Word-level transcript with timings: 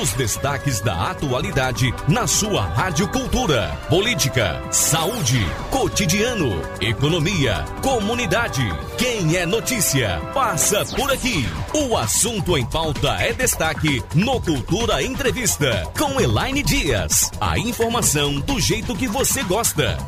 Os 0.00 0.14
destaques 0.14 0.80
da 0.80 1.10
atualidade 1.10 1.92
na 2.08 2.26
sua 2.26 2.62
Rádio 2.62 3.06
Cultura. 3.08 3.68
Política, 3.90 4.62
saúde, 4.70 5.44
cotidiano, 5.70 6.62
economia, 6.80 7.64
comunidade. 7.82 8.62
Quem 8.96 9.36
é 9.36 9.44
notícia, 9.44 10.18
passa 10.32 10.84
por 10.96 11.10
aqui. 11.12 11.46
O 11.74 11.96
assunto 11.96 12.56
em 12.56 12.64
pauta 12.64 13.10
é 13.20 13.34
destaque 13.34 14.02
no 14.14 14.40
Cultura 14.40 15.02
Entrevista 15.02 15.86
com 15.98 16.18
Elaine 16.18 16.62
Dias. 16.62 17.30
A 17.38 17.58
informação 17.58 18.40
do 18.40 18.58
jeito 18.58 18.96
que 18.96 19.06
você 19.06 19.42
gosta. 19.42 19.98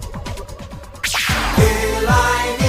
Elaine 1.59 2.64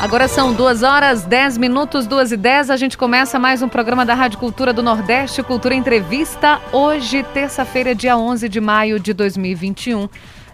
Agora 0.00 0.28
são 0.28 0.52
duas 0.52 0.82
horas, 0.82 1.24
dez 1.24 1.56
minutos, 1.56 2.06
duas 2.06 2.30
e 2.30 2.36
dez. 2.36 2.70
A 2.70 2.76
gente 2.76 2.98
começa 2.98 3.38
mais 3.38 3.62
um 3.62 3.68
programa 3.68 4.04
da 4.04 4.14
Rádio 4.14 4.38
Cultura 4.38 4.72
do 4.72 4.82
Nordeste, 4.82 5.42
Cultura 5.42 5.74
Entrevista. 5.74 6.60
Hoje, 6.70 7.22
terça-feira, 7.32 7.94
dia 7.94 8.16
11 8.16 8.46
de 8.46 8.60
maio 8.60 9.00
de 9.00 9.14
2021. 9.14 10.06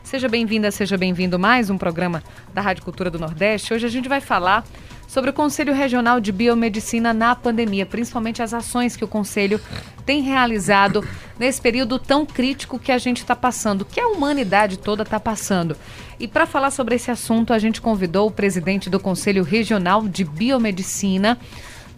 Seja 0.02 0.28
bem-vinda, 0.28 0.70
seja 0.70 0.96
bem-vindo 0.96 1.40
mais 1.40 1.70
um 1.70 1.76
programa 1.76 2.22
da 2.54 2.60
Rádio 2.60 2.84
Cultura 2.84 3.10
do 3.10 3.18
Nordeste. 3.18 3.74
Hoje 3.74 3.84
a 3.84 3.90
gente 3.90 4.08
vai 4.08 4.20
falar 4.20 4.64
sobre 5.12 5.28
o 5.28 5.34
Conselho 5.34 5.74
Regional 5.74 6.18
de 6.22 6.32
Biomedicina 6.32 7.12
na 7.12 7.34
pandemia, 7.36 7.84
principalmente 7.84 8.42
as 8.42 8.54
ações 8.54 8.96
que 8.96 9.04
o 9.04 9.08
Conselho 9.08 9.60
tem 10.06 10.22
realizado 10.22 11.06
nesse 11.38 11.60
período 11.60 11.98
tão 11.98 12.24
crítico 12.24 12.78
que 12.78 12.90
a 12.90 12.96
gente 12.96 13.18
está 13.18 13.36
passando, 13.36 13.84
que 13.84 14.00
a 14.00 14.08
humanidade 14.08 14.78
toda 14.78 15.02
está 15.02 15.20
passando. 15.20 15.76
E 16.18 16.26
para 16.26 16.46
falar 16.46 16.70
sobre 16.70 16.94
esse 16.94 17.10
assunto, 17.10 17.52
a 17.52 17.58
gente 17.58 17.78
convidou 17.78 18.28
o 18.28 18.30
presidente 18.30 18.88
do 18.88 18.98
Conselho 18.98 19.44
Regional 19.44 20.08
de 20.08 20.24
Biomedicina 20.24 21.38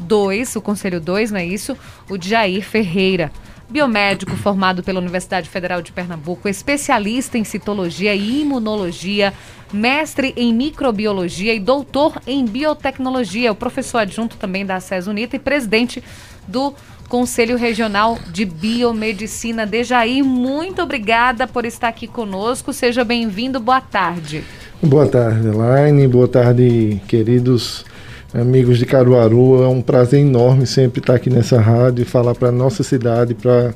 2, 0.00 0.56
o 0.56 0.60
Conselho 0.60 1.00
2, 1.00 1.30
não 1.30 1.38
é 1.38 1.46
isso? 1.46 1.78
O 2.10 2.20
Jair 2.20 2.64
Ferreira. 2.64 3.30
Biomédico 3.69 4.37
formado 4.37 4.83
pela 4.83 5.01
Universidade 5.01 5.48
Federal 5.48 5.83
de 5.83 5.91
Pernambuco, 5.91 6.48
especialista 6.48 7.39
em 7.39 7.45
citologia 7.45 8.15
e 8.15 8.43
imunologia, 8.43 9.33
mestre 9.73 10.33
em 10.37 10.53
microbiologia 10.53 11.55
e 11.55 11.59
doutor 11.59 12.20
em 12.27 12.45
biotecnologia, 12.45 13.51
o 13.51 13.55
professor 13.55 13.98
adjunto 13.98 14.37
também 14.37 14.65
da 14.65 14.79
SES 14.81 15.07
Unita 15.07 15.37
e 15.37 15.39
presidente 15.39 16.03
do 16.47 16.75
Conselho 17.09 17.57
Regional 17.57 18.19
de 18.31 18.45
Biomedicina. 18.45 19.67
Dejaí, 19.67 20.23
muito 20.23 20.83
obrigada 20.83 21.47
por 21.47 21.65
estar 21.65 21.89
aqui 21.89 22.07
conosco. 22.07 22.73
Seja 22.73 23.05
bem-vindo. 23.05 23.61
Boa 23.61 23.81
tarde. 23.81 24.45
Boa 24.83 25.07
tarde, 25.07 25.48
Elaine. 25.48 26.07
Boa 26.07 26.29
tarde, 26.29 27.01
queridos 27.09 27.85
amigos 28.34 28.78
de 28.78 28.84
Caruaru. 28.84 29.62
É 29.62 29.68
um 29.68 29.80
prazer 29.80 30.20
enorme 30.20 30.66
sempre 30.66 31.00
estar 31.00 31.14
aqui 31.14 31.30
nessa 31.30 31.60
rádio 31.60 32.02
e 32.02 32.04
falar 32.04 32.34
para 32.34 32.48
a 32.48 32.52
nossa 32.52 32.82
cidade, 32.82 33.34
para 33.34 33.72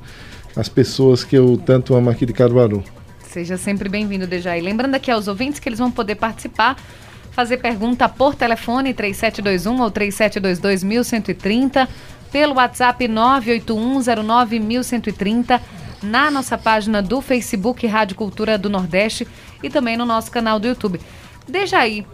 as 0.56 0.68
pessoas 0.68 1.22
que 1.22 1.36
eu 1.36 1.56
tanto 1.64 1.94
amo 1.94 2.10
aqui 2.10 2.26
de 2.26 2.32
Caruaru. 2.32 2.82
Seja 3.20 3.56
sempre 3.56 3.88
bem-vindo, 3.88 4.26
Dejaí. 4.26 4.60
Lembrando 4.60 4.96
aqui 4.96 5.10
aos 5.10 5.28
ouvintes 5.28 5.60
que 5.60 5.68
eles 5.68 5.78
vão 5.78 5.90
poder 5.90 6.16
participar, 6.16 6.76
fazer 7.30 7.58
pergunta 7.58 8.08
por 8.08 8.34
telefone 8.34 8.92
3721 8.92 9.80
ou 9.80 9.90
3722 9.90 10.82
1130, 10.82 11.88
pelo 12.32 12.54
WhatsApp 12.54 13.06
981091130, 13.06 15.60
na 16.02 16.30
nossa 16.30 16.58
página 16.58 17.02
do 17.02 17.20
Facebook 17.20 17.86
Rádio 17.86 18.16
Cultura 18.16 18.58
do 18.58 18.70
Nordeste 18.70 19.28
e 19.62 19.70
também 19.70 19.96
no 19.96 20.04
nosso 20.04 20.30
canal 20.30 20.58
do 20.58 20.66
YouTube. 20.66 21.00
Dejaí, 21.46 22.04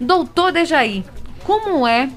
doutor 0.00 0.52
Dejaí, 0.52 1.04
como 1.48 1.88
é 1.88 2.10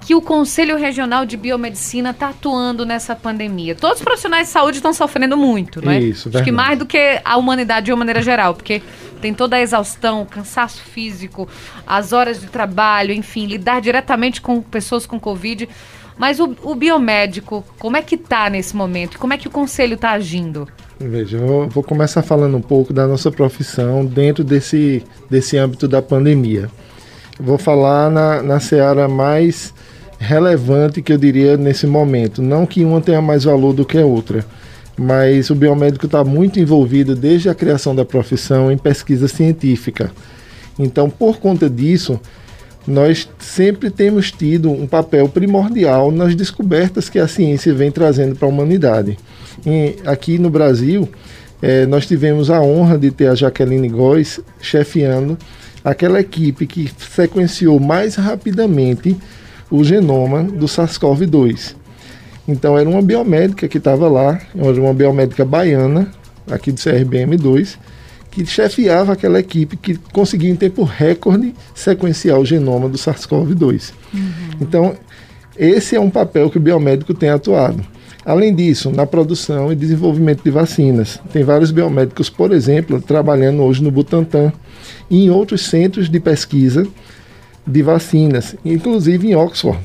que 0.00 0.14
o 0.14 0.22
Conselho 0.22 0.76
Regional 0.76 1.26
de 1.26 1.36
Biomedicina 1.36 2.10
está 2.10 2.28
atuando 2.28 2.86
nessa 2.86 3.16
pandemia. 3.16 3.74
Todos 3.74 3.98
os 3.98 4.04
profissionais 4.04 4.46
de 4.46 4.52
saúde 4.52 4.78
estão 4.78 4.92
sofrendo 4.94 5.36
muito, 5.36 5.84
não 5.84 5.90
é? 5.90 5.98
Isso, 5.98 6.30
Acho 6.32 6.44
que 6.44 6.52
mais 6.52 6.78
do 6.78 6.86
que 6.86 7.20
a 7.24 7.36
humanidade 7.36 7.86
de 7.86 7.92
uma 7.92 7.98
maneira 7.98 8.22
geral, 8.22 8.54
porque 8.54 8.80
tem 9.20 9.34
toda 9.34 9.56
a 9.56 9.60
exaustão, 9.60 10.22
o 10.22 10.26
cansaço 10.26 10.82
físico, 10.84 11.48
as 11.84 12.12
horas 12.12 12.40
de 12.40 12.46
trabalho, 12.46 13.12
enfim, 13.12 13.46
lidar 13.46 13.80
diretamente 13.80 14.40
com 14.40 14.62
pessoas 14.62 15.04
com 15.04 15.18
Covid. 15.18 15.68
Mas 16.16 16.38
o, 16.38 16.54
o 16.62 16.76
biomédico, 16.76 17.64
como 17.76 17.96
é 17.96 18.02
que 18.02 18.14
está 18.14 18.48
nesse 18.48 18.76
momento? 18.76 19.18
Como 19.18 19.32
é 19.32 19.36
que 19.36 19.48
o 19.48 19.50
conselho 19.50 19.94
está 19.94 20.12
agindo? 20.12 20.68
Veja, 20.96 21.38
eu 21.38 21.46
vou, 21.46 21.68
vou 21.68 21.82
começar 21.82 22.22
falando 22.22 22.56
um 22.56 22.62
pouco 22.62 22.92
da 22.92 23.04
nossa 23.08 23.32
profissão 23.32 24.06
dentro 24.06 24.44
desse, 24.44 25.02
desse 25.28 25.56
âmbito 25.58 25.88
da 25.88 26.00
pandemia. 26.00 26.70
Vou 27.42 27.56
falar 27.56 28.10
na, 28.10 28.42
na 28.42 28.60
seara 28.60 29.08
mais 29.08 29.72
relevante 30.18 31.00
que 31.00 31.12
eu 31.12 31.16
diria 31.16 31.56
nesse 31.56 31.86
momento. 31.86 32.42
Não 32.42 32.66
que 32.66 32.84
uma 32.84 33.00
tenha 33.00 33.22
mais 33.22 33.44
valor 33.44 33.72
do 33.72 33.84
que 33.84 33.96
a 33.96 34.04
outra, 34.04 34.44
mas 34.96 35.48
o 35.48 35.54
biomédico 35.54 36.04
está 36.04 36.22
muito 36.22 36.60
envolvido 36.60 37.16
desde 37.16 37.48
a 37.48 37.54
criação 37.54 37.94
da 37.94 38.04
profissão 38.04 38.70
em 38.70 38.76
pesquisa 38.76 39.26
científica. 39.26 40.12
Então, 40.78 41.08
por 41.08 41.38
conta 41.38 41.70
disso, 41.70 42.20
nós 42.86 43.28
sempre 43.38 43.90
temos 43.90 44.30
tido 44.30 44.70
um 44.70 44.86
papel 44.86 45.26
primordial 45.26 46.10
nas 46.10 46.34
descobertas 46.34 47.08
que 47.08 47.18
a 47.18 47.26
ciência 47.26 47.72
vem 47.72 47.90
trazendo 47.90 48.36
para 48.36 48.46
a 48.46 48.50
humanidade. 48.50 49.18
E 49.64 49.96
aqui 50.04 50.38
no 50.38 50.50
Brasil, 50.50 51.08
eh, 51.62 51.86
nós 51.86 52.06
tivemos 52.06 52.50
a 52.50 52.60
honra 52.60 52.98
de 52.98 53.10
ter 53.10 53.28
a 53.28 53.34
Jaqueline 53.34 53.88
Góes 53.88 54.40
chefiando 54.60 55.38
aquela 55.84 56.20
equipe 56.20 56.66
que 56.66 56.90
sequenciou 56.98 57.78
mais 57.80 58.14
rapidamente 58.14 59.16
o 59.70 59.84
genoma 59.84 60.42
do 60.42 60.66
SARS-CoV-2. 60.66 61.74
Então 62.48 62.76
era 62.76 62.88
uma 62.88 63.02
biomédica 63.02 63.68
que 63.68 63.78
estava 63.78 64.08
lá, 64.08 64.40
era 64.54 64.80
uma 64.80 64.92
biomédica 64.92 65.44
baiana, 65.44 66.10
aqui 66.50 66.72
do 66.72 66.78
CRBM2, 66.78 67.76
que 68.30 68.44
chefiava 68.46 69.12
aquela 69.12 69.40
equipe 69.40 69.76
que 69.76 69.96
conseguia 70.12 70.50
em 70.50 70.56
tempo 70.56 70.82
recorde 70.84 71.54
sequenciar 71.74 72.38
o 72.38 72.44
genoma 72.44 72.88
do 72.88 72.96
SARS-CoV-2. 72.96 73.92
Então, 74.60 74.96
esse 75.56 75.96
é 75.96 76.00
um 76.00 76.10
papel 76.10 76.50
que 76.50 76.58
o 76.58 76.60
biomédico 76.60 77.14
tem 77.14 77.28
atuado. 77.28 77.84
Além 78.24 78.54
disso, 78.54 78.90
na 78.90 79.06
produção 79.06 79.72
e 79.72 79.76
desenvolvimento 79.76 80.42
de 80.44 80.50
vacinas. 80.50 81.20
Tem 81.32 81.42
vários 81.42 81.70
biomédicos, 81.70 82.28
por 82.28 82.52
exemplo, 82.52 83.00
trabalhando 83.00 83.62
hoje 83.62 83.82
no 83.82 83.90
Butantan 83.90 84.52
e 85.08 85.24
em 85.24 85.30
outros 85.30 85.62
centros 85.62 86.08
de 86.08 86.20
pesquisa 86.20 86.86
de 87.66 87.82
vacinas, 87.82 88.54
inclusive 88.64 89.28
em 89.28 89.34
Oxford. 89.34 89.78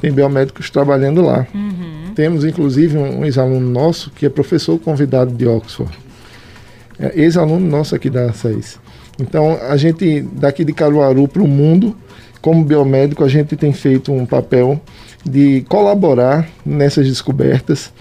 Tem 0.00 0.12
biomédicos 0.12 0.70
trabalhando 0.70 1.20
lá. 1.22 1.46
Temos, 2.14 2.44
inclusive, 2.44 2.96
um 2.96 3.24
ex-aluno 3.24 3.68
nosso 3.68 4.10
que 4.10 4.24
é 4.24 4.28
professor 4.28 4.78
convidado 4.78 5.34
de 5.34 5.46
Oxford. 5.46 5.92
É 6.98 7.12
ex-aluno 7.20 7.68
nosso 7.68 7.94
aqui 7.94 8.08
da 8.08 8.32
SAIS. 8.32 8.78
Então, 9.18 9.58
a 9.68 9.76
gente, 9.76 10.22
daqui 10.32 10.64
de 10.64 10.72
Caruaru 10.72 11.28
para 11.28 11.42
o 11.42 11.48
mundo, 11.48 11.94
como 12.40 12.64
biomédico, 12.64 13.24
a 13.24 13.28
gente 13.28 13.56
tem 13.56 13.72
feito 13.72 14.12
um 14.12 14.26
papel 14.26 14.80
de 15.24 15.64
colaborar 15.68 16.48
nessas 16.64 17.06
descobertas 17.06 17.92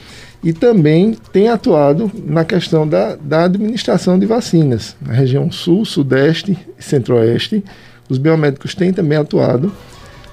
e 0.44 0.54
também 0.54 1.18
tem 1.34 1.50
atuado 1.50 2.12
na 2.24 2.46
questão 2.46 2.88
da, 2.88 3.16
da 3.16 3.46
administração 3.46 4.20
de 4.20 4.26
vacinas. 4.26 4.96
Na 5.02 5.14
região 5.14 5.52
sul, 5.52 5.84
sudeste 5.86 6.58
e 6.78 6.84
centro-oeste, 6.84 7.64
os 8.08 8.20
biomédicos 8.20 8.76
têm 8.76 8.94
também 8.94 9.18
atuado 9.18 9.72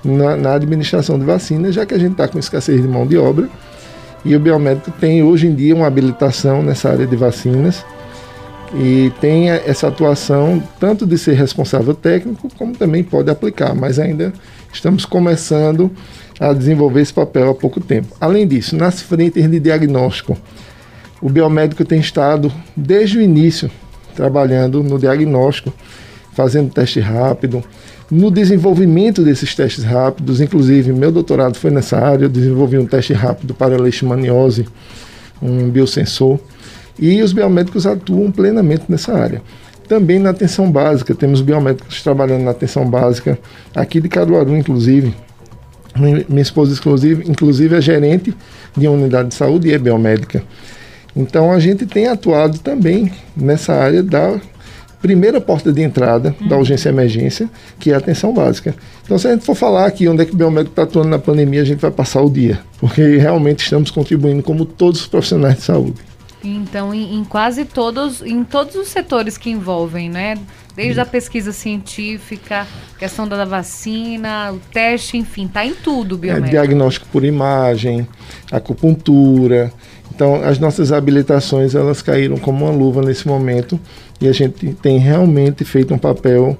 na, 0.05 0.37
na 0.37 0.55
administração 0.55 1.19
de 1.19 1.25
vacinas, 1.25 1.75
já 1.75 1.87
que 1.87 1.95
a 1.95 1.99
gente 1.99 2.13
está 2.13 2.29
com 2.29 2.39
escassez 2.39 2.83
de 2.83 2.89
mão 2.89 3.07
de 3.07 3.17
obra 3.17 3.49
e 4.25 4.37
o 4.37 4.41
biomédico 4.41 4.91
tem 4.93 5.23
hoje 5.23 5.47
em 5.47 5.55
dia 5.55 5.75
uma 5.75 5.87
habilitação 5.87 6.63
nessa 6.63 6.91
área 6.91 7.07
de 7.07 7.17
vacinas 7.17 7.85
e 8.75 9.13
tem 9.21 9.51
essa 9.51 9.89
atuação 9.89 10.63
tanto 10.81 11.07
de 11.07 11.19
ser 11.19 11.35
responsável 11.35 11.95
técnico 11.95 12.49
como 12.57 12.75
também 12.75 13.03
pode 13.05 13.31
aplicar, 13.31 13.75
mas 13.75 13.99
ainda 13.99 14.33
estamos 14.73 15.05
começando 15.05 15.91
a 16.41 16.53
desenvolver 16.53 17.03
esse 17.03 17.13
papel 17.13 17.51
há 17.51 17.55
pouco 17.55 17.81
tempo. 17.81 18.17
Além 18.21 18.47
disso, 18.47 18.77
nas 18.77 19.03
frentes 19.03 19.49
de 19.51 19.61
diagnóstico, 19.61 20.37
o 21.21 21.29
biomédico 21.29 21.85
tem 21.85 22.01
estado 22.01 22.53
desde 22.77 23.19
o 23.19 23.23
início 23.23 23.71
trabalhando 24.15 24.83
no 24.83 24.99
diagnóstico, 24.99 25.73
fazendo 26.33 26.73
teste 26.73 27.01
rápido, 27.01 27.63
no 28.11 28.31
desenvolvimento 28.31 29.23
desses 29.23 29.55
testes 29.55 29.85
rápidos, 29.85 30.41
inclusive 30.41 30.93
meu 30.93 31.11
doutorado 31.11 31.57
foi 31.57 31.71
nessa 31.71 31.99
área, 31.99 32.27
eu 32.27 32.29
desenvolvi 32.29 32.77
um 32.77 32.87
teste 32.87 33.13
rápido 33.13 33.55
para 33.55 33.81
leishmaniose, 33.81 34.67
um 35.41 35.71
biosensor, 35.71 36.39
e 36.99 37.23
os 37.23 37.33
biomédicos 37.33 37.87
atuam 37.87 38.31
plenamente 38.31 38.85
nessa 38.89 39.13
área. 39.13 39.43
Também 39.89 40.19
na 40.19 40.31
atenção 40.31 40.71
básica, 40.71 41.15
temos 41.15 41.41
biomédicos 41.41 42.03
trabalhando 42.03 42.43
na 42.45 42.53
atenção 42.53 42.89
básica, 42.89 43.39
aqui 43.75 44.01
de 44.01 44.09
Caruaru, 44.09 44.57
inclusive. 44.57 45.15
Mi- 45.97 46.25
Minha 46.29 46.43
esposa, 46.43 46.73
inclusive, 46.73 47.25
inclusive 47.29 47.77
é 47.77 47.81
gerente 47.81 48.35
de 48.77 48.89
uma 48.89 48.97
unidade 48.97 49.29
de 49.29 49.35
saúde 49.35 49.69
e 49.69 49.73
é 49.73 49.79
biomédica. 49.79 50.43
Então 51.15 51.53
a 51.53 51.59
gente 51.59 51.85
tem 51.85 52.07
atuado 52.09 52.59
também 52.61 53.13
nessa 53.37 53.75
área 53.75 54.03
da 54.03 54.41
primeira 55.03 55.41
porta 55.41 55.73
de 55.73 55.83
entrada 55.83 56.35
da 56.49 56.57
urgência 56.57 56.89
e 56.89 56.93
emergência, 56.93 57.51
que 57.79 57.91
é 57.91 57.95
a 57.95 57.99
atenção 57.99 58.33
básica. 58.33 58.75
Então, 59.05 59.19
se 59.19 59.27
a 59.27 59.33
gente 59.33 59.45
for 59.45 59.57
falar 59.57 59.85
aqui 59.85 60.07
onde 60.09 60.23
é 60.23 60.25
que 60.25 60.33
o 60.33 60.37
biomédico 60.37 60.73
está 60.73 60.85
atuando 60.85 61.09
na 61.09 61.19
pandemia, 61.19 61.61
a 61.61 61.65
gente 61.65 61.81
vai 61.81 61.91
passar 61.91 62.23
o 62.23 62.31
dia, 62.31 62.61
porque 62.79 63.17
realmente 63.19 63.65
estamos 63.65 63.91
contribuindo 63.91 64.43
como 64.45 64.65
todos 64.65 65.01
os 65.01 65.07
profissionais 65.07 65.57
de 65.57 65.63
saúde. 65.63 65.97
Então, 66.45 66.93
em, 66.93 67.15
em 67.17 67.25
quase 67.25 67.65
todos, 67.65 68.21
em 68.23 68.43
todos 68.45 68.75
os 68.75 68.89
setores 68.89 69.37
que 69.39 69.51
envolvem, 69.51 70.09
né? 70.11 70.37
Desde 70.75 71.01
a 71.01 71.05
pesquisa 71.05 71.53
científica, 71.53 72.67
questão 72.99 73.29
da 73.29 73.45
vacina, 73.45 74.53
o 74.53 74.59
teste, 74.73 75.19
enfim, 75.19 75.45
está 75.47 75.65
em 75.65 75.75
tudo 75.75 76.15
É, 76.15 76.19
biomédico. 76.19 76.51
diagnóstico 76.51 77.07
por 77.13 77.25
imagem, 77.25 78.09
acupuntura. 78.51 79.73
Então, 80.15 80.37
as 80.43 80.59
nossas 80.59 80.93
habilitações 80.93 81.75
elas 81.75 82.03
caíram 82.03 82.37
como 82.37 82.65
uma 82.65 82.73
luva 82.75 83.03
nesse 83.03 83.27
momento 83.27 83.79
e 84.21 84.29
a 84.29 84.33
gente 84.33 84.73
tem 84.75 84.99
realmente 84.99 85.65
feito 85.65 85.93
um 85.95 85.99
papel 85.99 86.57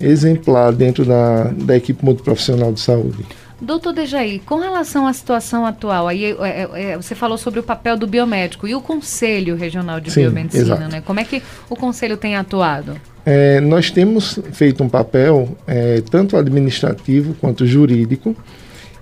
exemplar 0.00 0.72
dentro 0.72 1.04
da, 1.04 1.44
da 1.44 1.76
equipe 1.76 2.04
multiprofissional 2.04 2.72
de 2.72 2.80
saúde. 2.80 3.24
Doutor 3.60 3.92
Dejaí, 3.92 4.38
com 4.38 4.56
relação 4.56 5.06
à 5.06 5.12
situação 5.12 5.66
atual, 5.66 6.08
aí 6.08 6.24
é, 6.24 6.36
é, 6.40 6.68
é, 6.92 6.96
você 6.96 7.14
falou 7.14 7.36
sobre 7.36 7.60
o 7.60 7.62
papel 7.62 7.96
do 7.96 8.06
biomédico 8.06 8.66
e 8.66 8.74
o 8.74 8.80
Conselho 8.80 9.54
Regional 9.54 10.00
de 10.00 10.10
Sim, 10.10 10.22
Biomedicina, 10.22 10.64
exato. 10.64 10.92
né? 10.92 11.02
Como 11.04 11.20
é 11.20 11.24
que 11.24 11.42
o 11.68 11.76
Conselho 11.76 12.16
tem 12.16 12.36
atuado? 12.36 12.96
É, 13.24 13.60
nós 13.60 13.90
temos 13.90 14.38
feito 14.52 14.82
um 14.82 14.88
papel, 14.88 15.56
é, 15.66 16.00
tanto 16.10 16.38
administrativo 16.38 17.34
quanto 17.34 17.66
jurídico, 17.66 18.34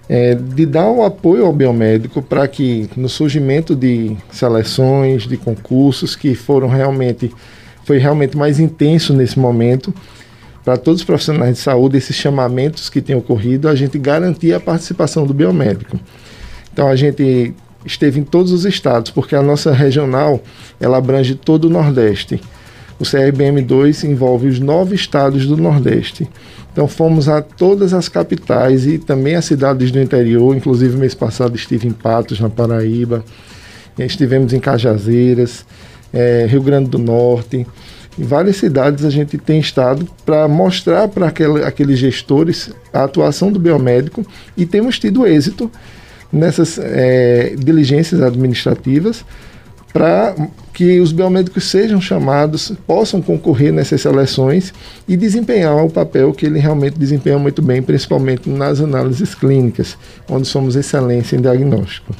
é, 0.09 0.35
de 0.35 0.67
dar 0.67 0.89
o 0.89 1.05
apoio 1.05 1.47
ao 1.47 1.53
biomédico 1.53 2.21
para 2.21 2.49
que 2.49 2.89
no 2.97 3.09
surgimento 3.09 3.77
de 3.77 4.17
seleções, 4.33 5.27
de 5.27 5.37
concursos 5.37 6.17
que 6.17 6.35
foram 6.35 6.67
realmente, 6.67 7.31
foi 7.85 7.99
realmente 7.99 8.37
mais 8.37 8.59
intenso 8.59 9.13
nesse 9.15 9.39
momento, 9.39 9.95
para 10.69 10.77
todos 10.77 11.01
os 11.01 11.07
profissionais 11.07 11.55
de 11.55 11.61
saúde, 11.61 11.97
esses 11.97 12.15
chamamentos 12.15 12.91
que 12.91 13.01
têm 13.01 13.17
ocorrido, 13.17 13.71
a 13.71 13.75
gente 13.75 13.99
garantir 13.99 14.53
a 14.53 14.61
participação 14.61 15.27
do 15.27 15.33
biomédico. 15.33 15.99
Então 16.71 16.89
a 16.89 16.95
gente 16.95 17.55
esteve 17.87 18.21
em 18.21 18.23
todos 18.23 18.53
os 18.53 18.67
estados, 18.67 19.11
porque 19.11 19.35
a 19.35 19.41
nossa 19.41 19.73
regional 19.73 20.43
ela 20.79 20.99
abrange 20.99 21.35
todo 21.35 21.65
o 21.65 21.71
Nordeste. 21.71 22.39
O 23.01 23.03
CRBM2 23.03 24.05
envolve 24.05 24.47
os 24.47 24.61
nove 24.61 24.95
estados 24.95 25.47
do 25.47 25.57
Nordeste. 25.57 26.29
Então 26.71 26.87
fomos 26.87 27.31
a 27.31 27.41
todas 27.41 27.95
as 27.95 28.11
capitais 28.11 28.87
e 28.87 28.99
também 28.99 29.37
as 29.37 29.47
cidades 29.47 29.91
do 29.91 29.99
interior. 29.99 30.55
Inclusive 30.55 30.99
mês 30.99 31.15
passado 31.15 31.57
estive 31.57 31.89
em 31.89 31.93
Patos, 31.93 32.41
na 32.41 32.51
Paraíba. 32.51 33.25
Estivemos 33.99 34.53
em 34.53 34.61
Cajazeiras, 34.61 35.65
eh, 36.13 36.47
Rio 36.47 36.61
Grande 36.61 36.91
do 36.91 36.99
Norte. 36.99 37.67
Em 38.19 38.25
várias 38.25 38.57
cidades 38.57 39.05
a 39.05 39.11
gente 39.11 39.39
tem 39.39 39.61
estado 39.61 40.09
para 40.27 40.49
mostrar 40.49 41.07
para 41.09 41.29
aquele, 41.29 41.63
aqueles 41.63 41.99
gestores 41.99 42.71
a 42.93 43.05
atuação 43.05 43.53
do 43.53 43.61
biomédico 43.61 44.27
e 44.57 44.67
temos 44.67 44.99
tido 44.99 45.25
êxito 45.25 45.71
nessas 46.33 46.79
eh, 46.79 47.55
diligências 47.57 48.21
administrativas 48.21 49.25
para 49.93 50.35
que 50.73 51.01
os 51.01 51.13
biomédicos 51.13 51.65
sejam 51.65 52.01
chamados, 52.01 52.73
possam 52.87 53.23
concorrer 53.23 53.73
nessas 53.73 54.01
seleções 54.01 54.73
e 55.09 55.17
desempenhar 55.17 55.85
o 55.85 55.91
papel 55.91 56.33
que 56.33 56.47
ele 56.47 56.59
realmente 56.59 56.99
desempenha 56.99 57.39
muito 57.39 57.63
bem, 57.63 57.83
principalmente 57.83 58.49
nas 58.49 58.81
análises 58.81 59.35
clínicas, 59.35 59.97
onde 60.29 60.47
somos 60.47 60.77
excelência 60.77 61.37
em 61.37 61.41
diagnóstico. 61.41 62.15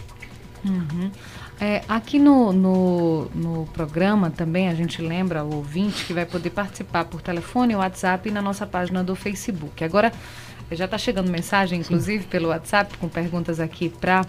É, 1.61 1.83
aqui 1.89 2.21
no, 2.21 2.53
no, 2.53 3.25
no 3.35 3.67
programa 3.73 4.31
também 4.31 4.69
a 4.69 4.75
gente 4.75 5.03
lembra 5.03 5.43
o 5.43 5.57
ouvinte 5.57 6.05
que 6.05 6.13
vai 6.13 6.25
poder 6.25 6.51
participar 6.51 7.05
por 7.05 7.21
telefone, 7.21 7.75
WhatsApp 7.75 8.29
e 8.29 8.33
na 8.33 8.41
nossa 8.41 8.65
página 8.65 9.03
do 9.03 9.17
Facebook. 9.17 9.83
Agora 9.83 10.13
já 10.71 10.85
está 10.85 10.97
chegando 10.97 11.31
mensagem, 11.31 11.81
inclusive 11.81 12.27
pelo 12.27 12.51
WhatsApp, 12.51 12.97
com 12.99 13.09
perguntas 13.09 13.59
aqui 13.59 13.89
para 13.89 14.25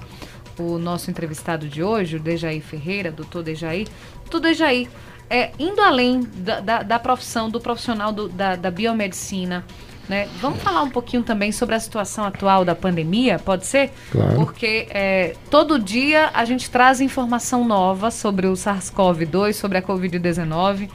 o 0.57 0.79
nosso 0.79 1.11
entrevistado 1.11 1.67
de 1.67 1.83
hoje, 1.83 2.15
o 2.15 2.19
Dejaí 2.19 2.61
Ferreira, 2.61 3.11
doutor 3.11 3.43
Dejaí. 3.43 3.85
Doutor 4.21 4.39
Dejaí, 4.39 4.89
é, 5.29 5.51
indo 5.59 5.81
além 5.81 6.21
da, 6.21 6.59
da, 6.59 6.81
da 6.81 6.99
profissão, 6.99 7.49
do 7.49 7.59
profissional 7.59 8.11
do, 8.11 8.27
da, 8.27 8.55
da 8.55 8.71
biomedicina, 8.71 9.63
né? 10.09 10.27
Vamos 10.41 10.61
falar 10.63 10.81
um 10.81 10.89
pouquinho 10.89 11.21
também 11.23 11.51
sobre 11.51 11.75
a 11.75 11.79
situação 11.79 12.25
atual 12.25 12.65
da 12.65 12.73
pandemia, 12.73 13.37
pode 13.39 13.65
ser? 13.67 13.91
Claro. 14.11 14.35
Porque 14.35 14.87
é, 14.89 15.35
todo 15.51 15.77
dia 15.79 16.31
a 16.33 16.43
gente 16.43 16.69
traz 16.69 16.99
informação 16.99 17.63
nova 17.63 18.09
sobre 18.09 18.47
o 18.47 18.53
SARS-CoV-2, 18.53 19.53
sobre 19.53 19.77
a 19.77 19.81
Covid-19. 19.81 20.89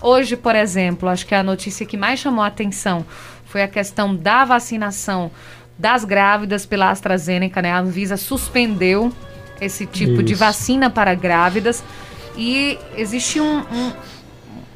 Hoje, 0.00 0.36
por 0.36 0.54
exemplo, 0.54 1.08
acho 1.08 1.26
que 1.26 1.34
a 1.34 1.42
notícia 1.42 1.84
que 1.84 1.96
mais 1.96 2.20
chamou 2.20 2.42
a 2.44 2.46
atenção 2.46 3.04
foi 3.44 3.62
a 3.62 3.68
questão 3.68 4.14
da 4.14 4.44
vacinação 4.44 5.30
das 5.78 6.04
grávidas 6.04 6.64
pela 6.64 6.90
AstraZeneca, 6.90 7.60
né? 7.60 7.72
A 7.72 7.80
Anvisa 7.80 8.16
suspendeu 8.16 9.12
esse 9.60 9.86
tipo 9.86 10.22
de 10.22 10.32
Isso. 10.34 10.40
vacina 10.40 10.88
para 10.90 11.14
grávidas 11.14 11.82
e 12.36 12.78
existe 12.96 13.40
um, 13.40 13.58
um- 13.58 13.92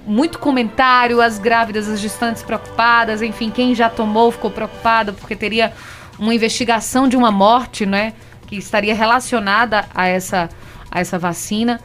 muito 0.06 0.38
comentário, 0.38 1.20
as 1.20 1.38
grávidas, 1.38 1.88
as 1.88 2.00
gestantes 2.00 2.42
preocupadas, 2.42 3.20
enfim, 3.20 3.50
quem 3.50 3.74
já 3.74 3.90
tomou 3.90 4.30
ficou 4.30 4.50
preocupada 4.50 5.12
porque 5.12 5.34
teria 5.34 5.72
uma 6.18 6.34
investigação 6.34 7.08
de 7.08 7.16
uma 7.16 7.30
morte, 7.30 7.84
né, 7.84 8.14
que 8.46 8.56
estaria 8.56 8.94
relacionada 8.94 9.84
a 9.92 10.06
essa, 10.06 10.48
a 10.90 11.00
essa 11.00 11.18
vacina. 11.18 11.80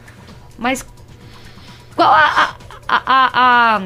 Mas 0.56 0.86
qual 1.96 2.12
a, 2.12 2.56
a, 2.88 3.02
a, 3.04 3.30
a, 3.34 3.82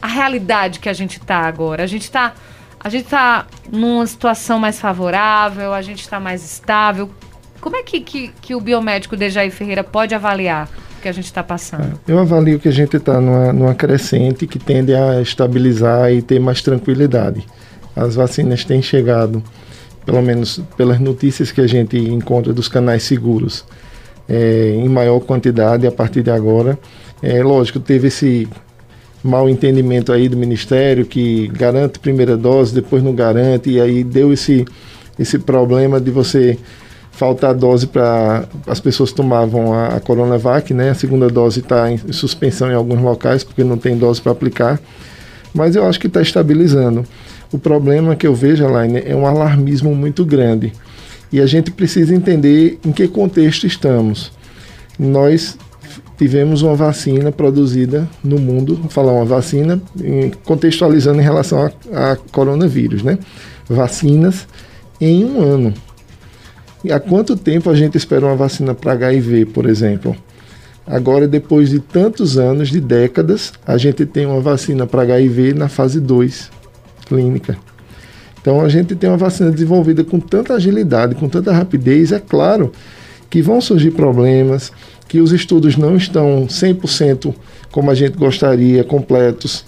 a 0.00 0.06
realidade 0.06 0.80
que 0.80 0.88
a 0.88 0.94
gente 0.94 1.18
está 1.18 1.40
agora? 1.40 1.82
A 1.82 1.86
gente 1.86 2.04
está 2.04 2.34
a 2.82 2.88
gente 2.88 3.08
tá 3.08 3.46
numa 3.70 4.06
situação 4.06 4.58
mais 4.58 4.80
favorável, 4.80 5.74
a 5.74 5.82
gente 5.82 6.00
está 6.00 6.18
mais 6.18 6.42
estável. 6.42 7.10
Como 7.60 7.76
é 7.76 7.82
que, 7.82 8.00
que, 8.00 8.28
que 8.40 8.54
o 8.54 8.60
biomédico 8.60 9.18
Dejaí 9.18 9.50
Ferreira 9.50 9.84
pode 9.84 10.14
avaliar 10.14 10.66
que 11.00 11.08
a 11.08 11.12
gente 11.12 11.24
está 11.24 11.42
passando? 11.42 11.98
Eu 12.06 12.18
avalio 12.18 12.58
que 12.58 12.68
a 12.68 12.72
gente 12.72 12.96
está 12.96 13.20
numa, 13.20 13.52
numa 13.52 13.74
crescente 13.74 14.46
que 14.46 14.58
tende 14.58 14.94
a 14.94 15.20
estabilizar 15.20 16.12
e 16.12 16.22
ter 16.22 16.38
mais 16.38 16.62
tranquilidade. 16.62 17.44
As 17.96 18.14
vacinas 18.14 18.64
têm 18.64 18.80
chegado, 18.80 19.42
pelo 20.04 20.22
menos 20.22 20.60
pelas 20.76 21.00
notícias 21.00 21.50
que 21.50 21.60
a 21.60 21.66
gente 21.66 21.98
encontra 21.98 22.52
dos 22.52 22.68
canais 22.68 23.02
seguros, 23.02 23.64
é, 24.28 24.74
em 24.76 24.88
maior 24.88 25.20
quantidade 25.20 25.86
a 25.86 25.92
partir 25.92 26.22
de 26.22 26.30
agora. 26.30 26.78
É 27.22 27.42
lógico, 27.42 27.80
teve 27.80 28.08
esse 28.08 28.48
mal 29.22 29.48
entendimento 29.48 30.12
aí 30.12 30.28
do 30.28 30.36
Ministério 30.36 31.04
que 31.04 31.48
garante 31.48 31.98
primeira 31.98 32.36
dose, 32.36 32.74
depois 32.74 33.02
não 33.02 33.14
garante, 33.14 33.70
e 33.70 33.80
aí 33.80 34.02
deu 34.02 34.32
esse, 34.32 34.64
esse 35.18 35.38
problema 35.38 36.00
de 36.00 36.10
você 36.10 36.58
faltar 37.20 37.52
dose 37.52 37.86
para 37.86 38.44
as 38.66 38.80
pessoas 38.80 39.12
tomavam 39.12 39.74
a, 39.74 39.88
a 39.88 40.00
Coronavac, 40.00 40.72
né? 40.72 40.88
A 40.88 40.94
segunda 40.94 41.28
dose 41.28 41.60
está 41.60 41.92
em 41.92 41.98
suspensão 42.14 42.70
em 42.70 42.74
alguns 42.74 42.98
locais 43.02 43.44
porque 43.44 43.62
não 43.62 43.76
tem 43.76 43.94
dose 43.98 44.22
para 44.22 44.32
aplicar, 44.32 44.80
mas 45.52 45.76
eu 45.76 45.86
acho 45.86 46.00
que 46.00 46.06
está 46.06 46.22
estabilizando. 46.22 47.04
O 47.52 47.58
problema 47.58 48.16
que 48.16 48.26
eu 48.26 48.34
vejo, 48.34 48.64
Alaine, 48.64 49.02
é 49.04 49.14
um 49.14 49.26
alarmismo 49.26 49.94
muito 49.94 50.24
grande 50.24 50.72
e 51.30 51.42
a 51.42 51.46
gente 51.46 51.70
precisa 51.70 52.14
entender 52.14 52.78
em 52.82 52.90
que 52.90 53.06
contexto 53.06 53.66
estamos. 53.66 54.32
Nós 54.98 55.58
tivemos 56.16 56.62
uma 56.62 56.74
vacina 56.74 57.30
produzida 57.30 58.08
no 58.24 58.38
mundo, 58.38 58.76
vou 58.76 58.88
falar 58.88 59.12
uma 59.12 59.26
vacina 59.26 59.78
contextualizando 60.46 61.20
em 61.20 61.24
relação 61.24 61.70
a, 61.92 62.12
a 62.12 62.16
coronavírus, 62.16 63.02
né? 63.02 63.18
Vacinas 63.68 64.48
em 64.98 65.22
um 65.22 65.42
ano. 65.42 65.74
E 66.82 66.90
há 66.92 66.98
quanto 66.98 67.36
tempo 67.36 67.68
a 67.68 67.74
gente 67.74 67.96
espera 67.96 68.26
uma 68.26 68.36
vacina 68.36 68.74
para 68.74 68.92
HIV, 68.92 69.46
por 69.46 69.66
exemplo? 69.66 70.16
Agora, 70.86 71.28
depois 71.28 71.70
de 71.70 71.78
tantos 71.78 72.38
anos, 72.38 72.68
de 72.68 72.80
décadas, 72.80 73.52
a 73.66 73.76
gente 73.76 74.06
tem 74.06 74.26
uma 74.26 74.40
vacina 74.40 74.86
para 74.86 75.02
HIV 75.02 75.54
na 75.54 75.68
fase 75.68 76.00
2 76.00 76.50
clínica. 77.06 77.58
Então, 78.40 78.60
a 78.60 78.68
gente 78.68 78.94
tem 78.94 79.10
uma 79.10 79.18
vacina 79.18 79.50
desenvolvida 79.50 80.02
com 80.02 80.18
tanta 80.18 80.54
agilidade, 80.54 81.14
com 81.14 81.28
tanta 81.28 81.52
rapidez. 81.52 82.12
É 82.12 82.18
claro 82.18 82.72
que 83.28 83.42
vão 83.42 83.60
surgir 83.60 83.90
problemas, 83.90 84.72
que 85.06 85.20
os 85.20 85.32
estudos 85.32 85.76
não 85.76 85.96
estão 85.96 86.46
100% 86.46 87.34
como 87.70 87.90
a 87.90 87.94
gente 87.94 88.16
gostaria, 88.16 88.82
completos, 88.82 89.64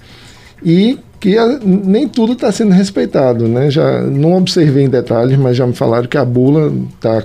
e 0.64 0.99
que 1.23 1.38
a- 1.38 1.61
nem 1.62 2.09
tudo 2.09 2.33
está 2.33 2.50
sendo 2.50 2.73
respeitado. 2.73 3.47
Né? 3.47 3.71
Já 3.71 4.02
não 4.02 4.35
observei 4.37 4.85
em 4.85 4.88
detalhes, 4.88 5.38
mas 5.38 5.57
já 5.57 5.64
me 5.64 5.73
falaram 5.73 6.09
que 6.09 6.19
a 6.19 6.25
bula 6.25 6.73
tá, 7.00 7.23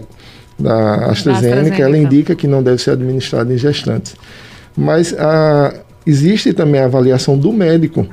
da 0.58 1.08
AstraZeneca, 1.08 1.56
AstraZeneca. 1.62 1.82
ela 1.84 1.98
indica 1.98 2.36
que 2.36 2.46
não 2.46 2.62
deve 2.62 2.80
ser 2.80 2.92
administrada 2.92 3.52
em 3.52 3.58
gestantes. 3.58 4.16
Mas 4.78 5.16
a, 5.18 5.74
existe 6.06 6.54
também 6.54 6.80
a 6.80 6.86
avaliação 6.86 7.36
do 7.36 7.52
médico. 7.52 8.06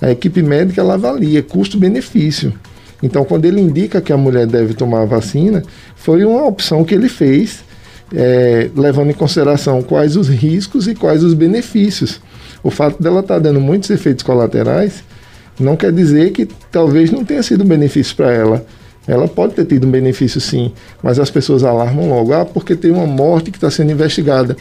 A 0.00 0.12
equipe 0.12 0.40
médica 0.40 0.80
ela 0.80 0.94
avalia 0.94 1.42
custo-benefício. 1.42 2.52
Então, 3.02 3.24
quando 3.24 3.44
ele 3.44 3.60
indica 3.60 4.00
que 4.00 4.12
a 4.12 4.16
mulher 4.16 4.46
deve 4.46 4.72
tomar 4.72 5.02
a 5.02 5.04
vacina, 5.04 5.64
foi 5.96 6.24
uma 6.24 6.46
opção 6.46 6.84
que 6.84 6.94
ele 6.94 7.08
fez, 7.08 7.64
eh, 8.14 8.70
levando 8.76 9.10
em 9.10 9.14
consideração 9.14 9.82
quais 9.82 10.16
os 10.16 10.28
riscos 10.28 10.86
e 10.86 10.94
quais 10.94 11.24
os 11.24 11.34
benefícios. 11.34 12.20
O 12.62 12.70
fato 12.70 13.02
dela 13.02 13.20
estar 13.20 13.34
tá 13.34 13.40
dando 13.40 13.60
muitos 13.60 13.90
efeitos 13.90 14.22
colaterais 14.22 15.04
não 15.58 15.76
quer 15.76 15.92
dizer 15.92 16.30
que 16.32 16.46
talvez 16.70 17.10
não 17.10 17.24
tenha 17.24 17.42
sido 17.42 17.64
um 17.64 17.66
benefício 17.66 18.14
para 18.14 18.32
ela. 18.32 18.64
Ela 19.06 19.26
pode 19.26 19.54
ter 19.54 19.64
tido 19.64 19.86
um 19.86 19.90
benefício 19.90 20.40
sim, 20.40 20.72
mas 21.02 21.18
as 21.18 21.30
pessoas 21.30 21.64
alarmam 21.64 22.10
logo, 22.10 22.34
ah, 22.34 22.44
porque 22.44 22.76
tem 22.76 22.90
uma 22.90 23.06
morte 23.06 23.50
que 23.50 23.56
está 23.56 23.70
sendo 23.70 23.90
investigada. 23.90 24.54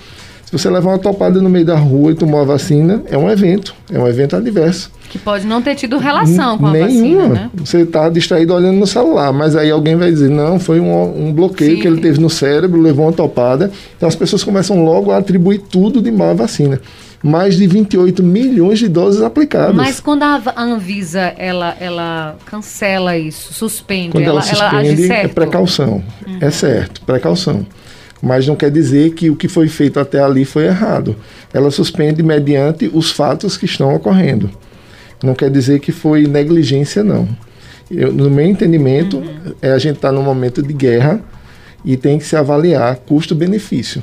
Se 0.46 0.52
você 0.54 0.70
levar 0.70 0.92
uma 0.92 0.98
topada 0.98 1.42
no 1.42 1.50
meio 1.50 1.66
da 1.66 1.76
rua 1.76 2.12
e 2.12 2.16
tomar 2.16 2.40
a 2.40 2.46
vacina, 2.46 3.04
é 3.08 3.18
um 3.18 3.30
evento, 3.30 3.76
é 3.92 4.00
um 4.00 4.08
evento 4.08 4.34
adverso. 4.38 4.90
Que 5.10 5.18
pode 5.18 5.46
não 5.46 5.62
ter 5.62 5.76
tido 5.76 5.98
relação 5.98 6.58
com 6.58 6.68
a 6.68 6.72
Nenhuma. 6.72 7.28
vacina, 7.28 7.28
né? 7.28 7.52
Você 7.56 7.80
está 7.80 8.08
distraído 8.08 8.54
olhando 8.54 8.78
no 8.78 8.88
celular, 8.88 9.34
mas 9.34 9.58
aí 9.58 9.70
alguém 9.70 9.98
vai 9.98 10.10
dizer, 10.10 10.30
não, 10.30 10.58
foi 10.58 10.80
um, 10.80 11.28
um 11.28 11.34
bloqueio 11.34 11.76
Sim. 11.76 11.82
que 11.82 11.88
ele 11.88 12.00
teve 12.00 12.22
no 12.22 12.30
cérebro, 12.30 12.80
levou 12.80 13.06
uma 13.06 13.12
topada. 13.12 13.70
Então 13.98 14.08
as 14.08 14.16
pessoas 14.16 14.42
começam 14.42 14.82
logo 14.86 15.12
a 15.12 15.18
atribuir 15.18 15.60
tudo 15.70 16.02
de 16.02 16.10
à 16.22 16.34
vacina 16.34 16.80
mais 17.28 17.58
de 17.58 17.68
28 17.68 18.24
milhões 18.24 18.80
de 18.80 18.88
doses 18.88 19.22
aplicadas. 19.22 19.76
Mas 19.76 20.00
quando 20.00 20.24
a 20.24 20.42
Anvisa 20.56 21.34
ela, 21.38 21.76
ela 21.80 22.38
cancela 22.46 23.18
isso, 23.18 23.54
suspende, 23.54 24.12
quando 24.12 24.24
ela, 24.24 24.42
ela 24.42 24.42
suspende, 24.42 25.06
ela 25.06 25.14
é 25.14 25.28
precaução, 25.28 26.04
uhum. 26.26 26.38
é 26.40 26.50
certo, 26.50 27.02
precaução. 27.02 27.66
Mas 28.22 28.48
não 28.48 28.56
quer 28.56 28.72
dizer 28.72 29.14
que 29.14 29.30
o 29.30 29.36
que 29.36 29.48
foi 29.48 29.68
feito 29.68 30.00
até 30.00 30.20
ali 30.20 30.44
foi 30.44 30.66
errado. 30.66 31.16
Ela 31.54 31.70
suspende 31.70 32.24
mediante 32.24 32.90
os 32.92 33.12
fatos 33.12 33.58
que 33.58 33.66
estão 33.66 33.94
ocorrendo. 33.94 34.50
Não 35.22 35.36
quer 35.36 35.52
dizer 35.52 35.80
que 35.80 35.92
foi 35.92 36.26
negligência, 36.26 37.04
não. 37.04 37.28
Eu, 37.92 38.12
no 38.12 38.30
meu 38.30 38.46
entendimento, 38.46 39.18
uhum. 39.18 39.54
é, 39.62 39.72
a 39.72 39.78
gente 39.78 39.98
está 39.98 40.12
num 40.12 40.24
momento 40.24 40.64
de 40.64 40.74
guerra 40.74 41.22
e 41.86 41.96
tem 41.96 42.18
que 42.18 42.26
se 42.26 42.36
avaliar 42.36 42.96
custo-benefício. 42.98 44.02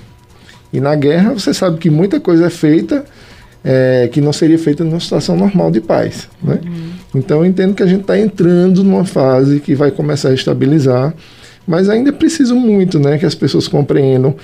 E 0.75 0.81
na 0.81 0.97
guerra 0.97 1.33
você 1.33 1.55
sabe 1.55 1.79
que 1.79 1.89
muita 1.89 2.19
coisa 2.19 2.47
é 2.47 2.51
feita 2.51 3.05
é, 3.63 4.09
que 4.13 4.21
não 4.21 4.33
seria 4.33 4.59
feita 4.59 4.83
numa 4.83 4.99
situação 4.99 5.37
normal 5.37 5.71
de 5.71 5.81
paz. 5.81 6.29
Né? 6.43 6.59
Uhum. 6.65 6.91
Então 7.15 7.39
eu 7.39 7.47
entendo 7.47 7.75
que 7.75 7.83
a 7.83 7.87
gente 7.87 8.01
está 8.01 8.19
entrando 8.19 8.83
numa 8.83 9.05
fase 9.05 9.61
que 9.61 9.73
vai 9.73 9.93
começar 9.93 10.31
a 10.31 10.35
estabilizar, 10.35 11.15
mas 11.65 11.89
ainda 11.89 12.11
é 12.11 12.13
preciso 12.13 12.57
muito 12.57 12.99
né, 12.99 13.17
que 13.19 13.25
as 13.25 13.37
pessoas 13.37 13.69
compreendam 13.69 14.35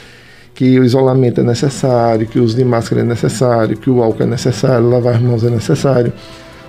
que 0.55 0.79
o 0.79 0.85
isolamento 0.85 1.41
é 1.41 1.45
necessário, 1.45 2.29
que 2.29 2.39
o 2.39 2.45
uso 2.45 2.57
de 2.57 2.65
máscara 2.65 3.03
é 3.03 3.05
necessário, 3.05 3.77
que 3.77 3.91
o 3.91 4.01
álcool 4.01 4.23
é 4.23 4.27
necessário, 4.27 4.89
lavar 4.89 5.17
as 5.17 5.21
mãos 5.21 5.43
é 5.43 5.51
necessário. 5.51 6.13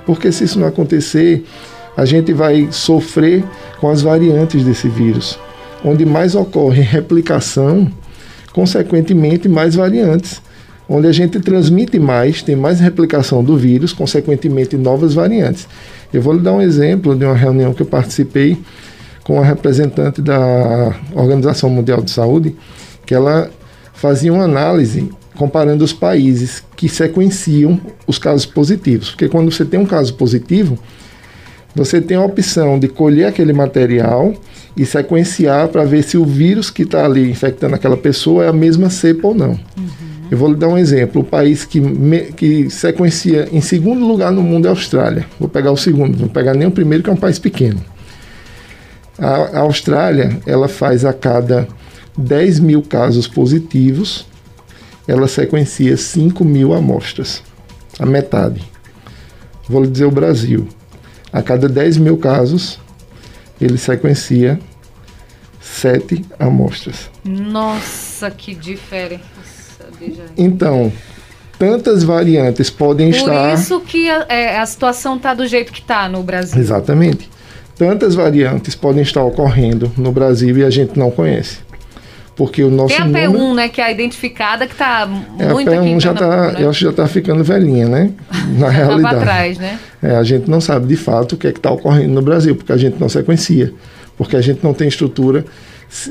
Porque 0.08 0.32
se 0.32 0.46
isso 0.46 0.60
não 0.60 0.68
acontecer, 0.68 1.44
a 1.96 2.04
gente 2.04 2.34
vai 2.34 2.68
sofrer 2.72 3.44
com 3.80 3.90
as 3.90 4.02
variantes 4.02 4.64
desse 4.64 4.90
vírus. 4.90 5.38
Onde 5.86 6.04
mais 6.04 6.34
ocorre 6.34 6.82
replicação 6.82 7.92
consequentemente, 8.54 9.48
mais 9.48 9.76
variantes, 9.76 10.42
onde 10.88 11.08
a 11.08 11.12
gente 11.12 11.40
transmite 11.40 11.98
mais, 12.00 12.42
tem 12.42 12.56
mais 12.56 12.80
replicação 12.80 13.44
do 13.44 13.56
vírus, 13.56 13.94
consequentemente, 13.94 14.76
novas 14.76 15.14
variantes. 15.14 15.68
Eu 16.14 16.22
vou 16.22 16.34
lhe 16.34 16.42
dar 16.42 16.54
um 16.54 16.62
exemplo 16.62 17.16
de 17.16 17.24
uma 17.24 17.36
reunião 17.36 17.74
que 17.74 17.82
eu 17.82 17.86
participei 17.86 18.58
com 19.24 19.40
a 19.40 19.46
representante 19.46 20.22
da 20.22 20.96
Organização 21.14 21.70
Mundial 21.70 22.02
de 22.02 22.12
Saúde, 22.12 22.56
que 23.06 23.14
ela 23.14 23.50
fazia 23.94 24.34
uma 24.34 24.44
análise 24.44 25.10
comparando 25.38 25.84
os 25.84 25.94
países 25.94 26.64
que 26.76 26.90
sequenciam 26.90 27.80
os 28.06 28.18
casos 28.18 28.46
positivos. 28.46 29.12
Porque 29.12 29.30
quando 29.30 29.52
você 29.52 29.64
tem 29.64 29.80
um 29.80 29.86
caso 29.86 30.14
positivo, 30.16 30.78
você 31.76 32.02
tem 32.02 32.18
a 32.18 32.24
opção 32.24 32.78
de 32.78 32.88
colher 32.88 33.28
aquele 33.28 33.54
material 33.54 34.34
e 34.76 34.86
sequenciar 34.86 35.68
para 35.70 35.84
ver 35.84 36.04
se 36.04 36.18
o 36.18 36.26
vírus 36.26 36.70
que 36.70 36.84
está 36.84 37.06
ali 37.06 37.30
infectando 37.30 37.76
aquela 37.76 37.98
pessoa 37.98 38.46
é 38.46 38.50
a 38.50 38.54
mesma 38.54 38.90
cepa 38.90 39.28
ou 39.28 39.36
não. 39.36 39.52
Uhum. 39.52 40.12
Eu 40.30 40.38
vou 40.38 40.50
lhe 40.50 40.56
dar 40.56 40.70
um 40.70 40.78
exemplo. 40.78 41.22
O 41.22 41.26
país 41.26 41.66
que, 41.66 41.82
me, 41.82 42.32
que 42.32 42.70
sequencia 42.70 43.50
em 43.52 43.60
segundo 43.60 44.06
lugar 44.06 44.32
no 44.32 44.42
mundo 44.42 44.66
é 44.66 44.70
a 44.70 44.72
Austrália. 44.72 45.26
Vou 45.38 45.50
pegar 45.50 45.72
o 45.72 45.78
segundo, 45.78 46.12
não 46.12 46.20
vou 46.20 46.30
pegar 46.30 46.54
nem 46.54 46.68
o 46.68 46.72
primeiro, 46.72 47.04
que 47.04 47.10
é 47.10 47.14
um 47.14 47.18
país 47.18 47.38
pequeno. 47.38 47.84
A, 49.20 49.58
a 49.58 49.60
Austrália, 49.60 50.40
ela 50.46 50.70
faz 50.70 51.04
a 51.04 51.12
cada 51.12 51.68
10 52.18 52.60
mil 52.60 52.82
casos 52.82 53.28
positivos, 53.28 54.26
ela 55.08 55.28
sequencia 55.28 55.98
5 55.98 56.44
mil 56.46 56.74
amostras, 56.74 57.44
a 58.00 58.06
metade. 58.06 58.62
Vou 59.68 59.84
lhe 59.84 59.90
dizer 59.90 60.06
o 60.06 60.12
Brasil. 60.12 60.68
A 61.32 61.42
cada 61.42 61.70
10 61.70 61.98
mil 61.98 62.18
casos, 62.18 62.80
ele 63.60 63.78
sequencia 63.78 64.60
sete 65.60 66.26
amostras. 66.38 67.10
Nossa, 67.24 68.30
que 68.30 68.54
diferença. 68.54 69.22
Então, 70.38 70.92
tantas 71.58 72.04
variantes 72.04 72.70
podem 72.70 73.12
Por 73.12 73.18
estar. 73.18 73.50
Por 73.50 73.60
isso 73.60 73.80
que 73.82 74.10
a, 74.10 74.26
é, 74.28 74.60
a 74.60 74.66
situação 74.66 75.16
está 75.16 75.34
do 75.34 75.46
jeito 75.48 75.72
que 75.72 75.80
está 75.80 76.10
no 76.10 76.24
Brasil. 76.24 76.60
Exatamente. 76.60 77.30
Tantas 77.78 78.14
variantes 78.14 78.76
podem 78.76 79.02
estar 79.02 79.24
ocorrendo 79.24 79.92
no 79.98 80.12
Brasil 80.12 80.58
e 80.58 80.64
a 80.64 80.70
gente 80.70 80.98
não 80.98 81.10
conhece. 81.10 81.60
Porque 82.42 82.64
o 82.64 82.72
nosso 82.72 82.96
Tem 82.96 82.98
a 82.98 83.06
P1, 83.06 83.34
número... 83.34 83.54
né, 83.54 83.70
que 83.70 83.80
é 83.80 83.84
a 83.84 83.92
identificada, 83.92 84.66
que 84.66 84.74
está 84.74 85.08
é, 85.38 85.54
muito 85.54 85.70
a 85.70 85.74
P1 85.74 86.00
já 86.00 86.12
tá, 86.12 86.52
né? 86.54 86.64
eu 86.64 86.72
acho 86.72 86.80
que 86.80 86.86
já 86.86 86.90
está 86.90 87.08
ficando 87.08 87.44
velhinha, 87.44 87.88
né? 87.88 88.12
Na 88.58 88.68
realidade. 88.68 89.16
atrás, 89.16 89.60
né? 89.60 89.78
É, 90.02 90.16
a 90.16 90.24
gente 90.24 90.50
não 90.50 90.60
sabe 90.60 90.88
de 90.88 90.96
fato 90.96 91.34
o 91.34 91.38
que 91.38 91.46
é 91.46 91.52
que 91.52 91.60
está 91.60 91.70
ocorrendo 91.70 92.16
no 92.16 92.22
Brasil, 92.24 92.56
porque 92.56 92.72
a 92.72 92.78
gente 92.78 93.00
não 93.00 93.08
sequencia, 93.08 93.72
porque 94.18 94.36
a 94.36 94.42
gente 94.42 94.64
não 94.64 94.74
tem 94.74 94.88
estrutura 94.88 95.46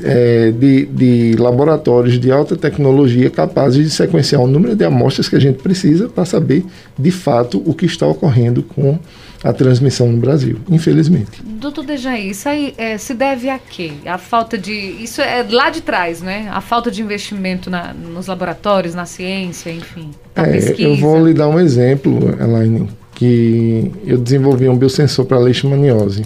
é, 0.05 0.51
de, 0.51 0.85
de 0.85 1.35
laboratórios 1.37 2.17
de 2.17 2.31
alta 2.31 2.55
tecnologia 2.55 3.29
capazes 3.29 3.83
de 3.83 3.89
sequenciar 3.89 4.41
o 4.41 4.47
número 4.47 4.73
de 4.73 4.85
amostras 4.85 5.27
que 5.27 5.35
a 5.35 5.41
gente 5.41 5.61
precisa 5.61 6.07
para 6.07 6.23
saber 6.23 6.63
de 6.97 7.11
fato 7.11 7.61
o 7.65 7.73
que 7.73 7.85
está 7.85 8.07
ocorrendo 8.07 8.63
com 8.63 8.97
a 9.43 9.51
transmissão 9.51 10.11
no 10.11 10.17
Brasil, 10.17 10.57
infelizmente. 10.69 11.41
Doutor 11.43 11.83
Dejaí, 11.85 12.29
isso 12.29 12.47
aí 12.47 12.73
é, 12.77 12.97
se 12.97 13.13
deve 13.13 13.49
a 13.49 13.57
quê? 13.57 13.93
A 14.05 14.17
falta 14.17 14.57
de. 14.57 14.71
Isso 14.71 15.21
é 15.21 15.45
lá 15.49 15.69
de 15.69 15.81
trás, 15.81 16.21
né? 16.21 16.47
A 16.51 16.61
falta 16.61 16.91
de 16.91 17.01
investimento 17.01 17.69
na, 17.69 17.93
nos 17.93 18.27
laboratórios, 18.27 18.93
na 18.93 19.05
ciência, 19.05 19.71
enfim. 19.71 20.11
Na 20.35 20.43
é, 20.43 20.51
pesquisa. 20.51 20.81
Eu 20.81 20.95
vou 20.97 21.25
lhe 21.25 21.33
dar 21.33 21.47
um 21.47 21.59
exemplo, 21.59 22.19
Elaine, 22.39 22.87
que 23.15 23.91
eu 24.05 24.17
desenvolvi 24.17 24.69
um 24.69 24.77
biosensor 24.77 25.25
para 25.25 25.39
leishmaniose. 25.39 26.23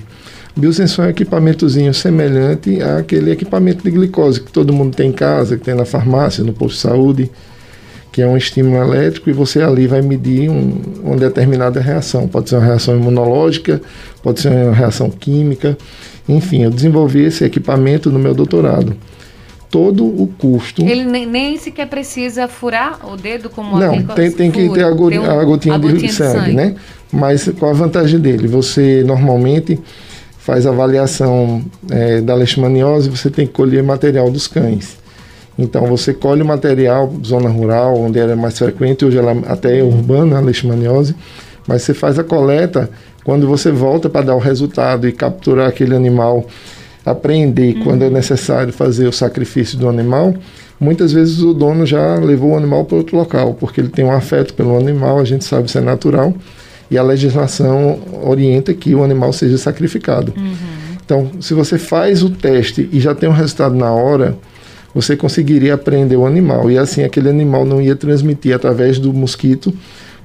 Biosensor 0.55 1.05
é 1.05 1.07
um 1.09 1.11
equipamentozinho 1.11 1.93
semelhante 1.93 2.81
àquele 2.81 3.31
equipamento 3.31 3.83
de 3.83 3.91
glicose 3.91 4.39
que 4.39 4.51
todo 4.51 4.71
mundo 4.71 4.95
tem 4.95 5.09
em 5.09 5.13
casa, 5.13 5.57
que 5.57 5.63
tem 5.63 5.75
na 5.75 5.83
farmácia, 5.83 6.43
no 6.43 6.53
posto 6.53 6.75
de 6.75 6.81
saúde, 6.81 7.31
que 8.15 8.21
é 8.21 8.25
um 8.25 8.37
estímulo 8.37 8.77
elétrico 8.77 9.29
e 9.29 9.33
você 9.33 9.61
ali 9.61 9.87
vai 9.87 10.01
medir 10.01 10.49
um, 10.49 10.81
uma 11.03 11.17
determinada 11.17 11.81
reação. 11.81 12.29
Pode 12.29 12.47
ser 12.47 12.55
uma 12.55 12.63
reação 12.63 12.95
imunológica, 12.95 13.81
pode 14.23 14.39
ser 14.39 14.53
uma 14.53 14.73
reação 14.73 15.09
química. 15.09 15.77
Enfim, 16.29 16.63
eu 16.63 16.71
desenvolvi 16.71 17.25
esse 17.25 17.43
equipamento 17.43 18.09
no 18.09 18.17
meu 18.17 18.33
doutorado. 18.33 18.95
Todo 19.69 20.05
o 20.05 20.27
custo. 20.37 20.81
Ele 20.81 21.03
nem, 21.03 21.25
nem 21.25 21.57
sequer 21.57 21.89
precisa 21.89 22.47
furar 22.47 23.01
o 23.05 23.17
dedo 23.17 23.49
como 23.49 23.77
Não, 23.77 24.01
tem, 24.03 24.31
tem 24.31 24.49
que 24.49 24.69
ter 24.69 24.85
a, 24.85 24.91
go, 24.91 25.11
um, 25.11 25.29
a 25.29 25.43
gotinha, 25.43 25.75
a 25.75 25.77
de, 25.77 25.85
gotinha 25.85 26.07
de, 26.07 26.13
sangue, 26.13 26.31
de 26.35 26.39
sangue, 26.39 26.53
né? 26.53 26.75
Mas 27.11 27.49
qual 27.59 27.71
a 27.71 27.73
vantagem 27.73 28.17
dele? 28.17 28.47
Você 28.47 29.03
normalmente 29.05 29.77
faz 30.39 30.65
avaliação 30.65 31.65
é, 31.91 32.21
da 32.21 32.33
leishmaniose, 32.33 33.09
você 33.09 33.29
tem 33.29 33.45
que 33.45 33.51
colher 33.51 33.83
material 33.83 34.31
dos 34.31 34.47
cães. 34.47 35.03
Então 35.57 35.85
você 35.85 36.13
colhe 36.13 36.41
o 36.41 36.45
material, 36.45 37.13
zona 37.23 37.49
rural, 37.49 37.97
onde 37.97 38.19
era 38.19 38.35
mais 38.35 38.57
frequente, 38.57 39.05
hoje 39.05 39.17
ela 39.17 39.31
até 39.47 39.79
é 39.79 39.83
urbana, 39.83 40.37
a 40.37 40.41
leishmaniose, 40.41 41.15
mas 41.67 41.81
você 41.81 41.93
faz 41.93 42.19
a 42.19 42.23
coleta 42.23 42.89
quando 43.23 43.47
você 43.47 43.71
volta 43.71 44.09
para 44.09 44.25
dar 44.27 44.35
o 44.35 44.39
resultado 44.39 45.07
e 45.07 45.11
capturar 45.11 45.69
aquele 45.69 45.95
animal, 45.95 46.45
apreender 47.05 47.75
uhum. 47.75 47.83
quando 47.83 48.03
é 48.03 48.09
necessário 48.09 48.73
fazer 48.73 49.07
o 49.07 49.13
sacrifício 49.13 49.77
do 49.77 49.87
animal. 49.87 50.33
Muitas 50.79 51.13
vezes 51.13 51.41
o 51.41 51.53
dono 51.53 51.85
já 51.85 52.15
levou 52.15 52.51
o 52.51 52.57
animal 52.57 52.83
para 52.83 52.97
outro 52.97 53.17
local, 53.17 53.53
porque 53.53 53.79
ele 53.79 53.87
tem 53.87 54.03
um 54.03 54.11
afeto 54.11 54.53
pelo 54.53 54.77
animal, 54.77 55.19
a 55.19 55.23
gente 55.23 55.45
sabe 55.45 55.71
se 55.71 55.77
é 55.77 55.81
natural 55.81 56.33
e 56.89 56.97
a 56.97 57.03
legislação 57.03 57.99
orienta 58.23 58.73
que 58.73 58.93
o 58.93 59.03
animal 59.03 59.33
seja 59.33 59.57
sacrificado. 59.57 60.33
Uhum. 60.37 60.53
Então, 61.03 61.31
se 61.39 61.53
você 61.53 61.77
faz 61.77 62.23
o 62.23 62.29
teste 62.29 62.89
e 62.91 62.99
já 62.99 63.13
tem 63.13 63.29
o 63.29 63.31
um 63.31 63.35
resultado 63.35 63.75
na 63.75 63.91
hora, 63.91 64.37
você 64.95 65.17
conseguiria 65.17 65.73
apreender 65.73 66.17
o 66.17 66.25
animal 66.25 66.71
e 66.71 66.77
assim 66.77 67.03
aquele 67.03 67.27
animal 67.27 67.65
não 67.65 67.81
ia 67.81 67.97
transmitir 67.97 68.55
através 68.55 68.97
do 68.97 69.11
mosquito 69.13 69.73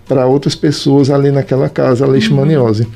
para 0.07 0.27
outras 0.27 0.55
pessoas 0.55 1.11
ali 1.11 1.33
naquela 1.33 1.69
casa 1.69 2.05
a 2.05 2.09
leishmaniose. 2.09 2.85
Uhum. 2.85 2.91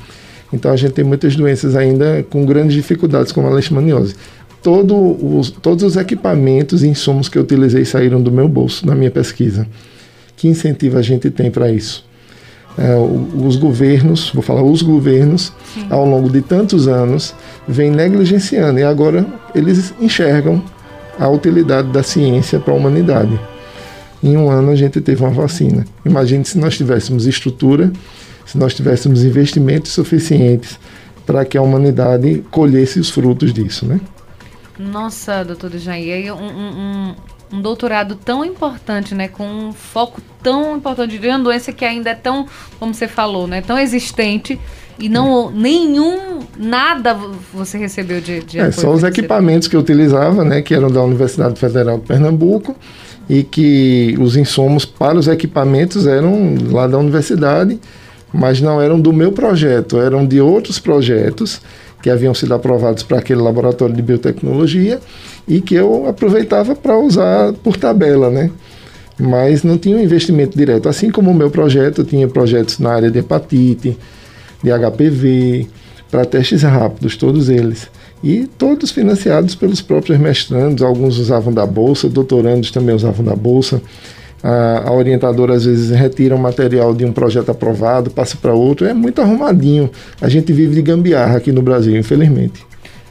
Então 0.53 0.71
a 0.71 0.77
gente 0.77 0.93
tem 0.93 1.03
muitas 1.03 1.35
doenças 1.35 1.75
ainda 1.75 2.25
com 2.29 2.45
grandes 2.45 2.73
dificuldades 2.73 3.33
como 3.33 3.47
a 3.47 3.49
leishmaniose. 3.49 4.15
Todo 4.63 4.95
os, 4.95 5.51
todos 5.51 5.83
os 5.83 5.97
equipamentos 5.97 6.81
e 6.81 6.87
insumos 6.87 7.27
que 7.27 7.37
eu 7.37 7.41
utilizei 7.41 7.83
saíram 7.83 8.21
do 8.21 8.31
meu 8.31 8.47
bolso 8.47 8.87
na 8.87 8.95
minha 8.95 9.11
pesquisa. 9.11 9.67
Que 10.37 10.47
incentivo 10.47 10.97
a 10.97 11.01
gente 11.01 11.29
tem 11.29 11.51
para 11.51 11.69
isso? 11.69 12.05
É, 12.77 12.95
os 13.37 13.57
governos, 13.57 14.31
vou 14.33 14.41
falar 14.41 14.63
os 14.63 14.81
governos, 14.81 15.53
Sim. 15.73 15.85
ao 15.89 16.05
longo 16.05 16.29
de 16.29 16.41
tantos 16.41 16.87
anos, 16.87 17.33
vêm 17.67 17.89
negligenciando 17.91 18.79
e 18.79 18.83
agora 18.83 19.25
eles 19.53 19.93
enxergam 20.01 20.61
a 21.19 21.27
utilidade 21.29 21.89
da 21.89 22.03
ciência 22.03 22.59
para 22.59 22.73
a 22.73 22.77
humanidade. 22.77 23.39
em 24.23 24.35
um 24.37 24.49
ano 24.49 24.71
a 24.71 24.75
gente 24.75 24.99
teve 25.01 25.23
uma 25.23 25.31
vacina. 25.31 25.85
Imagine 26.03 26.43
se 26.45 26.57
nós 26.57 26.75
tivéssemos 26.75 27.27
estrutura, 27.27 27.91
se 28.45 28.57
nós 28.57 28.73
tivéssemos 28.73 29.23
investimentos 29.23 29.91
suficientes 29.91 30.79
para 31.25 31.45
que 31.45 31.57
a 31.57 31.61
humanidade 31.61 32.43
colhesse 32.49 32.99
os 32.99 33.09
frutos 33.09 33.53
disso, 33.53 33.85
né? 33.85 33.99
Nossa, 34.77 35.43
doutor 35.43 35.71
Jair, 35.77 36.33
um, 36.35 36.45
um, 36.45 37.15
um, 37.53 37.61
doutorado 37.61 38.15
tão 38.15 38.43
importante, 38.43 39.15
né, 39.15 39.27
com 39.27 39.47
um 39.47 39.71
foco 39.71 40.21
tão 40.43 40.77
importante 40.77 41.17
de 41.17 41.27
uma 41.27 41.39
doença 41.39 41.71
que 41.71 41.85
ainda 41.85 42.09
é 42.09 42.15
tão, 42.15 42.45
como 42.77 42.93
você 42.93 43.07
falou, 43.07 43.47
né, 43.47 43.61
tão 43.61 43.79
existente 43.79 44.59
e 44.99 45.09
não 45.09 45.51
nenhum 45.51 46.39
nada 46.57 47.17
você 47.53 47.77
recebeu 47.77 48.21
de, 48.21 48.41
de 48.41 48.59
é, 48.59 48.71
só 48.71 48.91
os 48.91 49.03
equipamentos 49.03 49.67
que 49.67 49.75
eu 49.75 49.79
utilizava, 49.79 50.43
né, 50.43 50.61
que 50.61 50.73
eram 50.73 50.89
da 50.89 51.01
Universidade 51.03 51.59
Federal 51.59 51.97
de 51.97 52.05
Pernambuco 52.05 52.75
e 53.29 53.43
que 53.43 54.15
os 54.19 54.35
insumos 54.35 54.85
para 54.85 55.17
os 55.17 55.27
equipamentos 55.27 56.07
eram 56.07 56.55
lá 56.69 56.87
da 56.87 56.97
universidade, 56.97 57.79
mas 58.31 58.61
não 58.61 58.81
eram 58.81 58.99
do 58.99 59.11
meu 59.11 59.31
projeto, 59.31 59.97
eram 59.97 60.25
de 60.25 60.39
outros 60.39 60.79
projetos 60.79 61.61
que 62.01 62.09
haviam 62.09 62.33
sido 62.33 62.53
aprovados 62.53 63.01
para 63.01 63.17
aquele 63.17 63.41
laboratório 63.41 63.95
de 63.95 64.01
biotecnologia 64.01 64.99
e 65.47 65.59
que 65.59 65.73
eu 65.73 66.07
aproveitava 66.07 66.75
para 66.75 66.97
usar 66.97 67.51
por 67.53 67.77
tabela, 67.77 68.29
né? 68.29 68.51
Mas 69.19 69.63
não 69.63 69.77
tinha 69.77 69.97
um 69.97 70.01
investimento 70.01 70.55
direto. 70.55 70.87
Assim 70.87 71.09
como 71.09 71.31
o 71.31 71.33
meu 71.33 71.49
projeto, 71.49 72.03
tinha 72.03 72.27
projetos 72.27 72.77
na 72.77 72.93
área 72.93 73.09
de 73.09 73.19
hepatite, 73.19 73.97
de 74.65 74.71
HPV, 74.71 75.67
para 76.09 76.25
testes 76.25 76.63
rápidos, 76.63 77.15
todos 77.15 77.49
eles 77.49 77.89
e 78.23 78.47
todos 78.57 78.91
financiados 78.91 79.53
pelos 79.53 79.81
próprios 79.81 80.17
mestrandos. 80.17 80.81
Alguns 80.81 81.17
usavam 81.19 81.53
da 81.53 81.65
bolsa, 81.65 82.09
doutorandos 82.09 82.71
também 82.71 82.95
usavam 82.95 83.23
da 83.23 83.35
bolsa. 83.35 83.81
A, 84.43 84.89
a 84.89 84.91
orientadora 84.91 85.53
às 85.53 85.65
vezes 85.65 85.91
retira 85.91 86.35
um 86.35 86.39
material 86.39 86.93
de 86.93 87.05
um 87.05 87.11
projeto 87.11 87.49
aprovado, 87.49 88.09
passa 88.09 88.37
para 88.37 88.53
outro. 88.53 88.87
É 88.87 88.93
muito 88.93 89.21
arrumadinho. 89.21 89.89
A 90.19 90.29
gente 90.29 90.51
vive 90.51 90.75
de 90.75 90.81
gambiarra 90.81 91.37
aqui 91.37 91.51
no 91.51 91.61
Brasil, 91.61 91.95
infelizmente. 91.95 92.65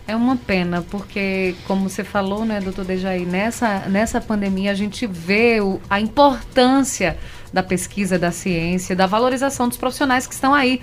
É 0.06 0.14
uma 0.14 0.36
pena, 0.36 0.84
porque, 0.90 1.54
como 1.66 1.88
você 1.88 2.04
falou, 2.04 2.44
né, 2.44 2.60
doutor 2.60 2.84
Dejaí, 2.84 3.24
nessa, 3.24 3.84
nessa 3.88 4.20
pandemia 4.20 4.70
a 4.70 4.74
gente 4.74 5.06
vê 5.06 5.62
o, 5.62 5.80
a 5.88 5.98
importância 5.98 7.16
da 7.50 7.62
pesquisa, 7.62 8.18
da 8.18 8.30
ciência, 8.30 8.94
da 8.94 9.06
valorização 9.06 9.66
dos 9.66 9.78
profissionais 9.78 10.26
que 10.26 10.34
estão 10.34 10.52
aí 10.52 10.82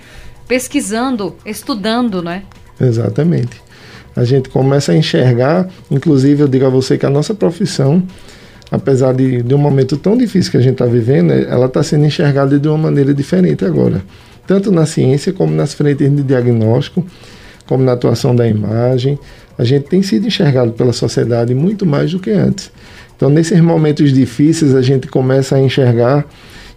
pesquisando, 0.52 1.34
estudando, 1.46 2.20
né? 2.20 2.42
Exatamente 2.78 3.62
a 4.14 4.24
gente 4.24 4.50
começa 4.50 4.92
a 4.92 4.94
enxergar, 4.94 5.66
inclusive 5.90 6.42
eu 6.42 6.46
digo 6.46 6.66
a 6.66 6.68
você 6.68 6.98
que 6.98 7.06
a 7.06 7.08
nossa 7.08 7.32
profissão, 7.32 8.02
apesar 8.70 9.14
de, 9.14 9.42
de 9.42 9.54
um 9.54 9.56
momento 9.58 9.96
tão 9.96 10.14
difícil 10.14 10.50
que 10.50 10.58
a 10.58 10.60
gente 10.60 10.74
está 10.74 10.84
vivendo, 10.84 11.32
ela 11.32 11.64
está 11.64 11.82
sendo 11.82 12.04
enxergada 12.04 12.58
de 12.58 12.68
uma 12.68 12.76
maneira 12.76 13.14
diferente 13.14 13.64
agora, 13.64 14.02
tanto 14.46 14.70
na 14.70 14.84
ciência 14.84 15.32
como 15.32 15.54
nas 15.54 15.72
frentes 15.72 16.14
de 16.14 16.22
diagnóstico, 16.22 17.02
como 17.66 17.82
na 17.82 17.92
atuação 17.92 18.36
da 18.36 18.46
imagem. 18.46 19.18
A 19.56 19.64
gente 19.64 19.84
tem 19.84 20.02
sido 20.02 20.26
enxergado 20.26 20.72
pela 20.72 20.92
sociedade 20.92 21.54
muito 21.54 21.86
mais 21.86 22.12
do 22.12 22.18
que 22.18 22.30
antes. 22.30 22.70
Então, 23.16 23.30
nesses 23.30 23.60
momentos 23.62 24.12
difíceis, 24.12 24.74
a 24.74 24.82
gente 24.82 25.06
começa 25.08 25.56
a 25.56 25.60
enxergar 25.60 26.26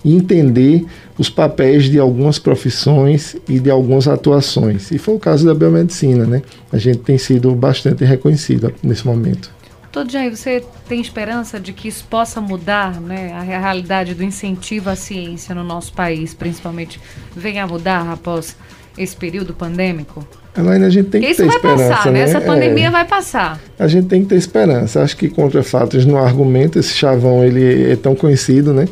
e 0.06 0.16
entender 0.16 0.86
os 1.18 1.32
papéis 1.32 1.86
de 1.86 1.98
algumas 1.98 2.38
profissões 2.38 3.36
e 3.50 3.60
de 3.60 3.72
algumas 3.72 4.08
atuações. 4.08 4.92
E 4.92 5.00
foi 5.00 5.16
o 5.16 5.20
caso 5.20 5.48
da 5.48 5.56
biomedicina, 5.56 6.26
né? 6.26 6.44
A 6.72 6.78
gente 6.78 7.00
tem 7.00 7.18
sido 7.18 7.52
bastante 7.56 8.06
reconhecido 8.06 8.72
nesse 8.84 9.06
momento. 9.06 9.52
Todo 9.92 10.12
Jair, 10.12 10.36
você 10.36 10.64
tem 10.88 11.02
esperança 11.02 11.60
de 11.60 11.74
que 11.74 11.88
isso 11.88 12.06
possa 12.08 12.40
mudar, 12.40 13.02
né? 13.02 13.34
A 13.34 13.42
realidade 13.42 14.14
do 14.14 14.24
incentivo 14.24 14.92
à 14.92 14.96
ciência 14.96 15.56
no 15.56 15.64
nosso 15.64 15.92
país, 15.94 16.36
principalmente, 16.36 17.00
venha 17.36 17.64
a 17.64 17.68
mudar 17.68 18.08
após 18.12 18.56
esse 18.96 19.16
período 19.16 19.56
pandêmico? 19.56 20.26
Elaine, 20.56 20.86
a 20.86 20.90
gente 20.90 21.10
tem 21.10 21.22
que 21.22 21.34
ter 21.34 21.48
esperança. 21.48 21.58
Isso 21.58 21.78
vai 21.78 21.90
passar, 21.90 22.12
né? 22.12 22.20
Essa 22.20 22.42
pandemia 22.42 22.88
é, 22.88 22.92
vai 22.92 23.06
passar. 23.06 23.60
A 23.80 23.88
gente 23.88 24.08
tem 24.08 24.22
que 24.22 24.28
ter 24.28 24.36
esperança. 24.36 25.02
Acho 25.02 25.18
que 25.18 25.30
contra 25.30 25.64
fatos 25.64 26.06
no 26.06 26.18
argumento, 26.18 26.78
esse 26.78 26.94
chavão 26.94 27.44
ele 27.44 27.92
é 27.92 27.96
tão 27.96 28.16
conhecido, 28.16 28.72
né? 28.72 28.88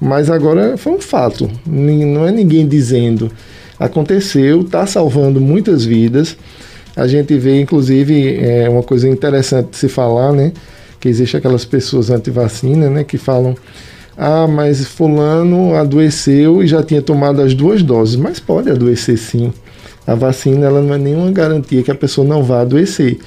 Mas 0.00 0.30
agora 0.30 0.76
foi 0.76 0.92
um 0.92 1.00
fato, 1.00 1.50
não 1.66 2.26
é 2.26 2.30
ninguém 2.30 2.66
dizendo. 2.66 3.30
Aconteceu, 3.78 4.62
está 4.62 4.86
salvando 4.86 5.40
muitas 5.40 5.84
vidas. 5.84 6.36
A 6.94 7.06
gente 7.06 7.36
vê, 7.36 7.60
inclusive, 7.60 8.38
é 8.38 8.68
uma 8.68 8.82
coisa 8.82 9.08
interessante 9.08 9.70
de 9.70 9.76
se 9.76 9.88
falar, 9.88 10.32
né? 10.32 10.52
Que 10.98 11.08
existe 11.08 11.36
aquelas 11.36 11.64
pessoas 11.64 12.10
anti-vacina, 12.10 12.88
né? 12.88 13.04
Que 13.04 13.18
falam, 13.18 13.54
ah, 14.16 14.46
mas 14.46 14.86
fulano 14.86 15.74
adoeceu 15.74 16.62
e 16.62 16.66
já 16.66 16.82
tinha 16.82 17.02
tomado 17.02 17.42
as 17.42 17.52
duas 17.52 17.82
doses. 17.82 18.16
Mas 18.16 18.40
pode 18.40 18.70
adoecer 18.70 19.18
sim. 19.18 19.52
A 20.06 20.14
vacina 20.14 20.66
ela 20.66 20.80
não 20.80 20.94
é 20.94 20.98
nenhuma 20.98 21.30
garantia 21.30 21.82
que 21.82 21.90
a 21.90 21.94
pessoa 21.94 22.26
não 22.26 22.42
vá 22.42 22.62
adoecer. 22.62 23.18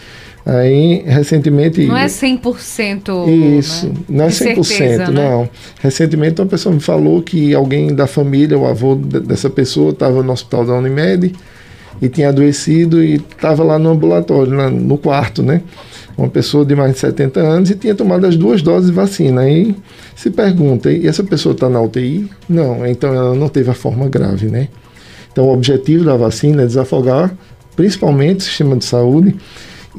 Aí, 0.50 1.04
recentemente. 1.06 1.86
Não 1.86 1.96
é 1.96 2.08
100%. 2.08 3.60
Isso, 3.60 3.86
né? 3.86 3.94
não 4.10 4.26
é 4.26 4.30
100%. 4.30 4.64
Certeza, 4.64 5.12
né? 5.12 5.30
não. 5.30 5.50
Recentemente, 5.80 6.42
uma 6.42 6.48
pessoa 6.48 6.74
me 6.74 6.82
falou 6.82 7.22
que 7.22 7.54
alguém 7.54 7.94
da 7.94 8.08
família, 8.08 8.58
o 8.58 8.66
avô 8.66 8.96
dessa 8.96 9.48
pessoa, 9.48 9.92
estava 9.92 10.24
no 10.24 10.34
hospital 10.34 10.66
da 10.66 10.74
Unimed 10.74 11.34
e 12.02 12.10
tinha 12.10 12.30
adoecido 12.30 13.04
e 13.04 13.16
estava 13.16 13.64
lá 13.64 13.78
no 13.78 13.92
ambulatório, 13.92 14.72
no 14.72 14.98
quarto, 14.98 15.44
né? 15.44 15.62
Uma 16.18 16.30
pessoa 16.30 16.66
de 16.66 16.76
mais 16.76 16.94
de 16.94 17.00
70 17.00 17.40
anos 17.40 17.70
e 17.70 17.76
tinha 17.76 17.94
tomado 17.94 18.26
as 18.26 18.36
duas 18.36 18.64
doses 18.64 18.90
de 18.90 18.96
vacina. 18.96 19.42
Aí 19.42 19.76
se 20.16 20.32
pergunta, 20.32 20.92
e 20.92 21.08
essa 21.08 21.24
pessoa 21.24 21.54
está 21.54 21.70
na 21.70 21.80
UTI? 21.80 22.28
Não, 22.50 22.88
então 22.88 23.14
ela 23.14 23.36
não 23.36 23.50
teve 23.50 23.70
a 23.70 23.76
forma 23.76 24.10
grave, 24.10 24.48
né? 24.48 24.68
Então, 25.32 25.46
o 25.46 25.54
objetivo 25.54 26.04
da 26.04 26.18
vacina 26.18 26.64
é 26.64 26.66
desafogar, 26.66 27.32
principalmente 27.76 28.40
o 28.40 28.44
sistema 28.44 28.76
de 28.76 28.84
saúde 28.84 29.36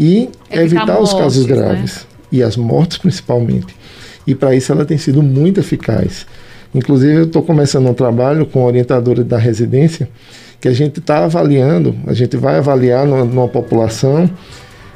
e 0.01 0.31
Evitar, 0.51 0.63
evitar 0.63 0.87
mortes, 0.87 1.13
os 1.13 1.21
casos 1.21 1.47
né? 1.47 1.57
graves 1.57 1.95
né? 1.97 2.03
e 2.33 2.43
as 2.43 2.57
mortes 2.57 2.97
principalmente. 2.97 3.77
E 4.27 4.35
para 4.35 4.55
isso 4.55 4.73
ela 4.73 4.87
tem 4.87 4.97
sido 4.97 5.23
muito 5.23 5.61
eficaz. 5.61 6.27
Inclusive, 6.75 7.15
eu 7.15 7.25
estou 7.25 7.43
começando 7.43 7.87
um 7.87 7.95
trabalho 7.95 8.47
com 8.47 8.63
a 8.63 8.67
orientadora 8.67 9.23
da 9.23 9.37
residência 9.37 10.09
que 10.61 10.69
a 10.69 10.73
gente 10.73 11.01
está 11.01 11.25
avaliando, 11.25 11.95
a 12.07 12.13
gente 12.13 12.37
vai 12.37 12.57
avaliar 12.57 13.07
numa, 13.07 13.25
numa 13.25 13.49
população 13.49 14.31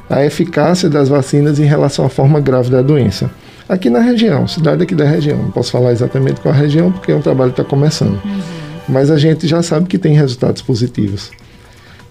a 0.09 0.23
eficácia 0.23 0.89
das 0.89 1.09
vacinas 1.09 1.59
em 1.59 1.65
relação 1.65 2.05
à 2.05 2.09
forma 2.09 2.39
grave 2.39 2.69
da 2.69 2.81
doença. 2.81 3.29
Aqui 3.67 3.89
na 3.89 3.99
região, 3.99 4.47
cidade 4.47 4.83
aqui 4.83 4.93
da 4.93 5.05
região. 5.05 5.37
Não 5.37 5.51
posso 5.51 5.71
falar 5.71 5.91
exatamente 5.91 6.39
qual 6.39 6.53
a 6.53 6.57
região, 6.57 6.91
porque 6.91 7.11
é 7.11 7.15
um 7.15 7.21
trabalho 7.21 7.51
que 7.51 7.59
está 7.59 7.69
começando. 7.69 8.21
Uhum. 8.23 8.41
Mas 8.87 9.09
a 9.09 9.17
gente 9.17 9.47
já 9.47 9.63
sabe 9.63 9.87
que 9.87 9.97
tem 9.97 10.15
resultados 10.15 10.61
positivos. 10.61 11.31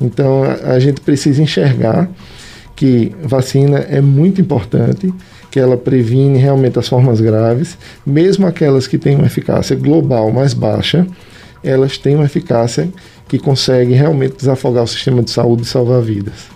Então, 0.00 0.42
a, 0.42 0.72
a 0.72 0.78
gente 0.80 1.00
precisa 1.00 1.40
enxergar 1.40 2.08
que 2.76 3.14
vacina 3.22 3.78
é 3.78 4.00
muito 4.00 4.40
importante, 4.40 5.12
que 5.50 5.60
ela 5.60 5.76
previne 5.76 6.38
realmente 6.38 6.78
as 6.78 6.88
formas 6.88 7.20
graves, 7.20 7.78
mesmo 8.04 8.46
aquelas 8.46 8.86
que 8.86 8.98
têm 8.98 9.14
uma 9.16 9.26
eficácia 9.26 9.76
global 9.76 10.32
mais 10.32 10.52
baixa, 10.52 11.06
elas 11.62 11.96
têm 11.96 12.16
uma 12.16 12.24
eficácia 12.24 12.90
que 13.28 13.38
consegue 13.38 13.94
realmente 13.94 14.36
desafogar 14.36 14.84
o 14.84 14.86
sistema 14.86 15.22
de 15.22 15.30
saúde 15.30 15.62
e 15.62 15.64
salvar 15.64 16.02
vidas. 16.02 16.54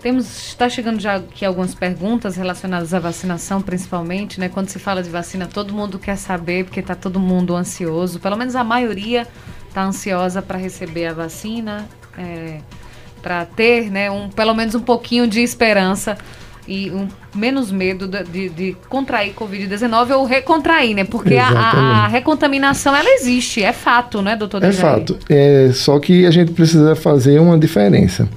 Temos, 0.00 0.48
está 0.48 0.66
chegando 0.66 0.98
já 0.98 1.16
aqui 1.16 1.44
algumas 1.44 1.74
perguntas 1.74 2.36
relacionadas 2.36 2.94
à 2.94 2.98
vacinação, 2.98 3.60
principalmente, 3.60 4.40
né? 4.40 4.48
Quando 4.48 4.68
se 4.68 4.78
fala 4.78 5.02
de 5.02 5.10
vacina, 5.10 5.46
todo 5.46 5.74
mundo 5.74 5.98
quer 5.98 6.16
saber, 6.16 6.64
porque 6.64 6.80
está 6.80 6.94
todo 6.94 7.20
mundo 7.20 7.54
ansioso. 7.54 8.18
Pelo 8.18 8.34
menos 8.34 8.56
a 8.56 8.64
maioria 8.64 9.26
está 9.68 9.84
ansiosa 9.84 10.40
para 10.40 10.56
receber 10.56 11.06
a 11.06 11.12
vacina. 11.12 11.86
É, 12.16 12.60
para 13.20 13.44
ter, 13.44 13.90
né, 13.90 14.10
um, 14.10 14.28
pelo 14.28 14.54
menos 14.54 14.74
um 14.74 14.80
pouquinho 14.80 15.26
de 15.26 15.40
esperança 15.40 16.16
e 16.66 16.90
um, 16.90 17.08
menos 17.34 17.72
medo 17.72 18.06
de, 18.06 18.22
de, 18.24 18.48
de 18.48 18.76
contrair 18.88 19.32
Covid-19 19.34 20.16
ou 20.16 20.24
recontrair, 20.24 20.94
né? 20.94 21.04
Porque 21.04 21.36
a, 21.36 21.48
a, 21.48 22.06
recontaminação, 22.06 22.94
ela 22.94 23.10
existe, 23.10 23.62
é 23.62 23.72
fato, 23.72 24.22
né, 24.22 24.36
doutor 24.36 24.62
É 24.62 24.72
fato, 24.72 25.18
é, 25.28 25.70
só 25.72 25.98
que 25.98 26.26
a 26.26 26.30
gente 26.30 26.52
precisa 26.52 26.94
fazer 26.94 27.40
uma 27.40 27.58
diferença. 27.58 28.28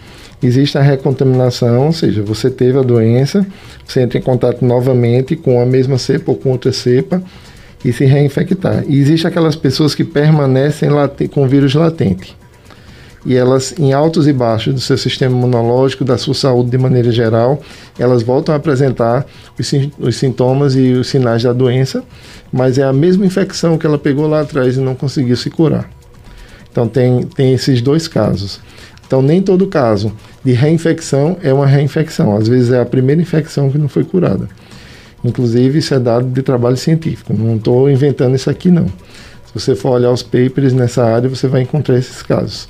Existe 0.42 0.78
a 0.78 0.82
recontaminação, 0.82 1.86
ou 1.86 1.94
seja, 1.94 2.22
você 2.22 2.50
teve 2.50 2.78
a 2.78 2.82
doença, 2.82 3.46
você 3.86 4.02
entra 4.02 4.18
em 4.18 4.22
contato 4.22 4.66
novamente 4.66 5.36
com 5.36 5.62
a 5.62 5.66
mesma 5.66 5.98
cepa 5.98 6.32
ou 6.32 6.38
com 6.38 6.52
outra 6.52 6.72
cepa 6.74 7.22
e 7.86 7.94
se 7.94 8.04
reinfectar. 8.04 8.84
E 8.88 9.00
existe 9.00 9.26
aquelas 9.28 9.56
pessoas 9.56 9.96
que 9.96 10.04
permanecem 10.04 10.90
com 11.32 11.48
vírus 11.48 11.74
latente 11.76 12.36
e 13.26 13.36
elas, 13.36 13.74
em 13.80 13.94
altos 13.94 14.28
e 14.28 14.34
baixos 14.34 14.74
do 14.74 14.80
seu 14.82 14.98
sistema 14.98 15.36
imunológico, 15.36 16.04
da 16.04 16.18
sua 16.18 16.34
saúde 16.34 16.70
de 16.70 16.78
maneira 16.78 17.12
geral, 17.12 17.62
elas 17.98 18.22
voltam 18.22 18.54
a 18.54 18.58
apresentar 18.58 19.26
os, 19.58 19.72
os, 19.98 20.16
sintomas 20.18 20.76
e 20.76 20.92
os 20.92 21.08
sinais 21.08 21.44
da 21.44 21.54
doença, 21.54 22.04
mas 22.52 22.78
é 22.78 22.84
a 22.84 22.92
mesma 22.92 23.26
infecção 23.26 23.78
que 23.78 23.86
ela 23.86 23.98
pegou 23.98 24.28
lá 24.28 24.42
atrás 24.42 24.76
e 24.76 24.80
não 24.80 24.94
conseguiu 24.94 25.38
se 25.38 25.50
curar. 25.50 25.90
Então, 26.72 26.88
tem, 26.88 27.24
tem 27.24 27.54
esses 27.54 27.82
dois 27.82 28.08
casos. 28.08 28.60
Então, 29.06 29.22
nem 29.22 29.42
todo 29.42 29.68
caso 29.68 30.12
de 30.44 30.54
reinfecção 30.54 31.38
é 31.42 31.54
uma 31.54 31.68
reinfecção. 31.68 32.36
Às 32.36 32.48
vezes 32.48 32.72
é 32.72 32.82
a 32.82 32.86
primeira 32.86 33.22
infecção 33.22 33.70
que 33.70 33.78
não 33.78 33.88
foi 33.88 34.04
curada. 34.04 34.50
Inclusive, 35.24 35.80
isso 35.80 35.94
é 35.94 36.00
dado 36.00 36.28
de 36.28 36.42
trabalho 36.42 36.76
científico, 36.76 37.34
não 37.34 37.56
estou 37.56 37.90
inventando 37.90 38.36
isso 38.36 38.50
aqui 38.50 38.70
não. 38.70 38.88
Se 38.88 39.54
você 39.54 39.76
for 39.76 39.92
olhar 39.92 40.12
os 40.12 40.22
papers 40.22 40.74
nessa 40.74 41.06
área, 41.06 41.30
você 41.30 41.48
vai 41.48 41.62
encontrar 41.62 41.98
esses 41.98 42.22
casos. 42.22 42.68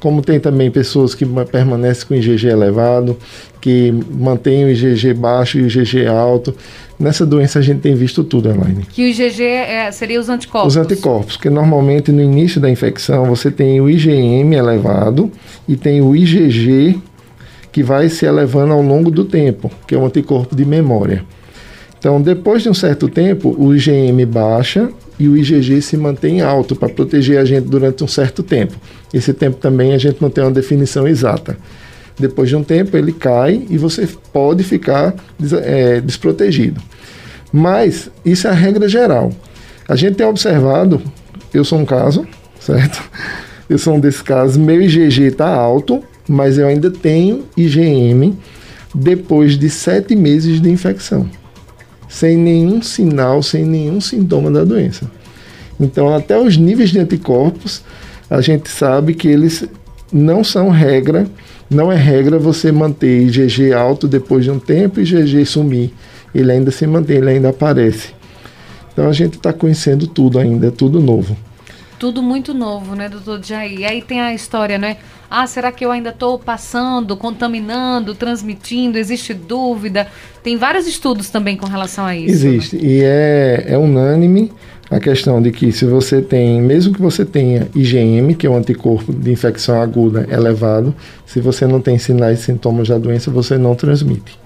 Como 0.00 0.22
tem 0.22 0.38
também 0.38 0.70
pessoas 0.70 1.14
que 1.14 1.24
permanecem 1.50 2.06
com 2.06 2.14
IgG 2.14 2.48
elevado, 2.48 3.16
que 3.60 3.92
mantêm 4.10 4.64
o 4.64 4.70
IgG 4.70 5.14
baixo 5.14 5.58
e 5.58 5.62
o 5.62 5.66
IgG 5.66 6.06
alto. 6.06 6.54
Nessa 6.98 7.26
doença 7.26 7.58
a 7.58 7.62
gente 7.62 7.80
tem 7.80 7.94
visto 7.94 8.22
tudo, 8.22 8.48
Elaine. 8.48 8.86
Que 8.92 9.02
o 9.02 9.08
IgG 9.08 9.42
é, 9.42 9.90
seria 9.90 10.20
os 10.20 10.28
anticorpos? 10.28 10.74
Os 10.74 10.76
anticorpos, 10.76 11.36
que 11.36 11.50
normalmente 11.50 12.12
no 12.12 12.22
início 12.22 12.60
da 12.60 12.70
infecção 12.70 13.24
você 13.26 13.50
tem 13.50 13.80
o 13.80 13.90
IgM 13.90 14.54
elevado 14.54 15.30
e 15.66 15.76
tem 15.76 16.00
o 16.00 16.14
IgG 16.14 17.00
que 17.72 17.82
vai 17.82 18.08
se 18.08 18.24
elevando 18.24 18.72
ao 18.72 18.80
longo 18.80 19.10
do 19.10 19.24
tempo, 19.24 19.70
que 19.86 19.94
é 19.94 19.98
o 19.98 20.04
anticorpo 20.06 20.56
de 20.56 20.64
memória. 20.64 21.24
Então, 21.98 22.22
depois 22.22 22.62
de 22.62 22.70
um 22.70 22.74
certo 22.74 23.08
tempo, 23.08 23.54
o 23.58 23.74
IgM 23.74 24.24
baixa 24.26 24.88
e 25.18 25.28
o 25.28 25.36
IgG 25.36 25.80
se 25.80 25.96
mantém 25.96 26.40
alto 26.40 26.76
para 26.76 26.88
proteger 26.88 27.38
a 27.38 27.44
gente 27.44 27.64
durante 27.64 28.04
um 28.04 28.08
certo 28.08 28.42
tempo. 28.42 28.74
Esse 29.12 29.32
tempo 29.32 29.56
também 29.56 29.94
a 29.94 29.98
gente 29.98 30.20
não 30.20 30.28
tem 30.28 30.44
uma 30.44 30.50
definição 30.50 31.08
exata. 31.08 31.56
Depois 32.18 32.48
de 32.48 32.56
um 32.56 32.62
tempo 32.62 32.96
ele 32.96 33.12
cai 33.12 33.66
e 33.68 33.78
você 33.78 34.08
pode 34.32 34.62
ficar 34.62 35.14
é, 35.62 36.00
desprotegido. 36.00 36.80
Mas 37.52 38.10
isso 38.24 38.46
é 38.46 38.50
a 38.50 38.54
regra 38.54 38.88
geral. 38.88 39.32
A 39.88 39.96
gente 39.96 40.16
tem 40.16 40.26
observado, 40.26 41.00
eu 41.52 41.64
sou 41.64 41.78
um 41.78 41.84
caso, 41.84 42.26
certo? 42.60 43.02
Eu 43.68 43.78
sou 43.78 43.96
um 43.96 43.98
desses 43.98 44.22
casos, 44.22 44.56
meu 44.56 44.80
IgG 44.80 45.22
está 45.22 45.48
alto, 45.52 46.00
mas 46.28 46.56
eu 46.56 46.68
ainda 46.68 46.88
tenho 46.88 47.46
IgM 47.56 48.32
depois 48.94 49.58
de 49.58 49.68
sete 49.68 50.14
meses 50.14 50.60
de 50.60 50.70
infecção 50.70 51.28
sem 52.08 52.36
nenhum 52.36 52.80
sinal, 52.82 53.42
sem 53.42 53.64
nenhum 53.64 54.00
sintoma 54.00 54.50
da 54.50 54.64
doença. 54.64 55.10
Então, 55.78 56.14
até 56.14 56.38
os 56.38 56.56
níveis 56.56 56.90
de 56.90 56.98
anticorpos, 56.98 57.82
a 58.30 58.40
gente 58.40 58.68
sabe 58.70 59.14
que 59.14 59.28
eles 59.28 59.64
não 60.12 60.42
são 60.42 60.70
regra, 60.70 61.26
não 61.68 61.90
é 61.90 61.96
regra 61.96 62.38
você 62.38 62.70
manter 62.72 63.22
IgG 63.22 63.72
alto 63.72 64.08
depois 64.08 64.44
de 64.44 64.50
um 64.50 64.58
tempo 64.58 65.00
e 65.00 65.02
IgG 65.02 65.44
sumir. 65.44 65.92
Ele 66.34 66.52
ainda 66.52 66.70
se 66.70 66.86
mantém, 66.86 67.18
ele 67.18 67.30
ainda 67.30 67.50
aparece. 67.50 68.14
Então 68.92 69.08
a 69.08 69.12
gente 69.12 69.36
está 69.36 69.52
conhecendo 69.52 70.06
tudo 70.06 70.38
ainda, 70.38 70.68
é 70.68 70.70
tudo 70.70 71.00
novo. 71.00 71.36
Tudo 71.98 72.22
muito 72.22 72.52
novo, 72.52 72.94
né, 72.94 73.08
doutor 73.08 73.42
Jair? 73.42 73.80
E 73.80 73.84
aí 73.84 74.02
tem 74.02 74.20
a 74.20 74.34
história, 74.34 74.78
né? 74.78 74.98
Ah, 75.30 75.46
será 75.46 75.72
que 75.72 75.84
eu 75.84 75.90
ainda 75.90 76.10
estou 76.10 76.38
passando, 76.38 77.16
contaminando, 77.16 78.14
transmitindo? 78.14 78.98
Existe 78.98 79.34
dúvida? 79.34 80.06
Tem 80.42 80.56
vários 80.56 80.86
estudos 80.86 81.30
também 81.30 81.56
com 81.56 81.66
relação 81.66 82.04
a 82.04 82.16
isso. 82.16 82.46
Existe. 82.46 82.76
Né? 82.76 82.82
E 82.84 83.00
é, 83.02 83.64
é 83.68 83.78
unânime 83.78 84.52
a 84.88 85.00
questão 85.00 85.42
de 85.42 85.50
que 85.50 85.72
se 85.72 85.84
você 85.84 86.22
tem, 86.22 86.60
mesmo 86.60 86.94
que 86.94 87.02
você 87.02 87.24
tenha 87.24 87.68
IgM, 87.74 88.34
que 88.34 88.46
é 88.46 88.50
um 88.50 88.56
anticorpo 88.56 89.12
de 89.12 89.32
infecção 89.32 89.80
aguda 89.80 90.26
elevado, 90.30 90.94
se 91.26 91.40
você 91.40 91.66
não 91.66 91.80
tem 91.80 91.98
sinais 91.98 92.40
e 92.40 92.42
sintomas 92.44 92.88
da 92.88 92.96
doença, 92.96 93.30
você 93.30 93.58
não 93.58 93.74
transmite. 93.74 94.38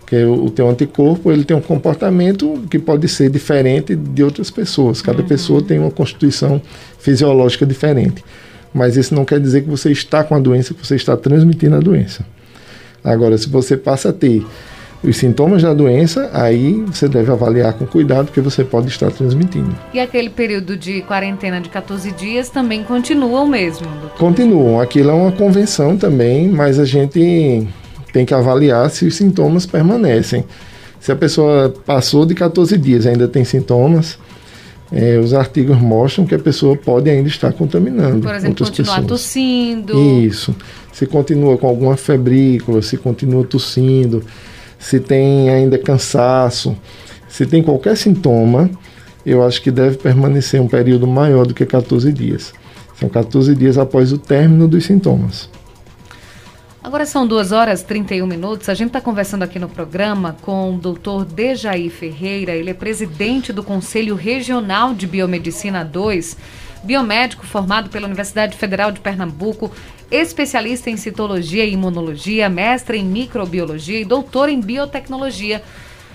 Porque 0.00 0.16
o, 0.16 0.44
o 0.44 0.50
teu 0.50 0.68
anticorpo, 0.68 1.32
ele 1.32 1.44
tem 1.44 1.56
um 1.56 1.62
comportamento 1.62 2.62
que 2.70 2.78
pode 2.78 3.08
ser 3.08 3.30
diferente 3.30 3.96
de 3.96 4.22
outras 4.22 4.50
pessoas. 4.50 5.00
Cada 5.00 5.22
uhum. 5.22 5.28
pessoa 5.28 5.62
tem 5.62 5.78
uma 5.78 5.90
constituição 5.90 6.60
fisiológica 6.98 7.64
diferente 7.64 8.22
mas 8.74 8.96
isso 8.96 9.14
não 9.14 9.24
quer 9.24 9.38
dizer 9.38 9.62
que 9.62 9.70
você 9.70 9.92
está 9.92 10.24
com 10.24 10.34
a 10.34 10.38
doença, 10.40 10.74
que 10.74 10.84
você 10.84 10.96
está 10.96 11.16
transmitindo 11.16 11.76
a 11.76 11.80
doença. 11.80 12.26
Agora, 13.04 13.38
se 13.38 13.48
você 13.48 13.76
passa 13.76 14.08
a 14.08 14.12
ter 14.12 14.44
os 15.02 15.18
sintomas 15.18 15.62
da 15.62 15.74
doença, 15.74 16.30
aí 16.32 16.82
você 16.86 17.06
deve 17.06 17.30
avaliar 17.30 17.74
com 17.74 17.86
cuidado, 17.86 18.26
porque 18.26 18.40
você 18.40 18.64
pode 18.64 18.88
estar 18.88 19.10
transmitindo. 19.10 19.76
E 19.92 20.00
aquele 20.00 20.30
período 20.30 20.76
de 20.76 21.02
quarentena 21.02 21.60
de 21.60 21.68
14 21.68 22.10
dias 22.12 22.48
também 22.48 22.82
continua 22.82 23.42
o 23.42 23.46
mesmo? 23.46 23.86
Doutor? 23.86 24.18
Continuam. 24.18 24.80
Aquilo 24.80 25.10
é 25.10 25.12
uma 25.12 25.30
convenção 25.32 25.96
também, 25.96 26.48
mas 26.48 26.78
a 26.78 26.86
gente 26.86 27.68
tem 28.12 28.24
que 28.24 28.32
avaliar 28.32 28.88
se 28.90 29.04
os 29.04 29.14
sintomas 29.14 29.66
permanecem. 29.66 30.44
Se 30.98 31.12
a 31.12 31.16
pessoa 31.16 31.74
passou 31.84 32.24
de 32.24 32.34
14 32.34 32.78
dias 32.78 33.04
e 33.04 33.10
ainda 33.10 33.28
tem 33.28 33.44
sintomas, 33.44 34.18
é, 34.96 35.18
os 35.18 35.34
artigos 35.34 35.76
mostram 35.76 36.24
que 36.24 36.36
a 36.36 36.38
pessoa 36.38 36.76
pode 36.76 37.10
ainda 37.10 37.26
estar 37.28 37.52
contaminando. 37.52 38.20
Por 38.20 38.32
exemplo, 38.32 38.50
outras 38.50 38.68
continuar 38.68 39.02
pessoas. 39.02 39.20
tossindo. 39.22 39.98
Isso. 39.98 40.54
Se 40.92 41.04
continua 41.04 41.58
com 41.58 41.66
alguma 41.66 41.96
febrícula, 41.96 42.80
se 42.80 42.96
continua 42.96 43.42
tossindo, 43.42 44.22
se 44.78 45.00
tem 45.00 45.50
ainda 45.50 45.76
cansaço, 45.76 46.76
se 47.28 47.44
tem 47.44 47.60
qualquer 47.60 47.96
sintoma, 47.96 48.70
eu 49.26 49.44
acho 49.44 49.60
que 49.60 49.72
deve 49.72 49.96
permanecer 49.96 50.60
um 50.60 50.68
período 50.68 51.08
maior 51.08 51.44
do 51.44 51.54
que 51.54 51.66
14 51.66 52.12
dias. 52.12 52.52
São 53.00 53.08
14 53.08 53.52
dias 53.56 53.76
após 53.76 54.12
o 54.12 54.18
término 54.18 54.68
dos 54.68 54.84
sintomas. 54.84 55.50
Agora 56.84 57.06
são 57.06 57.26
2 57.26 57.50
horas 57.50 57.80
e 57.80 57.86
31 57.86 58.26
minutos. 58.26 58.68
A 58.68 58.74
gente 58.74 58.88
está 58.88 59.00
conversando 59.00 59.42
aqui 59.42 59.58
no 59.58 59.70
programa 59.70 60.36
com 60.42 60.74
o 60.74 60.78
doutor 60.78 61.24
Dejaí 61.24 61.88
Ferreira. 61.88 62.52
Ele 62.52 62.68
é 62.68 62.74
presidente 62.74 63.54
do 63.54 63.62
Conselho 63.62 64.14
Regional 64.14 64.92
de 64.92 65.06
Biomedicina 65.06 65.82
2, 65.82 66.36
biomédico 66.82 67.46
formado 67.46 67.88
pela 67.88 68.04
Universidade 68.04 68.54
Federal 68.58 68.92
de 68.92 69.00
Pernambuco, 69.00 69.72
especialista 70.10 70.90
em 70.90 70.98
citologia 70.98 71.64
e 71.64 71.72
imunologia, 71.72 72.50
mestre 72.50 72.98
em 72.98 73.04
microbiologia 73.04 73.98
e 74.00 74.04
doutor 74.04 74.50
em 74.50 74.60
biotecnologia. 74.60 75.62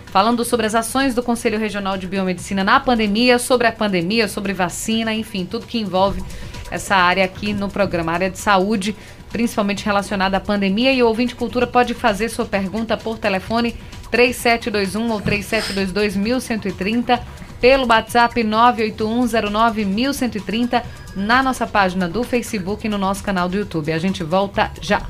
Falando 0.05 0.45
sobre 0.45 0.67
as 0.67 0.75
ações 0.75 1.15
do 1.15 1.23
Conselho 1.23 1.58
Regional 1.58 1.97
de 1.97 2.05
Biomedicina 2.05 2.63
na 2.63 2.79
pandemia, 2.79 3.39
sobre 3.39 3.65
a 3.65 3.71
pandemia, 3.71 4.27
sobre 4.27 4.53
vacina, 4.53 5.15
enfim, 5.15 5.45
tudo 5.45 5.65
que 5.65 5.79
envolve 5.79 6.23
essa 6.69 6.95
área 6.95 7.25
aqui 7.25 7.53
no 7.53 7.69
programa, 7.69 8.12
área 8.12 8.29
de 8.29 8.38
saúde 8.38 8.95
principalmente 9.32 9.86
relacionada 9.86 10.38
à 10.38 10.39
pandemia. 10.39 10.94
E 10.94 11.04
o 11.04 11.08
ouvinte 11.08 11.36
cultura 11.36 11.68
pode 11.68 11.94
fazer 11.94 12.30
sua 12.30 12.46
pergunta 12.46 12.96
por 12.98 13.18
telefone 13.18 13.76
3721 14.12 15.12
ou 15.12 15.20
3722 15.22 16.15
1130, 16.15 17.22
pelo 17.62 17.88
WhatsApp 17.88 18.44
981091130, 18.44 20.84
na 21.15 21.44
nossa 21.44 21.68
página 21.68 22.08
do 22.08 22.24
Facebook 22.24 22.86
e 22.86 22.89
no 22.89 22.98
nosso 22.98 23.22
canal 23.24 23.50
do 23.50 23.58
YouTube. 23.58 23.92
A 23.92 24.00
gente 24.00 24.24
volta 24.24 24.72
já. 24.82 25.02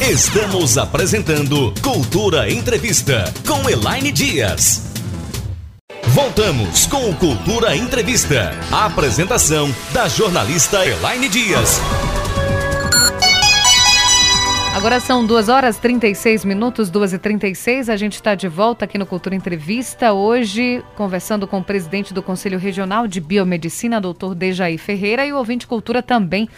Estamos 0.00 0.78
apresentando 0.78 1.74
Cultura 1.82 2.50
Entrevista 2.50 3.30
com 3.46 3.68
Elaine 3.68 4.10
Dias. 4.12 4.95
Voltamos 6.16 6.86
com 6.86 7.10
o 7.10 7.14
Cultura 7.14 7.76
Entrevista. 7.76 8.50
A 8.72 8.86
apresentação 8.86 9.68
da 9.92 10.08
jornalista 10.08 10.82
Elaine 10.82 11.28
Dias. 11.28 11.78
Agora 14.74 14.98
são 14.98 15.26
2 15.26 15.50
horas 15.50 15.76
36 15.76 16.46
minutos, 16.46 16.88
2 16.88 17.12
e 17.12 17.18
36 17.18 17.90
A 17.90 17.98
gente 17.98 18.14
está 18.14 18.34
de 18.34 18.48
volta 18.48 18.86
aqui 18.86 18.96
no 18.96 19.04
Cultura 19.04 19.36
Entrevista. 19.36 20.14
Hoje, 20.14 20.82
conversando 20.96 21.46
com 21.46 21.58
o 21.58 21.64
presidente 21.64 22.14
do 22.14 22.22
Conselho 22.22 22.58
Regional 22.58 23.06
de 23.06 23.20
Biomedicina, 23.20 24.00
doutor 24.00 24.34
Dejaí 24.34 24.78
Ferreira. 24.78 25.26
E 25.26 25.34
o 25.34 25.36
ouvinte 25.36 25.66
Cultura 25.66 26.02
também 26.02 26.48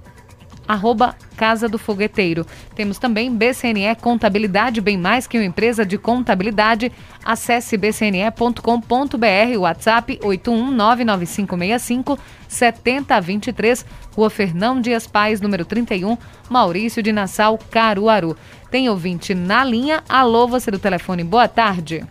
arroba 0.70 1.16
Casa 1.36 1.68
do 1.68 1.80
Fogueteiro. 1.80 2.46
Temos 2.76 3.00
também 3.00 3.36
BCNE 3.36 3.96
Contabilidade, 4.00 4.80
bem 4.80 5.00
mais 5.00 5.26
que 5.26 5.36
uma 5.36 5.46
empresa 5.46 5.84
de 5.84 5.98
contabilidade. 5.98 6.92
Acesse 7.26 7.76
bcne.com.br, 7.76 9.58
WhatsApp 9.58 10.20
8199565 10.22 12.20
7023, 12.48 13.84
Rua 14.16 14.30
Fernão 14.30 14.80
Dias 14.80 15.08
Pais, 15.08 15.42
número 15.42 15.66
31, 15.66 16.16
Maurício 16.50 17.02
de 17.02 17.12
Nassau, 17.12 17.58
Caruaru. 17.72 18.38
Tem 18.70 18.88
ouvinte 18.90 19.34
na 19.34 19.64
linha. 19.64 20.04
Alô, 20.08 20.48
você 20.48 20.70
do 20.70 20.78
telefone, 20.78 21.24
boa 21.24 21.48
tarde. 21.48 22.06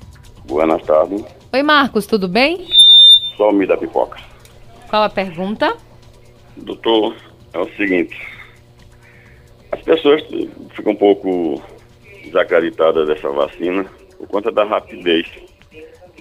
Boa 0.47 0.66
tarde. 0.81 1.25
Oi, 1.53 1.62
Marcos, 1.62 2.07
tudo 2.07 2.27
bem? 2.27 2.66
Só 3.37 3.53
me 3.53 3.64
dá 3.66 3.77
pipoca. 3.77 4.18
Qual 4.88 5.05
a 5.05 5.09
pergunta? 5.09 5.77
Doutor, 6.57 7.14
é 7.53 7.59
o 7.59 7.68
seguinte. 7.77 8.38
As 9.71 9.83
pessoas 9.83 10.23
ficam 10.75 10.93
um 10.93 10.97
pouco 10.97 11.63
desacreditadas 12.25 13.07
dessa 13.07 13.29
vacina 13.31 13.85
por 14.17 14.29
conta 14.29 14.51
da 14.51 14.65
rapidez. 14.65 15.29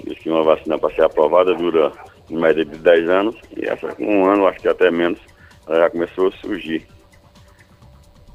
Diz 0.03 0.19
que 0.19 0.29
uma 0.29 0.43
vacina 0.43 0.77
para 0.77 0.93
ser 0.93 1.03
aprovada 1.03 1.53
dura 1.55 1.91
em 2.29 2.37
média 2.37 2.65
de 2.65 2.77
10 2.77 3.09
anos 3.09 3.35
e 3.55 3.65
essa 3.65 3.87
com 3.95 4.05
um 4.05 4.25
ano, 4.25 4.47
acho 4.47 4.59
que 4.59 4.67
até 4.67 4.91
menos, 4.91 5.19
ela 5.67 5.79
já 5.79 5.89
começou 5.89 6.27
a 6.27 6.31
surgir. 6.33 6.85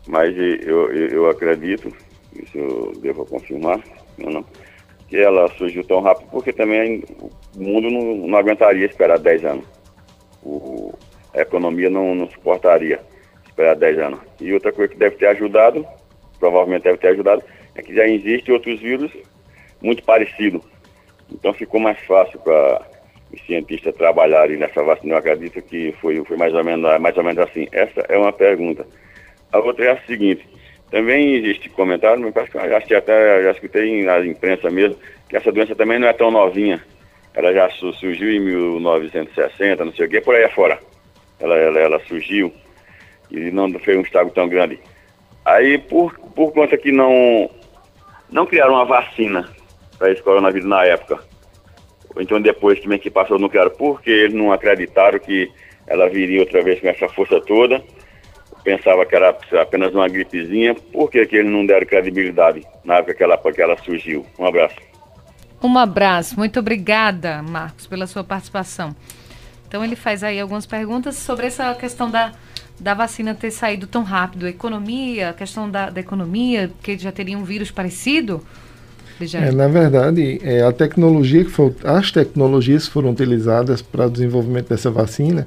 Mas 0.08 0.36
eu, 0.36 0.90
eu, 0.90 1.08
eu 1.08 1.30
acredito, 1.30 1.88
isso 2.34 2.58
eu 2.58 2.92
devo 3.00 3.24
confirmar, 3.26 3.80
não, 4.18 4.44
que 5.08 5.16
ela 5.16 5.46
surgiu 5.56 5.84
tão 5.84 6.00
rápido 6.00 6.28
porque 6.30 6.52
também 6.52 7.04
o 7.20 7.62
mundo 7.62 7.90
não, 7.90 8.28
não 8.28 8.38
aguentaria 8.38 8.86
esperar 8.86 9.18
10 9.18 9.44
anos. 9.44 9.64
O, 10.42 10.92
a 11.34 11.40
economia 11.40 11.88
não, 11.88 12.14
não 12.14 12.28
suportaria 12.30 13.00
esperar 13.62 13.76
10 13.76 13.98
anos. 13.98 14.20
E 14.40 14.52
outra 14.52 14.72
coisa 14.72 14.92
que 14.92 14.98
deve 14.98 15.16
ter 15.16 15.26
ajudado, 15.26 15.86
provavelmente 16.38 16.82
deve 16.82 16.98
ter 16.98 17.08
ajudado, 17.08 17.42
é 17.74 17.82
que 17.82 17.94
já 17.94 18.06
existem 18.06 18.52
outros 18.52 18.80
vírus 18.80 19.12
muito 19.80 20.02
parecidos. 20.02 20.62
Então 21.30 21.52
ficou 21.52 21.80
mais 21.80 21.98
fácil 22.00 22.38
para 22.40 22.82
os 23.32 23.40
cientistas 23.46 23.94
trabalharem 23.94 24.58
nessa 24.58 24.82
vacina. 24.82 25.14
Eu 25.14 25.18
acredito 25.18 25.62
que 25.62 25.94
foi, 26.00 26.22
foi 26.24 26.36
mais, 26.36 26.52
ou 26.52 26.64
menos, 26.64 27.00
mais 27.00 27.16
ou 27.16 27.24
menos 27.24 27.38
assim. 27.38 27.66
Essa 27.72 28.00
é 28.08 28.18
uma 28.18 28.32
pergunta. 28.32 28.86
A 29.50 29.58
outra 29.58 29.84
é 29.86 29.90
a 29.92 30.02
seguinte. 30.02 30.46
Também 30.90 31.36
existe 31.36 31.70
comentário, 31.70 32.20
mas 32.20 32.34
parece 32.34 32.86
que 32.86 32.90
já, 32.90 32.98
até, 32.98 33.42
já 33.44 33.50
escutei 33.52 34.04
na 34.04 34.20
imprensa 34.26 34.68
mesmo, 34.68 34.98
que 35.26 35.36
essa 35.36 35.50
doença 35.50 35.74
também 35.74 35.98
não 35.98 36.08
é 36.08 36.12
tão 36.12 36.30
novinha. 36.30 36.84
Ela 37.32 37.50
já 37.54 37.70
surgiu 37.70 38.30
em 38.30 38.40
1960, 38.40 39.86
não 39.86 39.92
sei 39.94 40.04
o 40.04 40.08
que, 40.10 40.20
por 40.20 40.34
aí 40.34 40.44
afora. 40.44 40.78
Ela, 41.40 41.56
ela, 41.56 41.80
ela 41.80 42.00
surgiu 42.00 42.52
e 43.30 43.50
não 43.50 43.70
fez 43.78 43.96
um 43.96 44.02
estrago 44.02 44.30
tão 44.30 44.48
grande. 44.48 44.78
Aí, 45.44 45.78
por, 45.78 46.18
por 46.34 46.52
conta 46.52 46.76
que 46.76 46.92
não, 46.92 47.50
não 48.30 48.46
criaram 48.46 48.74
uma 48.74 48.84
vacina 48.84 49.48
para 49.98 50.10
esse 50.10 50.22
coronavírus 50.22 50.68
na 50.68 50.84
época, 50.84 51.18
então 52.18 52.40
depois 52.40 52.80
também 52.80 52.98
que 52.98 53.10
passou 53.10 53.38
não 53.38 53.48
criaram, 53.48 53.70
porque 53.70 54.10
eles 54.10 54.34
não 54.34 54.52
acreditaram 54.52 55.18
que 55.18 55.50
ela 55.86 56.08
viria 56.08 56.40
outra 56.40 56.62
vez 56.62 56.80
com 56.80 56.88
essa 56.88 57.08
força 57.08 57.40
toda, 57.40 57.82
pensava 58.62 59.04
que 59.04 59.16
era 59.16 59.36
apenas 59.60 59.92
uma 59.94 60.08
gripezinha, 60.08 60.74
por 60.74 61.10
que, 61.10 61.26
que 61.26 61.36
eles 61.36 61.50
não 61.50 61.66
deram 61.66 61.86
credibilidade 61.86 62.64
na 62.84 62.96
época 62.96 63.14
que 63.14 63.22
ela, 63.22 63.36
que 63.36 63.62
ela 63.62 63.76
surgiu? 63.78 64.24
Um 64.38 64.46
abraço. 64.46 64.76
Um 65.62 65.78
abraço, 65.78 66.36
muito 66.36 66.58
obrigada, 66.58 67.42
Marcos, 67.42 67.86
pela 67.86 68.06
sua 68.06 68.24
participação. 68.24 68.94
Então 69.66 69.84
ele 69.84 69.96
faz 69.96 70.22
aí 70.22 70.40
algumas 70.40 70.66
perguntas 70.66 71.16
sobre 71.16 71.46
essa 71.46 71.74
questão 71.74 72.10
da 72.10 72.32
da 72.82 72.94
vacina 72.94 73.34
ter 73.34 73.52
saído 73.52 73.86
tão 73.86 74.02
rápido? 74.02 74.46
Economia, 74.46 75.30
a 75.30 75.32
questão 75.32 75.70
da, 75.70 75.88
da 75.88 76.00
economia, 76.00 76.70
que 76.82 76.98
já 76.98 77.12
teria 77.12 77.38
um 77.38 77.44
vírus 77.44 77.70
parecido? 77.70 78.42
É, 79.34 79.52
na 79.52 79.68
verdade, 79.68 80.40
é, 80.42 80.62
a 80.62 80.72
tecnologia 80.72 81.44
que 81.44 81.50
for, 81.50 81.72
as 81.84 82.10
tecnologias 82.10 82.86
que 82.86 82.92
foram 82.92 83.10
utilizadas 83.10 83.80
para 83.80 84.06
o 84.06 84.10
desenvolvimento 84.10 84.68
dessa 84.70 84.90
vacina 84.90 85.46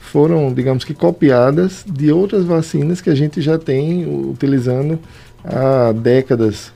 foram, 0.00 0.52
digamos 0.54 0.84
que, 0.84 0.94
copiadas 0.94 1.84
de 1.86 2.10
outras 2.10 2.44
vacinas 2.44 3.02
que 3.02 3.10
a 3.10 3.14
gente 3.14 3.42
já 3.42 3.58
tem 3.58 4.06
utilizando 4.06 4.98
há 5.44 5.92
décadas 5.92 6.72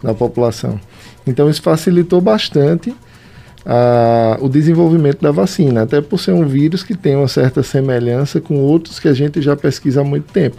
na 0.00 0.14
população. 0.14 0.80
Então, 1.26 1.50
isso 1.50 1.60
facilitou 1.60 2.20
bastante 2.20 2.94
a, 3.70 4.38
o 4.40 4.48
desenvolvimento 4.48 5.20
da 5.20 5.30
vacina, 5.30 5.82
até 5.82 6.00
por 6.00 6.18
ser 6.18 6.32
um 6.32 6.46
vírus 6.46 6.82
que 6.82 6.96
tem 6.96 7.14
uma 7.14 7.28
certa 7.28 7.62
semelhança 7.62 8.40
com 8.40 8.56
outros 8.60 8.98
que 8.98 9.06
a 9.06 9.12
gente 9.12 9.42
já 9.42 9.54
pesquisa 9.54 10.00
há 10.00 10.04
muito 10.04 10.32
tempo. 10.32 10.56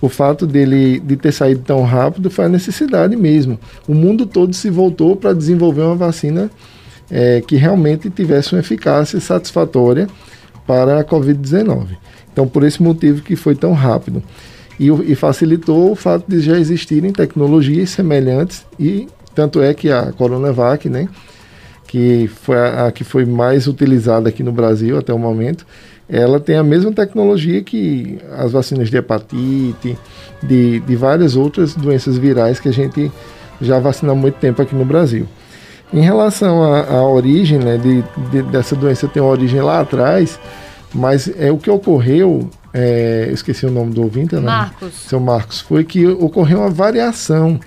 O 0.00 0.08
fato 0.08 0.46
dele 0.46 0.98
de 0.98 1.16
ter 1.16 1.32
saído 1.32 1.60
tão 1.60 1.82
rápido 1.82 2.30
foi 2.30 2.46
a 2.46 2.48
necessidade 2.48 3.14
mesmo. 3.14 3.60
O 3.86 3.92
mundo 3.92 4.24
todo 4.24 4.54
se 4.54 4.70
voltou 4.70 5.14
para 5.14 5.34
desenvolver 5.34 5.82
uma 5.82 5.94
vacina 5.94 6.50
é, 7.10 7.42
que 7.42 7.56
realmente 7.56 8.08
tivesse 8.08 8.54
uma 8.54 8.60
eficácia 8.60 9.20
satisfatória 9.20 10.08
para 10.66 11.00
a 11.00 11.04
Covid-19. 11.04 11.88
Então, 12.32 12.48
por 12.48 12.64
esse 12.64 12.82
motivo 12.82 13.20
que 13.20 13.36
foi 13.36 13.54
tão 13.54 13.74
rápido. 13.74 14.22
E, 14.78 14.88
e, 14.88 15.14
facilitou 15.14 15.92
o 15.92 15.94
fato 15.94 16.24
de 16.26 16.40
já 16.40 16.58
existirem 16.58 17.12
tecnologias 17.12 17.90
semelhantes 17.90 18.64
e 18.78 19.06
tanto 19.34 19.60
é 19.60 19.74
que 19.74 19.90
a 19.90 20.10
Coronavac, 20.10 20.88
né, 20.88 21.06
que 21.90 22.30
foi 22.42 22.56
a, 22.56 22.86
a, 22.86 22.92
que 22.92 23.02
foi 23.02 23.24
mais 23.24 23.66
utilizada 23.66 24.28
aqui 24.28 24.44
no 24.44 24.52
Brasil 24.52 24.96
até 24.96 25.12
o 25.12 25.18
momento, 25.18 25.66
ela 26.08 26.38
tem 26.38 26.54
a 26.54 26.62
mesma 26.62 26.92
tecnologia 26.92 27.60
que 27.64 28.16
as 28.38 28.52
vacinas 28.52 28.88
de 28.88 28.96
hepatite, 28.96 29.98
de, 30.40 30.78
de 30.78 30.96
várias 30.96 31.34
outras 31.34 31.74
doenças 31.74 32.16
virais 32.16 32.60
que 32.60 32.68
a 32.68 32.72
gente 32.72 33.10
já 33.60 33.80
vacina 33.80 34.12
há 34.12 34.14
muito 34.14 34.36
tempo 34.36 34.62
aqui 34.62 34.72
no 34.72 34.84
Brasil. 34.84 35.26
Em 35.92 36.00
relação 36.00 36.62
à 36.62 37.02
origem 37.02 37.58
né, 37.58 37.76
de, 37.76 38.04
de, 38.30 38.42
dessa 38.42 38.76
doença, 38.76 39.08
tem 39.08 39.20
uma 39.20 39.32
origem 39.32 39.60
lá 39.60 39.80
atrás, 39.80 40.38
mas 40.94 41.28
é 41.36 41.50
o 41.50 41.58
que 41.58 41.68
ocorreu, 41.68 42.48
é, 42.72 43.28
esqueci 43.32 43.66
o 43.66 43.70
nome 43.70 43.92
do 43.92 44.02
ouvinte, 44.02 44.36
né? 44.36 44.42
Marcos. 44.42 44.94
Seu 44.94 45.18
Marcos, 45.18 45.60
foi 45.60 45.82
que 45.82 46.06
ocorreu 46.06 46.60
uma 46.60 46.70
variação. 46.70 47.58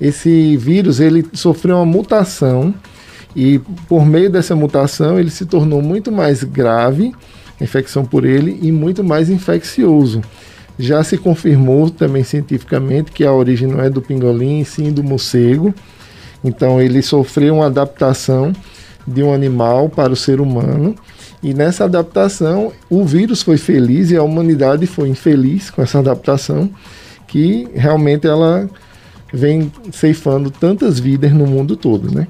Esse 0.00 0.56
vírus 0.56 1.00
ele 1.00 1.26
sofreu 1.34 1.76
uma 1.76 1.84
mutação 1.84 2.74
e 3.34 3.58
por 3.88 4.04
meio 4.04 4.30
dessa 4.30 4.54
mutação 4.56 5.18
ele 5.18 5.30
se 5.30 5.46
tornou 5.46 5.82
muito 5.82 6.10
mais 6.10 6.42
grave, 6.42 7.12
a 7.60 7.64
infecção 7.64 8.04
por 8.04 8.24
ele, 8.24 8.58
e 8.62 8.72
muito 8.72 9.04
mais 9.04 9.28
infeccioso. 9.30 10.22
Já 10.78 11.02
se 11.02 11.18
confirmou 11.18 11.90
também 11.90 12.22
cientificamente 12.22 13.10
que 13.10 13.24
a 13.24 13.32
origem 13.32 13.66
não 13.66 13.80
é 13.80 13.90
do 13.90 14.00
pingolim, 14.00 14.62
sim 14.64 14.92
do 14.92 15.02
morcego. 15.02 15.74
Então 16.42 16.80
ele 16.80 17.02
sofreu 17.02 17.56
uma 17.56 17.66
adaptação 17.66 18.52
de 19.04 19.22
um 19.22 19.32
animal 19.32 19.88
para 19.88 20.12
o 20.12 20.16
ser 20.16 20.40
humano. 20.40 20.94
E 21.42 21.52
nessa 21.52 21.84
adaptação, 21.84 22.72
o 22.88 23.04
vírus 23.04 23.42
foi 23.42 23.56
feliz 23.56 24.10
e 24.10 24.16
a 24.16 24.22
humanidade 24.22 24.86
foi 24.86 25.08
infeliz 25.08 25.70
com 25.70 25.82
essa 25.82 25.98
adaptação, 25.98 26.70
que 27.26 27.68
realmente 27.74 28.26
ela 28.26 28.68
vem 29.32 29.70
ceifando 29.92 30.50
tantas 30.50 30.98
vidas 30.98 31.32
no 31.32 31.46
mundo 31.46 31.76
todo, 31.76 32.12
né? 32.12 32.26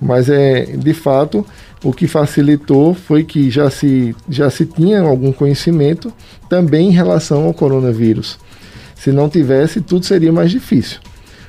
Mas 0.00 0.28
é 0.28 0.64
de 0.64 0.94
fato 0.94 1.44
o 1.82 1.92
que 1.92 2.06
facilitou 2.06 2.94
foi 2.94 3.24
que 3.24 3.50
já 3.50 3.70
se, 3.70 4.14
já 4.28 4.50
se 4.50 4.66
tinha 4.66 5.00
algum 5.00 5.32
conhecimento 5.32 6.12
também 6.48 6.88
em 6.88 6.92
relação 6.92 7.46
ao 7.46 7.54
coronavírus. 7.54 8.38
Se 8.94 9.12
não 9.12 9.28
tivesse, 9.28 9.80
tudo 9.80 10.04
seria 10.04 10.32
mais 10.32 10.50
difícil. 10.50 11.00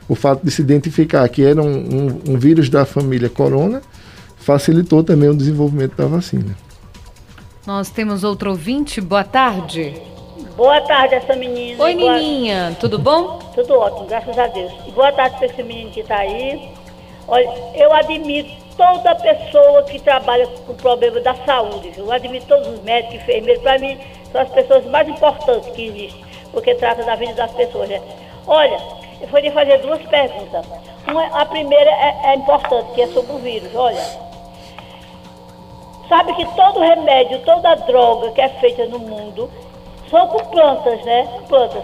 O 0.08 0.16
fato 0.16 0.44
de 0.44 0.52
se 0.52 0.62
identificar 0.62 1.28
que 1.30 1.44
era 1.44 1.62
um, 1.62 1.68
um, 1.68 2.34
um 2.34 2.38
vírus 2.38 2.70
da 2.70 2.86
família 2.86 3.30
corona 3.30 3.82
facilitou 4.38 5.04
também 5.04 5.30
o 5.30 5.36
desenvolvimento 5.36 5.96
da 5.96 6.06
vacina. 6.06 6.56
Nós 7.66 7.90
temos 7.90 8.24
outro 8.24 8.52
ouvinte. 8.52 9.00
Boa 9.00 9.24
tarde. 9.24 9.94
Boa 10.56 10.82
tarde, 10.82 11.16
essa 11.16 11.36
menina. 11.36 11.84
Oi, 11.84 11.96
boa... 11.96 12.14
menina. 12.14 12.76
Tudo 12.80 12.98
bom? 12.98 13.40
Tudo 13.54 13.76
ótimo, 13.76 14.08
graças 14.08 14.38
a 14.38 14.48
Deus. 14.48 14.72
E 14.88 14.92
boa 14.92 15.12
tarde 15.12 15.38
para 15.38 15.46
esse 15.46 15.64
menino 15.64 15.92
que 15.92 16.00
está 16.00 16.18
aí. 16.18 16.70
Olha, 17.30 17.48
eu 17.76 17.94
admiro 17.94 18.50
toda 18.76 19.14
pessoa 19.16 19.84
que 19.84 20.00
trabalha 20.00 20.48
com 20.48 20.74
problema 20.76 21.20
da 21.20 21.36
saúde? 21.36 21.94
Eu 21.96 22.12
admiro 22.12 22.44
todos 22.46 22.68
os 22.68 22.82
médicos, 22.82 23.16
enfermeiros, 23.16 23.62
para 23.62 23.78
mim 23.78 24.00
são 24.32 24.42
as 24.42 24.50
pessoas 24.50 24.86
mais 24.86 25.08
importantes 25.08 25.70
que 25.72 25.88
existem, 25.88 26.26
porque 26.52 26.74
trata 26.76 27.04
da 27.04 27.16
vida 27.16 27.34
das 27.34 27.52
pessoas, 27.52 27.90
né? 27.90 28.02
Olha, 28.48 28.80
eu 29.22 29.28
vou 29.28 29.40
lhe 29.40 29.52
fazer 29.52 29.78
duas 29.80 30.02
perguntas. 30.04 30.66
Uma, 31.08 31.26
a 31.40 31.46
primeira 31.46 31.90
é, 31.90 32.20
é 32.24 32.36
importante, 32.36 32.94
que 32.94 33.02
é 33.02 33.08
sobre 33.08 33.34
o 33.34 33.38
vírus. 33.38 33.76
Olha, 33.76 34.02
sabe 36.08 36.34
que 36.34 36.46
todo 36.56 36.80
remédio, 36.80 37.40
toda 37.40 37.76
droga 37.76 38.32
que 38.32 38.42
é 38.42 38.50
feita 38.50 38.86
no 38.86 39.00
mundo 39.00 39.50
são 40.10 40.28
com 40.28 40.40
plantas, 40.46 41.04
né? 41.04 41.28
Plantas. 41.48 41.84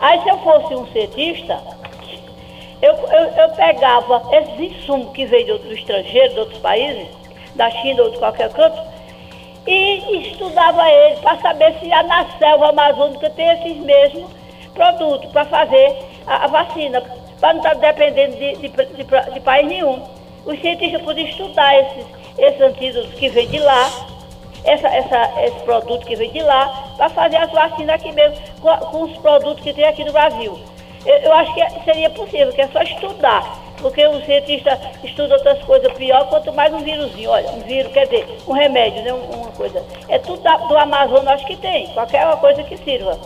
Aí 0.00 0.20
se 0.22 0.28
eu 0.28 0.38
fosse 0.38 0.74
um 0.74 0.86
cientista, 0.88 1.60
eu, 2.84 2.94
eu, 3.08 3.30
eu 3.30 3.48
pegava 3.50 4.22
esses 4.30 4.60
insumos 4.60 5.10
que 5.14 5.24
veio 5.24 5.46
de 5.46 5.52
outro 5.52 5.72
estrangeiro, 5.72 6.34
de 6.34 6.40
outros 6.40 6.58
países, 6.58 7.08
da 7.54 7.70
China 7.70 8.02
ou 8.02 8.10
de 8.10 8.18
qualquer 8.18 8.52
canto, 8.52 8.78
e 9.66 10.28
estudava 10.28 10.86
ele 10.90 11.16
para 11.16 11.38
saber 11.38 11.74
se 11.80 11.86
na 11.86 12.26
selva 12.38 12.68
amazônica 12.68 13.30
tem 13.30 13.48
esses 13.48 13.78
mesmos 13.78 14.30
produtos 14.74 15.30
para 15.30 15.46
fazer 15.46 15.96
a, 16.26 16.44
a 16.44 16.46
vacina, 16.46 17.00
para 17.40 17.54
não 17.54 17.60
estar 17.60 17.74
tá 17.74 17.92
dependendo 17.92 18.36
de, 18.36 18.56
de, 18.56 18.68
de, 18.68 19.32
de 19.32 19.40
país 19.40 19.66
nenhum. 19.66 20.02
Os 20.44 20.60
cientistas 20.60 21.00
podem 21.00 21.26
estudar 21.26 21.74
esses, 21.78 22.04
esses 22.36 22.60
antídotos 22.60 23.14
que 23.14 23.30
vêm 23.30 23.48
de 23.48 23.60
lá, 23.60 23.90
essa, 24.62 24.88
essa, 24.88 25.42
esse 25.42 25.58
produto 25.60 26.04
que 26.04 26.16
vem 26.16 26.30
de 26.30 26.42
lá, 26.42 26.92
para 26.98 27.08
fazer 27.08 27.36
as 27.38 27.50
vacinas 27.50 27.94
aqui 27.94 28.12
mesmo, 28.12 28.36
com, 28.60 28.76
com 28.76 29.02
os 29.04 29.16
produtos 29.18 29.62
que 29.62 29.72
tem 29.72 29.84
aqui 29.84 30.04
no 30.04 30.12
Brasil. 30.12 30.73
Eu, 31.04 31.16
eu 31.16 31.32
acho 31.34 31.54
que 31.54 31.84
seria 31.84 32.10
possível, 32.10 32.52
que 32.52 32.60
é 32.60 32.68
só 32.68 32.82
estudar 32.82 33.64
porque 33.84 34.06
o 34.06 34.24
cientista 34.24 34.80
estuda 35.02 35.34
outras 35.34 35.62
coisas 35.64 35.92
pior, 35.92 36.26
quanto 36.30 36.50
mais 36.54 36.72
um 36.72 36.78
vírusinho. 36.78 37.28
Olha, 37.28 37.50
um 37.50 37.60
vírus, 37.60 37.92
quer 37.92 38.06
dizer, 38.06 38.38
um 38.46 38.52
remédio, 38.54 39.02
né? 39.02 39.12
Uma 39.12 39.50
coisa. 39.50 39.84
É 40.08 40.18
tudo 40.18 40.40
do 40.40 40.78
Amazonas, 40.78 41.34
acho 41.34 41.46
que 41.46 41.56
tem, 41.56 41.88
qualquer 41.88 42.24
coisa 42.38 42.62
que 42.62 42.78
sirva. 42.78 43.18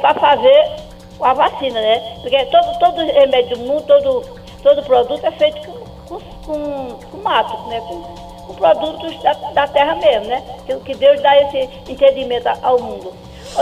Para 0.00 0.14
fazer 0.14 0.76
a 1.20 1.34
vacina, 1.34 1.78
né? 1.78 2.00
Porque 2.22 2.42
todo, 2.46 2.78
todo 2.78 3.04
remédio 3.04 3.58
do 3.58 3.64
mundo, 3.64 3.82
todo, 3.82 4.24
todo 4.62 4.82
produto 4.84 5.26
é 5.26 5.30
feito 5.32 5.60
com, 6.08 6.20
com, 6.46 6.98
com 7.10 7.16
mato, 7.18 7.68
né? 7.68 7.78
Com, 7.80 8.00
com 8.46 8.54
produtos 8.54 9.22
da, 9.22 9.32
da, 9.32 9.66
terra 9.66 9.94
mesmo, 9.96 10.26
né? 10.26 10.42
Que, 10.64 10.74
que 10.76 10.94
Deus 10.94 11.20
dá 11.20 11.36
esse 11.42 11.68
entendimento 11.86 12.48
ao 12.62 12.80
mundo. 12.80 13.12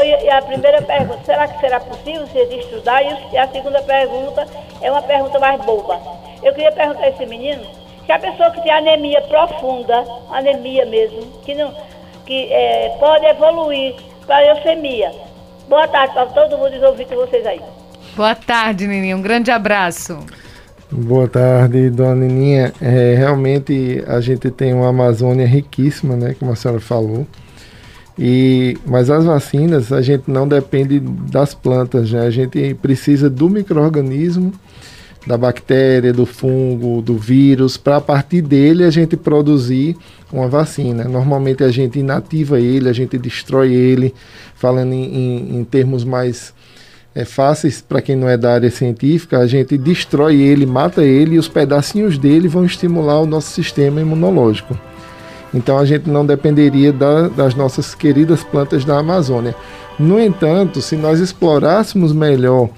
E 0.03 0.29
a 0.31 0.43
primeira 0.43 0.83
pergunta, 0.83 1.21
será 1.25 1.47
que 1.47 1.61
será 1.61 1.81
possível 1.81 2.27
você 2.27 2.43
estudar? 2.57 3.03
E 3.03 3.39
a 3.39 3.49
segunda 3.49 3.81
pergunta 3.83 4.47
é 4.81 4.91
uma 4.91 5.03
pergunta 5.03 5.39
mais 5.39 5.61
boba. 5.65 6.01
Eu 6.43 6.53
queria 6.53 6.73
perguntar 6.73 7.05
a 7.05 7.09
esse 7.11 7.25
menino 7.27 7.65
se 8.05 8.13
a 8.13 8.19
pessoa 8.19 8.51
que 8.51 8.61
tem 8.63 8.73
anemia 8.73 9.23
profunda, 9.23 10.05
anemia 10.31 10.85
mesmo, 10.85 11.23
que, 11.43 11.55
não, 11.55 11.73
que 12.27 12.53
é, 12.53 12.97
pode 13.01 13.25
evoluir 13.25 13.95
para 14.27 14.41
leucemia. 14.41 15.11
Boa 15.69 15.89
tarde 15.89 16.13
para 16.13 16.27
todo 16.27 16.59
mundo 16.59 16.75
e 16.75 16.85
ouvintes 16.85 17.17
vocês 17.17 17.47
aí. 17.47 17.61
Boa 18.15 18.35
tarde, 18.35 18.87
Nininha. 18.87 19.17
Um 19.17 19.23
grande 19.23 19.51
abraço. 19.51 20.19
Boa 20.91 21.27
tarde, 21.27 21.89
dona 21.89 22.15
Nininha. 22.15 22.73
É, 22.81 23.15
realmente 23.17 24.05
a 24.07 24.21
gente 24.21 24.51
tem 24.51 24.75
uma 24.75 24.89
Amazônia 24.89 25.47
riquíssima, 25.47 26.15
né, 26.15 26.37
como 26.39 26.53
a 26.53 26.57
senhora 26.57 26.81
falou. 26.81 27.27
E, 28.19 28.77
mas 28.87 29.11
as 29.11 29.25
vacinas 29.25 29.93
a 29.93 30.01
gente 30.01 30.31
não 30.31 30.47
depende 30.47 31.01
das 31.01 31.53
plantas, 31.53 32.13
né? 32.13 32.21
a 32.27 32.31
gente 32.31 32.75
precisa 32.75 33.29
do 33.29 33.49
microorganismo, 33.49 34.53
da 35.27 35.37
bactéria, 35.37 36.13
do 36.13 36.25
fungo, 36.25 37.03
do 37.03 37.17
vírus, 37.17 37.77
para 37.77 37.97
a 37.97 38.01
partir 38.01 38.43
dele 38.43 38.85
a 38.85 38.91
gente 38.91 39.17
produzir 39.17 39.97
uma 40.33 40.47
vacina. 40.47 41.05
Normalmente 41.05 41.65
a 41.65 41.71
gente 41.71 41.99
inativa 41.99 42.61
ele, 42.61 42.89
a 42.89 42.93
gente 42.93 43.19
destrói 43.19 43.73
ele, 43.73 44.15
falando 44.55 44.93
em, 44.93 45.05
em, 45.05 45.59
em 45.59 45.65
termos 45.65 46.05
mais 46.05 46.55
é, 47.15 47.25
fáceis 47.25 47.81
para 47.81 48.03
quem 48.03 48.17
não 48.17 48.29
é 48.29 48.37
da 48.37 48.53
área 48.53 48.71
científica, 48.71 49.39
a 49.39 49.47
gente 49.47 49.79
destrói 49.79 50.41
ele, 50.41 50.67
mata 50.67 51.03
ele 51.03 51.37
e 51.37 51.39
os 51.39 51.49
pedacinhos 51.49 52.19
dele 52.19 52.49
vão 52.49 52.65
estimular 52.65 53.21
o 53.21 53.27
nosso 53.27 53.51
sistema 53.51 54.01
imunológico. 54.01 54.79
Então 55.55 55.79
a 55.79 55.85
gente 55.87 56.11
não 56.11 56.27
dependeria 56.27 56.93
da, 56.93 57.29
das 57.29 57.55
nossas 57.55 57.95
queridas 57.95 58.43
plantas 58.43 58.85
da 58.85 58.99
Amazônia. 58.99 59.55
No 59.99 60.21
entanto, 60.21 60.83
se 60.83 60.97
nós 60.97 61.21
explorássemos 61.21 62.13
melhor 62.13 62.69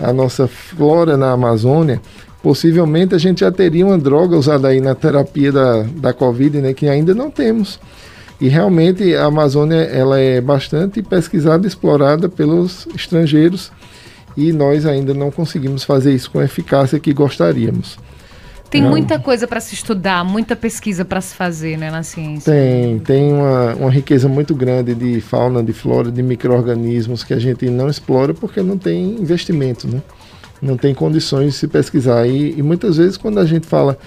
a 0.00 0.10
nossa 0.12 0.48
flora 0.48 1.18
na 1.18 1.32
Amazônia, 1.32 2.00
possivelmente 2.42 3.14
a 3.14 3.18
gente 3.18 3.40
já 3.40 3.52
teria 3.52 3.84
uma 3.84 3.98
droga 3.98 4.36
usada 4.36 4.68
aí 4.68 4.80
na 4.80 4.94
terapia 4.94 5.52
da, 5.52 5.82
da 5.82 6.12
Covid, 6.14 6.62
né, 6.62 6.72
que 6.72 6.88
ainda 6.88 7.14
não 7.14 7.30
temos. 7.30 7.78
E 8.40 8.48
realmente 8.48 9.14
a 9.14 9.26
Amazônia 9.26 9.82
ela 9.82 10.18
é 10.18 10.40
bastante 10.40 11.02
pesquisada 11.02 11.66
explorada 11.66 12.28
pelos 12.28 12.88
estrangeiros 12.94 13.70
e 14.36 14.52
nós 14.52 14.86
ainda 14.86 15.14
não 15.14 15.30
conseguimos 15.30 15.84
fazer 15.84 16.12
isso 16.12 16.30
com 16.30 16.38
a 16.38 16.44
eficácia 16.44 16.98
que 16.98 17.12
gostaríamos. 17.12 17.98
Tem 18.70 18.82
não. 18.82 18.90
muita 18.90 19.18
coisa 19.18 19.46
para 19.46 19.60
se 19.60 19.74
estudar, 19.74 20.24
muita 20.24 20.56
pesquisa 20.56 21.04
para 21.04 21.20
se 21.20 21.34
fazer 21.34 21.78
né, 21.78 21.90
na 21.90 22.02
ciência. 22.02 22.52
Tem, 22.52 22.98
tem 22.98 23.32
uma, 23.32 23.74
uma 23.74 23.90
riqueza 23.90 24.28
muito 24.28 24.54
grande 24.54 24.94
de 24.94 25.20
fauna, 25.20 25.62
de 25.62 25.72
flora, 25.72 26.10
de 26.10 26.22
micro-organismos 26.22 27.22
que 27.22 27.32
a 27.32 27.38
gente 27.38 27.68
não 27.70 27.88
explora 27.88 28.34
porque 28.34 28.60
não 28.62 28.76
tem 28.76 29.16
investimento, 29.20 29.86
né? 29.86 30.02
não 30.60 30.76
tem 30.76 30.94
condições 30.94 31.52
de 31.52 31.58
se 31.58 31.68
pesquisar. 31.68 32.26
E, 32.26 32.58
e 32.58 32.62
muitas 32.62 32.96
vezes, 32.96 33.16
quando 33.16 33.38
a 33.38 33.44
gente 33.44 33.66
fala 33.66 33.98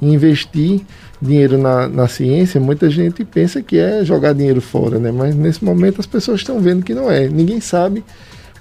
em 0.00 0.14
investir 0.14 0.80
dinheiro 1.20 1.58
na, 1.58 1.88
na 1.88 2.08
ciência, 2.08 2.60
muita 2.60 2.88
gente 2.88 3.24
pensa 3.24 3.62
que 3.62 3.78
é 3.78 4.04
jogar 4.04 4.32
dinheiro 4.32 4.60
fora, 4.60 4.98
né? 4.98 5.10
mas 5.10 5.34
nesse 5.34 5.64
momento 5.64 6.00
as 6.00 6.06
pessoas 6.06 6.40
estão 6.40 6.60
vendo 6.60 6.82
que 6.82 6.94
não 6.94 7.10
é. 7.10 7.28
Ninguém 7.28 7.60
sabe 7.60 8.04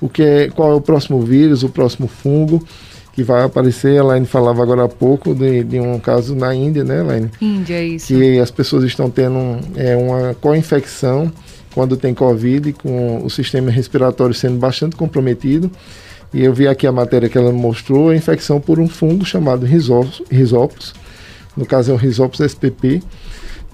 o 0.02 0.10
que 0.10 0.22
é, 0.22 0.50
qual 0.50 0.72
é 0.72 0.76
o 0.76 0.82
próximo 0.82 1.22
vírus, 1.22 1.64
o 1.64 1.70
próximo 1.70 2.08
fungo 2.08 2.66
que 3.14 3.24
vai 3.24 3.44
aparecer. 3.44 4.00
A 4.00 4.04
Elaine 4.04 4.26
falava 4.26 4.62
agora 4.62 4.84
há 4.86 4.90
pouco 4.90 5.34
de, 5.34 5.64
de 5.64 5.80
um 5.80 6.00
caso 6.00 6.36
na 6.36 6.54
Índia, 6.54 6.84
né, 6.84 7.00
Elaine? 7.00 7.32
Índia, 7.40 7.82
isso. 7.84 8.08
Que 8.08 8.40
as 8.40 8.52
pessoas 8.52 8.84
estão 8.84 9.10
tendo 9.10 9.60
é, 9.76 9.96
uma 9.96 10.36
co-infecção 10.36 11.32
quando 11.74 11.98
tem 11.98 12.14
Covid, 12.14 12.74
com 12.74 13.24
o 13.24 13.30
sistema 13.30 13.72
respiratório 13.72 14.34
sendo 14.34 14.58
bastante 14.58 14.96
comprometido. 14.96 15.72
E 16.34 16.44
eu 16.44 16.54
vi 16.54 16.68
aqui 16.68 16.88
a 16.88 16.92
matéria 16.92 17.30
que 17.30 17.38
ela 17.38 17.52
mostrou, 17.52 18.10
a 18.10 18.16
infecção 18.16 18.60
por 18.60 18.80
um 18.80 18.88
fungo 18.88 19.24
chamado 19.24 19.66
risópolis, 19.66 20.94
no 21.56 21.66
caso 21.66 21.92
é 21.92 21.94
o 21.94 21.98
risópolis 21.98 22.52
spp, 22.52 23.04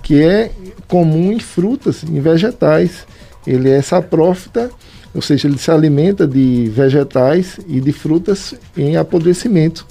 que 0.03 0.21
é 0.21 0.51
comum 0.87 1.31
em 1.31 1.39
frutas, 1.39 2.03
em 2.03 2.19
vegetais. 2.19 3.05
Ele 3.47 3.69
é 3.69 3.81
saprófita 3.81 4.69
ou 5.13 5.21
seja, 5.21 5.47
ele 5.47 5.57
se 5.57 5.71
alimenta 5.71 6.27
de 6.27 6.69
vegetais 6.73 7.59
e 7.67 7.79
de 7.79 7.91
frutas 7.91 8.53
em 8.77 8.95
apodrecimento. 8.95 9.85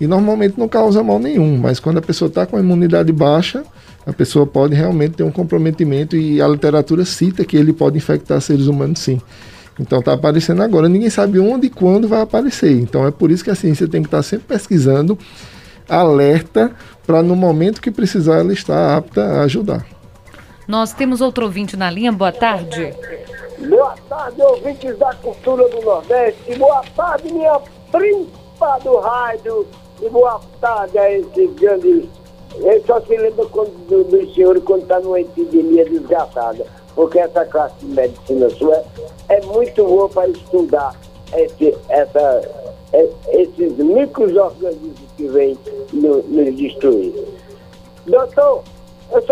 E 0.00 0.06
normalmente 0.06 0.58
não 0.58 0.68
causa 0.68 1.02
mal 1.02 1.18
nenhum, 1.18 1.56
mas 1.56 1.78
quando 1.78 1.98
a 1.98 2.02
pessoa 2.02 2.28
está 2.28 2.46
com 2.46 2.56
a 2.56 2.60
imunidade 2.60 3.12
baixa, 3.12 3.64
a 4.06 4.12
pessoa 4.12 4.46
pode 4.46 4.74
realmente 4.74 5.14
ter 5.14 5.22
um 5.22 5.30
comprometimento 5.30 6.16
e 6.16 6.40
a 6.40 6.48
literatura 6.48 7.04
cita 7.04 7.44
que 7.44 7.56
ele 7.56 7.72
pode 7.72 7.96
infectar 7.96 8.40
seres 8.40 8.66
humanos 8.66 8.98
sim. 9.00 9.20
Então 9.78 9.98
está 9.98 10.12
aparecendo 10.12 10.62
agora, 10.62 10.88
ninguém 10.88 11.10
sabe 11.10 11.38
onde 11.38 11.66
e 11.66 11.70
quando 11.70 12.06
vai 12.06 12.20
aparecer. 12.20 12.72
Então 12.72 13.06
é 13.06 13.10
por 13.10 13.30
isso 13.30 13.42
que 13.42 13.50
a 13.50 13.54
ciência 13.54 13.88
tem 13.88 14.02
que 14.02 14.08
estar 14.08 14.18
tá 14.18 14.22
sempre 14.22 14.46
pesquisando, 14.46 15.18
alerta, 15.88 16.72
para 17.06 17.22
no 17.22 17.34
momento 17.34 17.80
que 17.80 17.90
precisar 17.90 18.38
ela 18.38 18.52
estar 18.52 18.96
apta 18.96 19.22
a 19.22 19.42
ajudar. 19.42 19.84
Nós 20.66 20.92
temos 20.92 21.20
outro 21.20 21.44
ouvinte 21.44 21.76
na 21.76 21.90
linha, 21.90 22.10
boa 22.10 22.32
tarde. 22.32 22.80
Boa 22.80 22.92
tarde, 22.92 23.23
ouvintes 24.42 24.98
da 24.98 25.14
cultura 25.14 25.68
do 25.68 25.80
Nordeste. 25.82 26.54
Boa 26.56 26.82
tarde, 26.96 27.32
minha 27.32 27.60
príncipa 27.90 28.78
do 28.82 28.98
rádio. 28.98 29.66
E 30.02 30.08
boa 30.08 30.40
tarde 30.60 30.98
a 30.98 31.12
esse 31.12 31.46
grande. 31.48 32.08
Eu 32.56 32.84
só 32.84 33.00
se 33.00 33.16
lembra 33.16 33.46
quando, 33.46 33.70
do, 33.88 34.04
do 34.04 34.34
senhor 34.34 34.60
quando 34.62 34.82
está 34.82 35.00
numa 35.00 35.20
epidemia 35.20 35.84
desgastada. 35.84 36.66
Porque 36.94 37.18
essa 37.18 37.44
classe 37.46 37.74
de 37.80 37.86
medicina 37.86 38.48
sua 38.50 38.84
é 39.28 39.40
muito 39.46 39.84
boa 39.84 40.08
para 40.08 40.28
estudar 40.28 40.94
esse, 41.32 41.76
essa, 41.88 42.42
é, 42.92 43.08
esses 43.28 43.76
micro-organismos 43.76 44.98
que 45.16 45.26
vêm 45.28 45.58
nos, 45.92 46.24
nos 46.28 46.56
destruir. 46.56 47.12
Doutor, 48.06 48.62
eu 49.12 49.22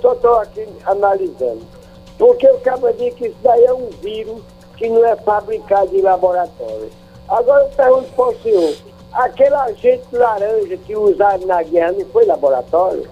só 0.00 0.12
estou 0.12 0.34
aqui 0.38 0.66
analisando. 0.84 1.75
Porque 2.18 2.48
o 2.48 2.58
diz 2.94 3.14
que 3.14 3.26
isso 3.26 3.36
daí 3.42 3.64
é 3.64 3.72
um 3.72 3.88
vírus 4.02 4.42
que 4.76 4.88
não 4.88 5.04
é 5.04 5.16
fabricado 5.16 5.94
em 5.94 6.00
laboratório. 6.00 6.90
Agora 7.28 7.64
eu 7.64 7.70
pergunto 7.70 8.12
para 8.12 8.28
o 8.28 8.42
senhor, 8.42 8.76
aquele 9.12 9.54
agente 9.54 10.06
laranja 10.12 10.76
que 10.76 10.96
usaram 10.96 11.46
na 11.46 11.62
guerra 11.62 11.92
não 11.92 12.06
foi 12.06 12.24
laboratório? 12.24 13.08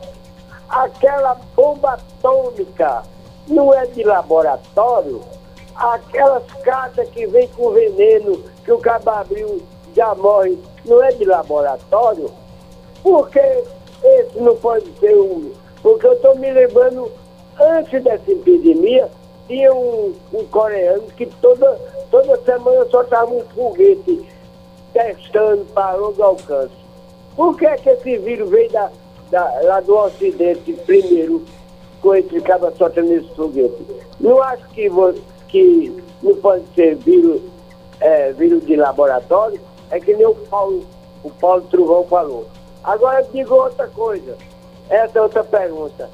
Aquela 0.69 1.35
bomba 1.55 1.95
atômica 1.95 3.03
não 3.49 3.75
é 3.75 3.87
de 3.87 4.03
laboratório? 4.05 5.21
Aquelas 5.75 6.45
cartas 6.63 7.09
que 7.11 7.27
vem 7.27 7.49
com 7.49 7.73
veneno 7.73 8.43
que 8.65 8.73
o 8.73 8.79
cababril 8.79 9.63
já 9.95 10.15
morre 10.15 10.59
não 10.85 11.03
é 11.03 11.11
de 11.13 11.25
laboratório? 11.25 12.31
Por 13.03 13.29
que 13.29 13.41
esse 14.03 14.39
não 14.39 14.57
pode 14.57 14.91
ser 14.99 15.17
um? 15.17 15.53
Porque 15.83 16.07
eu 16.07 16.15
estou 16.15 16.37
me 16.37 16.51
lembrando 16.51 17.11
Antes 17.61 18.03
dessa 18.03 18.31
epidemia, 18.31 19.09
tinha 19.47 19.73
um, 19.73 20.15
um 20.33 20.45
coreano 20.47 21.03
que 21.17 21.27
toda, 21.41 21.79
toda 22.11 22.37
semana 22.39 22.85
soltava 22.87 23.31
um 23.31 23.45
foguete 23.55 24.27
testando 24.93 25.65
para 25.67 25.97
longo 25.97 26.23
alcance. 26.23 26.75
Por 27.37 27.57
que, 27.57 27.67
é 27.67 27.77
que 27.77 27.91
esse 27.91 28.17
vírus 28.19 28.49
veio 28.49 28.71
da, 28.71 28.91
da, 29.31 29.61
lá 29.63 29.81
do 29.81 29.97
Ocidente 29.97 30.73
primeiro, 30.87 31.45
com 32.01 32.15
esse 32.15 32.41
cara 32.41 32.73
soltando 32.77 33.13
esse 33.13 33.29
foguete? 33.35 33.87
Não 34.21 34.43
acho 34.43 34.67
que, 34.69 34.89
você, 34.89 35.21
que 35.49 36.03
não 36.23 36.37
pode 36.37 36.65
ser 36.75 36.97
vírus, 36.97 37.43
é, 38.01 38.33
vírus 38.33 38.65
de 38.65 38.77
laboratório, 38.77 39.61
é 39.91 40.01
que 40.01 40.15
nem 40.15 40.27
o 40.27 40.35
Paulo, 40.35 40.85
o 41.23 41.31
Paulo 41.31 41.63
Truvão 41.71 42.05
falou. 42.05 42.47
Agora 42.83 43.27
digo 43.33 43.55
outra 43.55 43.87
coisa, 43.89 44.37
essa 44.89 45.19
é 45.19 45.23
outra 45.23 45.43
pergunta. 45.43 46.09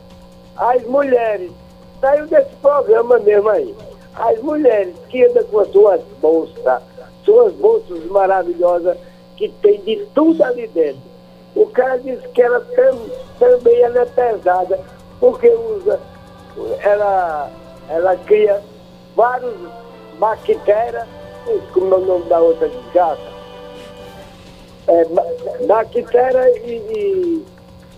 As 0.56 0.82
mulheres, 0.84 1.50
saiu 2.00 2.26
desse 2.26 2.54
programa 2.56 3.18
mesmo 3.18 3.48
aí, 3.48 3.74
as 4.14 4.40
mulheres 4.42 4.94
que 5.08 5.24
andam 5.24 5.44
com 5.44 5.60
as 5.60 5.68
suas 5.68 6.00
bolsas, 6.20 6.82
suas 7.24 7.52
bolsas 7.54 8.04
maravilhosas, 8.06 8.96
que 9.36 9.48
tem 9.62 9.80
de 9.80 10.04
tudo 10.14 10.42
ali 10.44 10.66
dentro. 10.68 11.00
O 11.54 11.66
cara 11.66 11.98
disse 11.98 12.26
que 12.28 12.42
ela 12.42 12.60
tam, 12.60 12.98
também 13.38 13.80
ela 13.82 14.00
é 14.00 14.04
pesada, 14.06 14.80
porque 15.18 15.48
usa, 15.48 16.00
ela, 16.80 17.50
ela 17.88 18.16
cria 18.16 18.62
vários 19.16 19.54
bactérias, 20.18 21.06
como 21.72 21.94
é 21.94 21.98
o 21.98 22.04
nome 22.04 22.24
da 22.26 22.40
outra 22.40 22.68
desgraça? 22.68 23.30
É, 24.86 25.04
bactéria 25.66 26.50
e, 26.60 26.72
e, 26.72 27.46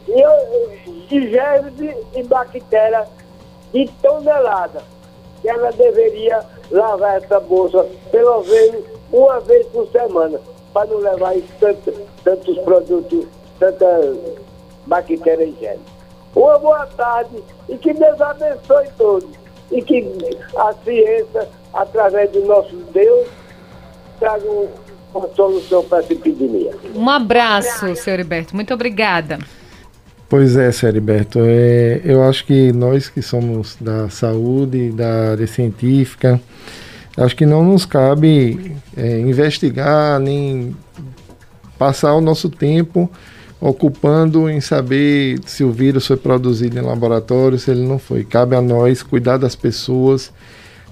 e, 0.09 1.15
e 1.15 1.31
germes 1.31 1.97
e 2.15 2.23
bactéria 2.23 3.07
de 3.73 3.89
tonelada. 4.03 4.83
Que 5.41 5.49
ela 5.49 5.73
deveria 5.73 6.41
lavar 6.71 7.17
essa 7.17 7.41
bolsa 7.41 7.87
pelo 8.11 8.45
menos 8.45 8.85
uma 9.13 9.41
vez 9.41 9.67
por 9.67 9.89
semana, 9.89 10.41
para 10.73 10.87
não 10.87 10.99
levar 10.99 11.35
tanto, 11.59 11.93
tantos 12.25 12.59
produtos, 12.59 13.27
tantas 13.59 14.17
bactérias 14.87 15.51
higiênicas. 15.51 15.93
Uma 16.35 16.59
boa 16.59 16.87
tarde 16.87 17.43
e 17.69 17.77
que 17.77 17.93
Deus 17.93 18.21
abençoe 18.21 18.89
todos. 18.97 19.29
E 19.71 19.83
que 19.83 20.07
a 20.57 20.73
ciência, 20.85 21.49
através 21.73 22.31
do 22.31 22.41
nosso 22.45 22.75
Deus, 22.93 23.27
traga 24.19 24.45
uma 25.15 25.29
solução 25.35 25.83
para 25.85 25.99
essa 25.99 26.13
epidemia. 26.13 26.75
Um 26.95 27.09
abraço, 27.09 27.95
senhor 27.97 28.19
Heriberto. 28.19 28.55
Muito 28.55 28.73
obrigada. 28.73 29.39
Pois 30.33 30.57
é. 30.57 30.71
Heriberto. 30.89 31.41
É, 31.43 32.01
eu 32.03 32.23
acho 32.23 32.47
que 32.47 32.73
nós 32.73 33.07
que 33.11 33.21
somos 33.21 33.77
da 33.79 34.09
saúde, 34.09 34.91
da 34.91 35.33
área 35.33 35.47
científica, 35.47 36.41
acho 37.19 37.37
que 37.37 37.45
não 37.45 37.63
nos 37.63 37.85
cabe 37.85 38.75
é, 38.97 39.21
investigar 39.21 40.19
nem 40.19 40.75
passar 41.79 42.15
o 42.15 42.23
nosso 42.23 42.49
tempo 42.49 43.11
ocupando 43.61 44.49
em 44.49 44.59
saber 44.59 45.39
se 45.45 45.65
o 45.65 45.71
vírus 45.71 46.07
foi 46.07 46.17
produzido 46.17 46.79
em 46.79 46.83
laboratório, 46.83 47.59
se 47.59 47.71
ele 47.71 47.87
não 47.87 47.99
foi. 47.99 48.25
Cabe 48.25 48.57
a 48.57 48.63
nós 48.63 49.03
cuidar 49.03 49.37
das 49.37 49.55
pessoas, 49.55 50.33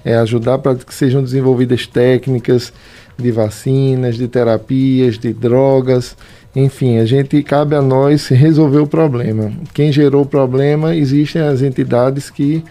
é, 0.05 0.17
ajudar 0.17 0.59
para 0.59 0.75
que 0.75 0.93
sejam 0.93 1.23
desenvolvidas 1.23 1.87
técnicas 1.87 2.71
de 3.17 3.31
vacinas, 3.31 4.17
de 4.17 4.27
terapias, 4.27 5.17
de 5.17 5.33
drogas, 5.33 6.15
enfim, 6.55 6.97
a 6.97 7.05
gente 7.05 7.41
cabe 7.43 7.75
a 7.75 7.81
nós 7.81 8.27
resolver 8.27 8.79
o 8.79 8.87
problema. 8.87 9.51
Quem 9.73 9.91
gerou 9.91 10.23
o 10.23 10.25
problema, 10.25 10.95
existem 10.95 11.41
as 11.41 11.61
entidades 11.61 12.29
que 12.29 12.63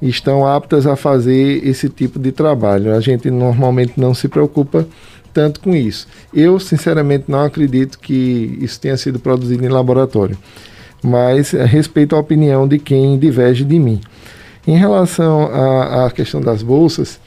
estão 0.00 0.46
aptas 0.46 0.86
a 0.86 0.94
fazer 0.96 1.66
esse 1.66 1.88
tipo 1.88 2.18
de 2.18 2.30
trabalho. 2.30 2.94
A 2.94 3.00
gente 3.00 3.30
normalmente 3.30 3.94
não 3.96 4.14
se 4.14 4.28
preocupa 4.28 4.86
tanto 5.32 5.58
com 5.60 5.74
isso. 5.74 6.06
Eu, 6.32 6.60
sinceramente, 6.60 7.24
não 7.26 7.40
acredito 7.40 7.98
que 7.98 8.56
isso 8.60 8.80
tenha 8.80 8.96
sido 8.96 9.18
produzido 9.18 9.64
em 9.64 9.68
laboratório, 9.68 10.38
mas 11.02 11.52
eh, 11.52 11.64
respeito 11.64 12.14
a 12.14 12.20
opinião 12.20 12.68
de 12.68 12.78
quem 12.78 13.18
diverge 13.18 13.64
de 13.64 13.78
mim. 13.78 14.00
Em 14.66 14.76
relação 14.76 15.50
à, 15.52 16.10
questão 16.10 16.40
das 16.40 16.62
bolsas, 16.62 17.20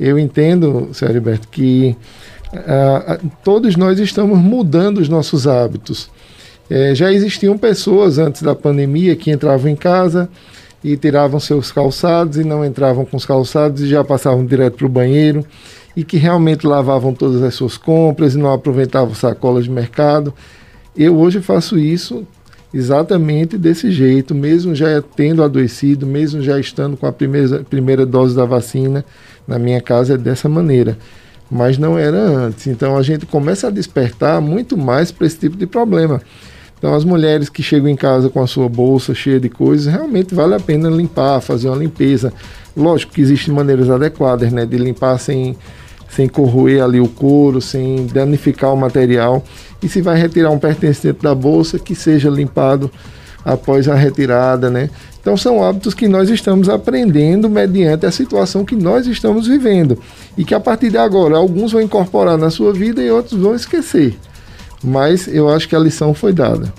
eu 0.00 0.18
entendo, 0.18 0.88
Sérgio 0.92 1.18
Alberto, 1.18 1.46
que 1.48 1.96
uh, 2.54 3.30
todos 3.42 3.76
nós 3.76 3.98
estamos 3.98 4.38
mudando 4.38 4.98
os 4.98 5.08
nossos 5.08 5.46
hábitos. 5.46 6.10
É, 6.68 6.94
já 6.94 7.12
existiam 7.12 7.58
pessoas 7.58 8.18
antes 8.18 8.42
da 8.42 8.54
pandemia 8.54 9.14
que 9.14 9.30
entravam 9.30 9.70
em 9.70 9.76
casa 9.76 10.28
e 10.82 10.96
tiravam 10.96 11.38
seus 11.38 11.70
calçados 11.70 12.38
e 12.38 12.44
não 12.44 12.64
entravam 12.64 13.04
com 13.04 13.16
os 13.16 13.26
calçados 13.26 13.82
e 13.82 13.86
já 13.86 14.02
passavam 14.02 14.44
direto 14.44 14.78
para 14.78 14.86
o 14.86 14.90
banheiro 14.90 15.44
e 15.96 16.02
que 16.02 16.16
realmente 16.16 16.66
lavavam 16.66 17.12
todas 17.12 17.42
as 17.42 17.54
suas 17.54 17.76
compras 17.76 18.34
e 18.34 18.38
não 18.38 18.52
aproveitavam 18.52 19.14
sacolas 19.14 19.64
de 19.64 19.70
mercado. 19.70 20.32
Eu 20.96 21.16
hoje 21.18 21.40
faço 21.40 21.78
isso 21.78 22.26
exatamente 22.72 23.56
desse 23.56 23.90
jeito, 23.92 24.34
mesmo 24.34 24.74
já 24.74 25.00
tendo 25.00 25.44
adoecido, 25.44 26.06
mesmo 26.06 26.42
já 26.42 26.58
estando 26.58 26.96
com 26.96 27.06
a 27.06 27.12
primeira, 27.12 27.60
primeira 27.60 28.04
dose 28.04 28.34
da 28.34 28.44
vacina, 28.44 29.04
na 29.46 29.58
minha 29.58 29.80
casa 29.80 30.14
é 30.14 30.18
dessa 30.18 30.48
maneira. 30.48 30.98
Mas 31.50 31.78
não 31.78 31.98
era 31.98 32.16
antes. 32.16 32.66
Então 32.66 32.96
a 32.96 33.02
gente 33.02 33.26
começa 33.26 33.68
a 33.68 33.70
despertar 33.70 34.40
muito 34.40 34.76
mais 34.76 35.12
para 35.12 35.26
esse 35.26 35.38
tipo 35.38 35.56
de 35.56 35.66
problema. 35.66 36.20
Então 36.78 36.94
as 36.94 37.04
mulheres 37.04 37.48
que 37.48 37.62
chegam 37.62 37.88
em 37.88 37.96
casa 37.96 38.28
com 38.28 38.42
a 38.42 38.46
sua 38.46 38.68
bolsa 38.68 39.14
cheia 39.14 39.40
de 39.40 39.48
coisas, 39.48 39.92
realmente 39.92 40.34
vale 40.34 40.54
a 40.54 40.60
pena 40.60 40.88
limpar, 40.90 41.40
fazer 41.40 41.68
uma 41.68 41.76
limpeza. 41.76 42.32
Lógico 42.76 43.12
que 43.12 43.20
existem 43.20 43.54
maneiras 43.54 43.88
adequadas, 43.88 44.52
né, 44.52 44.66
de 44.66 44.76
limpar 44.76 45.18
sem 45.18 45.56
sem 46.14 46.28
corroer 46.28 46.82
ali 46.82 47.00
o 47.00 47.08
couro, 47.08 47.60
sem 47.60 48.06
danificar 48.06 48.72
o 48.72 48.76
material. 48.76 49.42
E 49.82 49.88
se 49.88 50.00
vai 50.00 50.16
retirar 50.16 50.50
um 50.50 50.58
pertencente 50.58 51.20
da 51.20 51.34
bolsa, 51.34 51.78
que 51.78 51.94
seja 51.94 52.30
limpado 52.30 52.90
após 53.44 53.88
a 53.88 53.94
retirada, 53.94 54.70
né? 54.70 54.88
Então 55.24 55.38
são 55.38 55.64
hábitos 55.64 55.94
que 55.94 56.06
nós 56.06 56.28
estamos 56.28 56.68
aprendendo 56.68 57.48
mediante 57.48 58.04
a 58.04 58.10
situação 58.10 58.62
que 58.62 58.76
nós 58.76 59.06
estamos 59.06 59.46
vivendo 59.46 59.98
e 60.36 60.44
que 60.44 60.54
a 60.54 60.60
partir 60.60 60.90
de 60.90 60.98
agora 60.98 61.34
alguns 61.34 61.72
vão 61.72 61.80
incorporar 61.80 62.36
na 62.36 62.50
sua 62.50 62.74
vida 62.74 63.02
e 63.02 63.10
outros 63.10 63.40
vão 63.40 63.54
esquecer. 63.54 64.18
Mas 64.82 65.26
eu 65.26 65.48
acho 65.48 65.66
que 65.66 65.74
a 65.74 65.78
lição 65.78 66.12
foi 66.12 66.34
dada. 66.34 66.70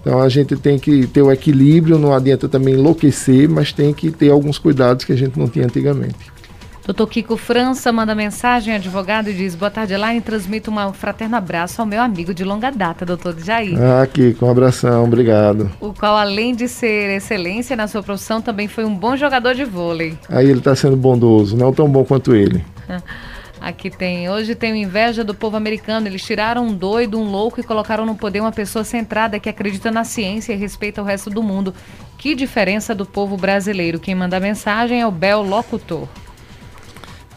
Então 0.00 0.22
a 0.22 0.28
gente 0.28 0.54
tem 0.54 0.78
que 0.78 1.08
ter 1.08 1.22
o 1.22 1.32
equilíbrio, 1.32 1.98
não 1.98 2.14
adianta 2.14 2.48
também 2.48 2.74
enlouquecer, 2.74 3.48
mas 3.48 3.72
tem 3.72 3.92
que 3.92 4.12
ter 4.12 4.30
alguns 4.30 4.58
cuidados 4.58 5.04
que 5.04 5.12
a 5.12 5.16
gente 5.16 5.36
não 5.36 5.48
tinha 5.48 5.64
antigamente. 5.64 6.37
Doutor 6.88 7.06
Kiko 7.06 7.36
França 7.36 7.92
manda 7.92 8.14
mensagem, 8.14 8.74
advogado, 8.74 9.28
e 9.28 9.34
diz: 9.34 9.54
Boa 9.54 9.70
tarde, 9.70 9.92
Elaine. 9.92 10.22
Transmito 10.22 10.70
um 10.70 10.92
fraterno 10.94 11.36
abraço 11.36 11.82
ao 11.82 11.86
meu 11.86 12.00
amigo 12.00 12.32
de 12.32 12.44
longa 12.44 12.70
data, 12.70 13.04
doutor 13.04 13.38
Jair. 13.38 13.78
Ah, 13.78 14.06
Kiko, 14.06 14.46
um 14.46 14.50
abração, 14.50 15.04
obrigado. 15.04 15.70
O 15.82 15.92
qual, 15.92 16.16
além 16.16 16.54
de 16.54 16.66
ser 16.66 17.14
excelência 17.14 17.76
na 17.76 17.86
sua 17.86 18.02
profissão, 18.02 18.40
também 18.40 18.68
foi 18.68 18.86
um 18.86 18.94
bom 18.94 19.14
jogador 19.18 19.54
de 19.54 19.66
vôlei. 19.66 20.16
Aí 20.30 20.48
ele 20.48 20.60
está 20.60 20.74
sendo 20.74 20.96
bondoso, 20.96 21.58
não 21.58 21.74
tão 21.74 21.86
bom 21.90 22.06
quanto 22.06 22.34
ele. 22.34 22.64
Aqui 23.60 23.90
tem. 23.90 24.30
Hoje 24.30 24.54
tenho 24.54 24.74
inveja 24.74 25.22
do 25.22 25.34
povo 25.34 25.58
americano. 25.58 26.06
Eles 26.06 26.24
tiraram 26.24 26.68
um 26.68 26.72
doido, 26.72 27.20
um 27.20 27.30
louco 27.30 27.60
e 27.60 27.62
colocaram 27.62 28.06
no 28.06 28.14
poder 28.14 28.40
uma 28.40 28.52
pessoa 28.52 28.82
centrada 28.82 29.38
que 29.38 29.50
acredita 29.50 29.90
na 29.90 30.04
ciência 30.04 30.54
e 30.54 30.56
respeita 30.56 31.02
o 31.02 31.04
resto 31.04 31.28
do 31.28 31.42
mundo. 31.42 31.74
Que 32.16 32.34
diferença 32.34 32.94
do 32.94 33.04
povo 33.04 33.36
brasileiro. 33.36 34.00
Quem 34.00 34.14
manda 34.14 34.38
a 34.38 34.40
mensagem 34.40 35.02
é 35.02 35.06
o 35.06 35.10
Bel 35.10 35.42
Locutor. 35.42 36.08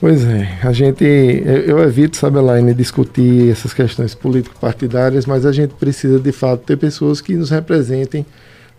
Pois 0.02 0.26
é, 0.26 0.58
a 0.64 0.74
gente, 0.74 1.04
eu, 1.04 1.78
eu 1.78 1.84
evito, 1.84 2.18
sabe, 2.18 2.40
Elaine, 2.40 2.74
discutir 2.74 3.52
essas 3.52 3.72
questões 3.72 4.16
político-partidárias, 4.16 5.28
mas 5.28 5.46
a 5.46 5.52
gente 5.52 5.76
precisa 5.76 6.20
de 6.20 6.32
fato 6.32 6.64
ter 6.64 6.76
pessoas 6.76 7.22
que 7.22 7.36
nos 7.36 7.52
representem 7.52 8.26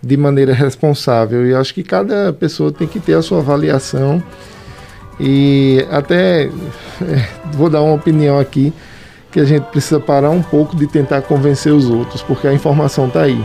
de 0.03 0.17
maneira 0.17 0.53
responsável. 0.53 1.47
E 1.47 1.55
acho 1.55 1.73
que 1.73 1.85
cada 1.85 2.33
pessoa 2.33 2.73
tem 2.73 2.89
que 2.89 2.99
ter 2.99 3.15
a 3.15 3.23
sua 3.23 3.39
avaliação. 3.39 4.21
E 5.21 5.87
até 5.93 6.47
é, 6.47 6.51
vou 7.53 7.71
dar 7.71 7.83
uma 7.83 7.95
opinião 7.95 8.37
aqui 8.41 8.73
que 9.31 9.39
a 9.39 9.45
gente 9.45 9.63
precisa 9.67 10.01
parar 10.01 10.31
um 10.31 10.43
pouco 10.43 10.75
de 10.75 10.89
tentar 10.89 11.23
convencer 11.23 11.73
os 11.73 11.89
outros, 11.89 12.21
porque 12.21 12.49
a 12.49 12.53
informação 12.53 13.07
está 13.07 13.23
aí. 13.23 13.41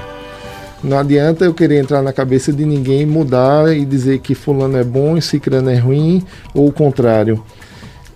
Não 0.83 0.97
adianta 0.97 1.45
eu 1.45 1.53
querer 1.53 1.79
entrar 1.79 2.01
na 2.01 2.11
cabeça 2.11 2.51
de 2.51 2.65
ninguém, 2.65 3.05
mudar 3.05 3.71
e 3.77 3.85
dizer 3.85 4.17
que 4.17 4.33
fulano 4.33 4.77
é 4.77 4.83
bom 4.83 5.15
e 5.15 5.21
cicrano 5.21 5.69
é 5.69 5.77
ruim, 5.77 6.25
ou 6.55 6.69
o 6.69 6.71
contrário 6.71 7.43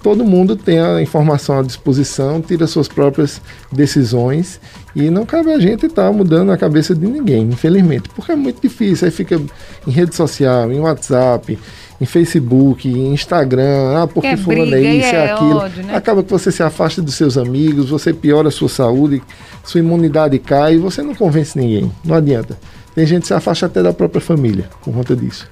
todo 0.01 0.25
mundo 0.25 0.55
tem 0.55 0.79
a 0.79 1.01
informação 1.01 1.59
à 1.59 1.61
disposição, 1.61 2.41
tira 2.41 2.67
suas 2.67 2.87
próprias 2.87 3.41
decisões 3.71 4.59
e 4.95 5.09
não 5.09 5.25
cabe 5.25 5.51
a 5.51 5.59
gente 5.59 5.85
estar 5.85 6.07
tá 6.07 6.11
mudando 6.11 6.51
a 6.51 6.57
cabeça 6.57 6.93
de 6.93 7.05
ninguém, 7.05 7.43
infelizmente, 7.43 8.09
porque 8.09 8.31
é 8.31 8.35
muito 8.35 8.61
difícil. 8.61 9.05
Aí 9.05 9.11
fica 9.11 9.39
em 9.87 9.91
rede 9.91 10.15
social, 10.15 10.71
em 10.71 10.79
WhatsApp, 10.79 11.57
em 11.99 12.05
Facebook, 12.05 12.89
em 12.89 13.13
Instagram, 13.13 14.01
ah, 14.01 14.07
porque 14.07 14.27
é 14.27 14.37
fulano 14.37 14.75
é 14.75 14.81
isso, 14.81 15.15
é, 15.15 15.27
é 15.27 15.31
aquilo. 15.31 15.57
Ódio, 15.57 15.83
né? 15.83 15.95
Acaba 15.95 16.23
que 16.23 16.31
você 16.31 16.51
se 16.51 16.63
afasta 16.63 17.01
dos 17.01 17.13
seus 17.13 17.37
amigos, 17.37 17.89
você 17.89 18.11
piora 18.11 18.47
a 18.47 18.51
sua 18.51 18.69
saúde, 18.69 19.21
sua 19.63 19.79
imunidade 19.79 20.39
cai 20.39 20.75
e 20.75 20.77
você 20.77 21.03
não 21.03 21.13
convence 21.13 21.57
ninguém. 21.57 21.91
Não 22.03 22.15
adianta. 22.15 22.57
Tem 22.95 23.05
gente 23.05 23.21
que 23.21 23.27
se 23.27 23.33
afasta 23.33 23.67
até 23.67 23.81
da 23.83 23.93
própria 23.93 24.19
família 24.19 24.67
por 24.83 24.93
conta 24.93 25.15
disso. 25.15 25.47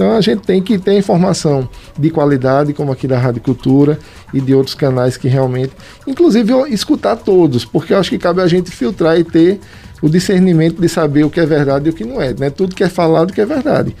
Então 0.00 0.16
a 0.16 0.20
gente 0.22 0.40
tem 0.40 0.62
que 0.62 0.78
ter 0.78 0.96
informação 0.96 1.68
de 1.98 2.08
qualidade, 2.08 2.72
como 2.72 2.90
aqui 2.90 3.06
da 3.06 3.18
Rádio 3.18 3.42
Cultura 3.42 3.98
e 4.32 4.40
de 4.40 4.54
outros 4.54 4.74
canais 4.74 5.18
que 5.18 5.28
realmente, 5.28 5.72
inclusive 6.06 6.54
escutar 6.70 7.16
todos, 7.16 7.66
porque 7.66 7.92
eu 7.92 7.98
acho 7.98 8.08
que 8.08 8.16
cabe 8.16 8.40
a 8.40 8.46
gente 8.46 8.70
filtrar 8.70 9.20
e 9.20 9.24
ter 9.24 9.60
o 10.00 10.08
discernimento 10.08 10.80
de 10.80 10.88
saber 10.88 11.24
o 11.24 11.28
que 11.28 11.38
é 11.38 11.44
verdade 11.44 11.88
e 11.88 11.90
o 11.90 11.92
que 11.92 12.02
não 12.02 12.18
é, 12.18 12.32
né? 12.32 12.48
Tudo 12.48 12.74
que 12.74 12.82
é 12.82 12.88
falado 12.88 13.30
que 13.30 13.42
é 13.42 13.44
verdade. 13.44 13.94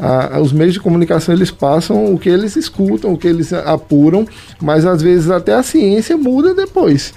Ah, 0.00 0.40
os 0.40 0.54
meios 0.54 0.72
de 0.72 0.80
comunicação 0.80 1.34
eles 1.34 1.50
passam 1.50 2.14
o 2.14 2.18
que 2.18 2.30
eles 2.30 2.56
escutam, 2.56 3.12
o 3.12 3.18
que 3.18 3.28
eles 3.28 3.52
apuram, 3.52 4.26
mas 4.58 4.86
às 4.86 5.02
vezes 5.02 5.28
até 5.28 5.52
a 5.52 5.62
ciência 5.62 6.16
muda 6.16 6.54
depois. 6.54 7.12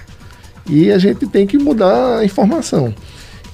E 0.68 0.92
a 0.92 0.98
gente 0.98 1.26
tem 1.26 1.46
que 1.46 1.56
mudar 1.56 2.18
a 2.18 2.24
informação. 2.26 2.94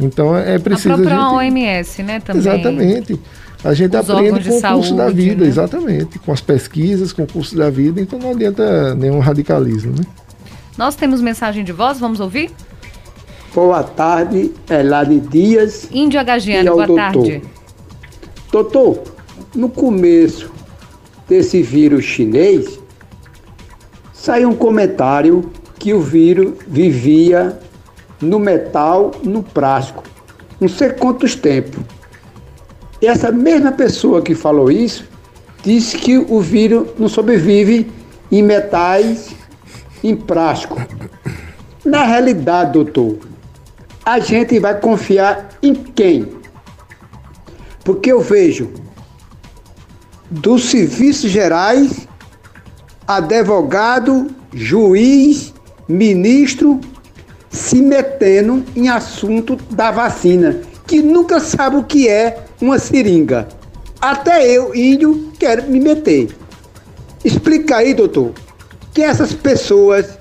Então 0.01 0.37
é 0.37 0.59
preciso. 0.59 0.95
A 0.95 0.97
própria 0.97 1.17
a 1.17 1.45
gente... 1.45 1.55
OMS, 1.55 2.03
né? 2.03 2.19
Também. 2.19 2.41
Exatamente. 2.41 3.21
A 3.65 3.75
gente 3.75 3.97
Os 3.97 4.11
aprende 4.11 4.49
com 4.49 4.57
o 4.57 4.61
saúde, 4.61 4.89
curso 4.89 4.97
da 4.97 5.09
vida, 5.09 5.45
né? 5.45 5.49
exatamente. 5.49 6.19
Com 6.19 6.33
as 6.33 6.41
pesquisas, 6.41 7.13
com 7.13 7.23
o 7.23 7.27
curso 7.27 7.57
da 7.57 7.71
vida, 7.71 8.01
então 8.01 8.19
não 8.19 8.31
adianta 8.33 8.95
nenhum 8.95 9.21
radicalismo, 9.21 9.93
né? 9.93 10.05
Nós 10.77 10.97
temos 10.97 11.21
mensagem 11.21 11.63
de 11.63 11.71
voz, 11.71 12.01
vamos 12.01 12.19
ouvir? 12.19 12.51
Boa 13.55 13.83
tarde, 13.83 14.53
Elane 14.69 15.21
Dias. 15.21 15.87
Índio 15.93 16.19
Agagiano, 16.19 16.71
ao 16.71 16.75
boa 16.77 16.87
doutor. 16.87 17.13
tarde. 17.13 17.43
Doutor, 18.51 19.03
no 19.55 19.69
começo 19.69 20.51
desse 21.29 21.63
vírus 21.63 22.05
chinês, 22.05 22.81
saiu 24.13 24.49
um 24.49 24.55
comentário 24.57 25.51
que 25.79 25.93
o 25.93 26.01
vírus 26.01 26.55
vivia 26.67 27.59
no 28.21 28.39
metal, 28.39 29.13
no 29.23 29.43
plástico, 29.43 30.03
não 30.61 30.69
sei 30.69 30.91
quantos 30.91 31.35
tempos. 31.35 31.83
E 33.03 33.07
essa 33.07 33.33
mesma 33.33 33.73
pessoa 33.73 34.23
que 34.23 34.33
falou 34.33 34.71
isso 34.71 35.05
disse 35.65 35.99
que 35.99 36.17
o 36.19 36.41
vírus 36.41 36.91
não 36.97 37.09
sobrevive 37.09 37.91
em 38.31 38.45
metais, 38.45 39.35
em 40.05 40.15
plástico. 40.15 40.81
Na 41.85 42.05
realidade, 42.05 42.75
doutor, 42.75 43.19
a 44.05 44.21
gente 44.21 44.57
vai 44.61 44.79
confiar 44.79 45.49
em 45.61 45.75
quem? 45.75 46.29
Porque 47.85 48.13
eu 48.13 48.21
vejo 48.21 48.71
dos 50.31 50.71
serviços 50.71 51.29
gerais, 51.29 52.07
advogado, 53.05 54.29
juiz, 54.55 55.53
ministro 55.89 56.81
se 57.51 57.83
metendo 57.83 58.65
em 58.77 58.89
assunto 58.89 59.57
da 59.71 59.91
vacina, 59.91 60.61
que 60.87 61.03
nunca 61.03 61.41
sabe 61.41 61.77
o 61.77 61.83
que 61.83 62.09
é 62.09 62.45
uma 62.63 62.79
seringa. 62.79 63.49
Até 64.01 64.47
eu, 64.49 64.75
índio, 64.75 65.33
quero 65.39 65.65
me 65.65 65.81
meter. 65.81 66.29
Explica 67.25 67.77
aí, 67.77 67.93
doutor, 67.93 68.33
que 68.95 69.03
essas 69.03 69.33
pessoas 69.33 70.17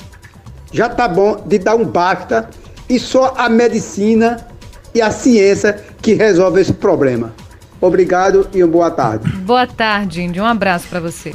já 0.73 0.89
tá 0.89 1.07
bom 1.07 1.43
de 1.45 1.59
dar 1.59 1.75
um 1.75 1.85
basta 1.85 2.49
e 2.89 2.99
só 2.99 3.33
a 3.37 3.47
medicina 3.47 4.47
e 4.93 5.01
a 5.01 5.11
ciência 5.11 5.79
que 6.01 6.13
resolve 6.13 6.61
esse 6.61 6.73
problema. 6.73 7.33
Obrigado 7.79 8.47
e 8.53 8.63
uma 8.63 8.71
boa 8.71 8.91
tarde. 8.91 9.31
Boa 9.37 9.67
tarde, 9.67 10.21
Índio. 10.21 10.43
Um 10.43 10.47
abraço 10.47 10.87
para 10.87 10.99
você. 10.99 11.33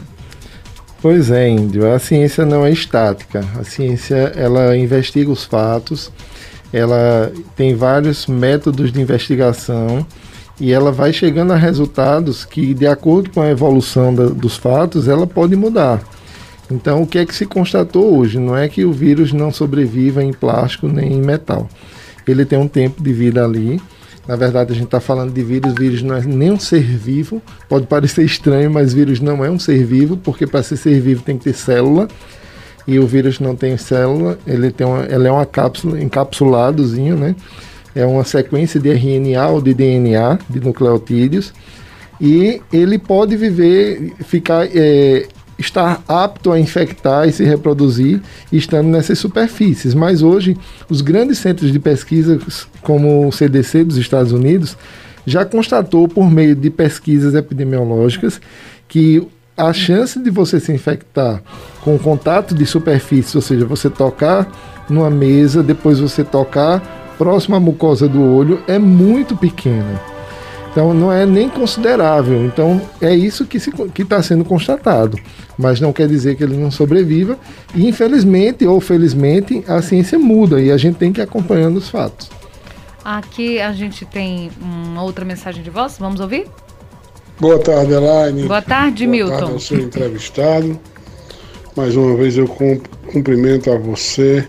Pois 1.00 1.30
é, 1.30 1.48
Índio. 1.48 1.92
A 1.92 1.98
ciência 1.98 2.44
não 2.44 2.64
é 2.64 2.72
estática. 2.72 3.44
A 3.58 3.64
ciência 3.64 4.32
ela 4.36 4.76
investiga 4.76 5.30
os 5.30 5.44
fatos, 5.44 6.10
ela 6.72 7.32
tem 7.56 7.74
vários 7.74 8.26
métodos 8.26 8.92
de 8.92 9.00
investigação 9.00 10.06
e 10.58 10.72
ela 10.72 10.90
vai 10.90 11.12
chegando 11.12 11.52
a 11.52 11.56
resultados 11.56 12.44
que, 12.44 12.72
de 12.72 12.86
acordo 12.86 13.30
com 13.30 13.42
a 13.42 13.50
evolução 13.50 14.14
da, 14.14 14.26
dos 14.26 14.56
fatos, 14.56 15.06
ela 15.06 15.26
pode 15.26 15.54
mudar. 15.54 16.02
Então, 16.70 17.02
o 17.02 17.06
que 17.06 17.18
é 17.18 17.26
que 17.26 17.34
se 17.34 17.46
constatou 17.46 18.16
hoje? 18.16 18.38
Não 18.38 18.56
é 18.56 18.68
que 18.68 18.84
o 18.84 18.92
vírus 18.92 19.32
não 19.32 19.52
sobreviva 19.52 20.22
em 20.22 20.32
plástico 20.32 20.88
nem 20.88 21.12
em 21.12 21.22
metal. 21.22 21.68
Ele 22.26 22.44
tem 22.44 22.58
um 22.58 22.66
tempo 22.66 23.02
de 23.02 23.12
vida 23.12 23.44
ali. 23.44 23.80
Na 24.26 24.34
verdade, 24.34 24.72
a 24.72 24.74
gente 24.74 24.86
está 24.86 24.98
falando 24.98 25.32
de 25.32 25.42
vírus. 25.44 25.74
Vírus 25.74 26.02
não 26.02 26.16
é 26.16 26.22
nem 26.22 26.50
um 26.50 26.58
ser 26.58 26.82
vivo. 26.82 27.40
Pode 27.68 27.86
parecer 27.86 28.24
estranho, 28.24 28.70
mas 28.70 28.92
vírus 28.92 29.20
não 29.20 29.44
é 29.44 29.50
um 29.50 29.58
ser 29.58 29.84
vivo, 29.84 30.16
porque 30.16 30.46
para 30.46 30.62
ser 30.62 30.76
ser 30.76 31.00
vivo 31.00 31.22
tem 31.22 31.38
que 31.38 31.44
ter 31.44 31.54
célula. 31.54 32.08
E 32.84 32.98
o 32.98 33.06
vírus 33.06 33.38
não 33.38 33.54
tem 33.54 33.76
célula. 33.76 34.36
Ele 34.44 34.72
tem 34.72 34.84
uma, 34.84 35.04
ele 35.04 35.28
é 35.28 35.30
uma 35.30 35.46
cápsula, 35.46 36.02
encapsuladozinho, 36.02 37.16
né? 37.16 37.36
É 37.96 38.04
uma 38.06 38.24
sequência 38.24 38.78
de 38.78 38.90
RNA 38.90 39.48
ou 39.48 39.60
de 39.60 39.72
DNA, 39.72 40.38
de 40.48 40.60
nucleotídeos. 40.60 41.52
E 42.20 42.60
ele 42.72 42.98
pode 42.98 43.36
viver, 43.36 44.12
ficar 44.20 44.68
é, 44.72 45.26
estar 45.58 46.02
apto 46.06 46.52
a 46.52 46.60
infectar 46.60 47.26
e 47.26 47.32
se 47.32 47.42
reproduzir 47.42 48.20
estando 48.52 48.88
nessas 48.88 49.18
superfícies. 49.18 49.94
Mas 49.94 50.22
hoje, 50.22 50.56
os 50.88 51.00
grandes 51.00 51.38
centros 51.38 51.72
de 51.72 51.78
pesquisa, 51.78 52.38
como 52.82 53.26
o 53.26 53.32
CDC 53.32 53.84
dos 53.84 53.96
Estados 53.96 54.32
Unidos, 54.32 54.76
já 55.26 55.44
constatou 55.44 56.06
por 56.06 56.30
meio 56.30 56.54
de 56.54 56.70
pesquisas 56.70 57.34
epidemiológicas 57.34 58.40
que 58.86 59.26
a 59.56 59.72
chance 59.72 60.20
de 60.20 60.30
você 60.30 60.60
se 60.60 60.70
infectar 60.70 61.42
com 61.80 61.98
contato 61.98 62.54
de 62.54 62.66
superfície, 62.66 63.36
ou 63.36 63.42
seja, 63.42 63.64
você 63.64 63.88
tocar 63.88 64.46
numa 64.88 65.10
mesa, 65.10 65.62
depois 65.62 65.98
você 65.98 66.22
tocar 66.22 67.05
próximo 67.18 67.56
à 67.56 67.60
mucosa 67.60 68.08
do 68.08 68.22
olho, 68.22 68.62
é 68.66 68.78
muito 68.78 69.36
pequena. 69.36 70.00
Então 70.70 70.92
não 70.92 71.10
é 71.10 71.24
nem 71.24 71.48
considerável. 71.48 72.44
Então 72.44 72.80
é 73.00 73.14
isso 73.14 73.46
que 73.46 73.56
está 74.02 74.22
sendo 74.22 74.44
constatado. 74.44 75.18
Mas 75.56 75.80
não 75.80 75.92
quer 75.92 76.06
dizer 76.06 76.36
que 76.36 76.44
ele 76.44 76.56
não 76.56 76.70
sobreviva. 76.70 77.38
E 77.74 77.88
infelizmente 77.88 78.66
ou 78.66 78.78
felizmente 78.80 79.64
a 79.66 79.80
ciência 79.80 80.18
muda 80.18 80.60
e 80.60 80.70
a 80.70 80.76
gente 80.76 80.96
tem 80.96 81.12
que 81.12 81.20
ir 81.20 81.24
acompanhando 81.24 81.78
os 81.78 81.88
fatos. 81.88 82.30
Aqui 83.02 83.58
a 83.60 83.72
gente 83.72 84.04
tem 84.04 84.50
uma 84.60 85.02
outra 85.02 85.24
mensagem 85.24 85.62
de 85.62 85.70
voz. 85.70 85.96
Vamos 85.98 86.20
ouvir? 86.20 86.46
Boa 87.40 87.58
tarde, 87.58 87.92
Elaine. 87.92 88.42
Boa 88.46 88.60
tarde, 88.60 89.04
Boa 89.04 89.16
Milton. 89.16 89.30
Boa 89.30 89.40
tarde 89.40 89.54
ao 89.54 89.60
seu 89.60 89.78
entrevistado. 89.78 90.78
Mais 91.74 91.96
uma 91.96 92.16
vez 92.16 92.36
eu 92.36 92.48
cumprimento 92.48 93.70
a 93.70 93.78
você 93.78 94.46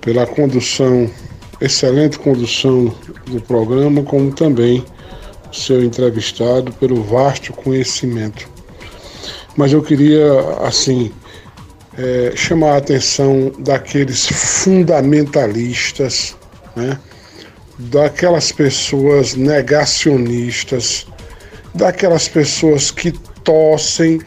pela 0.00 0.26
condução, 0.26 1.10
excelente 1.60 2.18
condução 2.18 2.94
do 3.26 3.40
programa, 3.40 4.02
como 4.02 4.32
também 4.32 4.84
seu 5.52 5.84
entrevistado 5.84 6.72
pelo 6.72 7.02
vasto 7.02 7.52
conhecimento. 7.52 8.48
Mas 9.56 9.72
eu 9.72 9.82
queria, 9.82 10.24
assim, 10.64 11.12
é, 11.98 12.32
chamar 12.34 12.74
a 12.74 12.78
atenção 12.78 13.52
daqueles 13.58 14.26
fundamentalistas, 14.28 16.36
né? 16.76 16.98
daquelas 17.78 18.52
pessoas 18.52 19.34
negacionistas, 19.34 21.06
daquelas 21.74 22.28
pessoas 22.28 22.90
que 22.90 23.12
tossem 23.42 24.20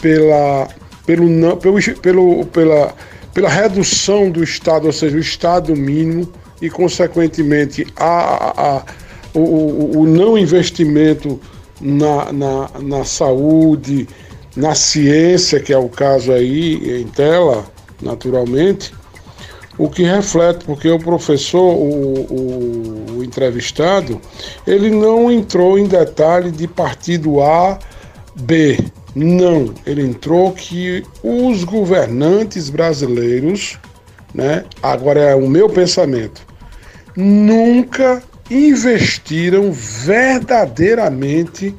pela, 0.00 0.68
pelo, 1.06 1.56
pelo, 1.56 1.80
pelo, 2.00 2.46
pela, 2.46 2.94
pela 3.32 3.48
redução 3.48 4.30
do 4.30 4.42
Estado, 4.42 4.86
ou 4.86 4.92
seja, 4.92 5.16
o 5.16 5.20
Estado 5.20 5.74
mínimo, 5.74 6.30
e, 6.60 6.70
consequentemente, 6.70 7.86
a, 7.96 8.76
a 8.76 8.84
o, 9.34 9.40
o, 9.40 10.00
o 10.00 10.06
não 10.06 10.36
investimento 10.36 11.40
na, 11.80 12.32
na, 12.32 12.70
na 12.80 13.04
saúde, 13.04 14.06
na 14.56 14.74
ciência, 14.74 15.60
que 15.60 15.72
é 15.72 15.78
o 15.78 15.88
caso 15.88 16.32
aí 16.32 17.00
em 17.00 17.06
tela, 17.06 17.64
naturalmente, 18.00 18.92
o 19.78 19.88
que 19.88 20.02
reflete, 20.02 20.64
porque 20.64 20.88
o 20.90 20.98
professor, 20.98 21.74
o, 21.74 23.16
o, 23.16 23.24
entrevistado, 23.24 24.20
ele 24.66 24.90
não 24.90 25.32
entrou 25.32 25.78
em 25.78 25.86
detalhe 25.86 26.50
de 26.50 26.68
partido 26.68 27.40
A, 27.40 27.78
B. 28.34 28.78
Não, 29.14 29.74
ele 29.84 30.02
entrou 30.02 30.52
que 30.52 31.04
os 31.22 31.64
governantes 31.64 32.70
brasileiros, 32.70 33.78
né, 34.34 34.64
agora 34.82 35.20
é 35.20 35.34
o 35.34 35.46
meu 35.46 35.68
pensamento, 35.68 36.40
nunca 37.14 38.22
investiram 38.50 39.70
verdadeiramente 39.72 41.74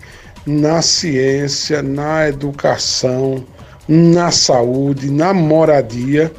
na 0.46 0.82
ciência, 0.82 1.82
na 1.82 2.28
educação, 2.28 3.44
na 3.88 4.32
saúde, 4.32 5.10
na 5.10 5.34
moradia. 5.34 6.32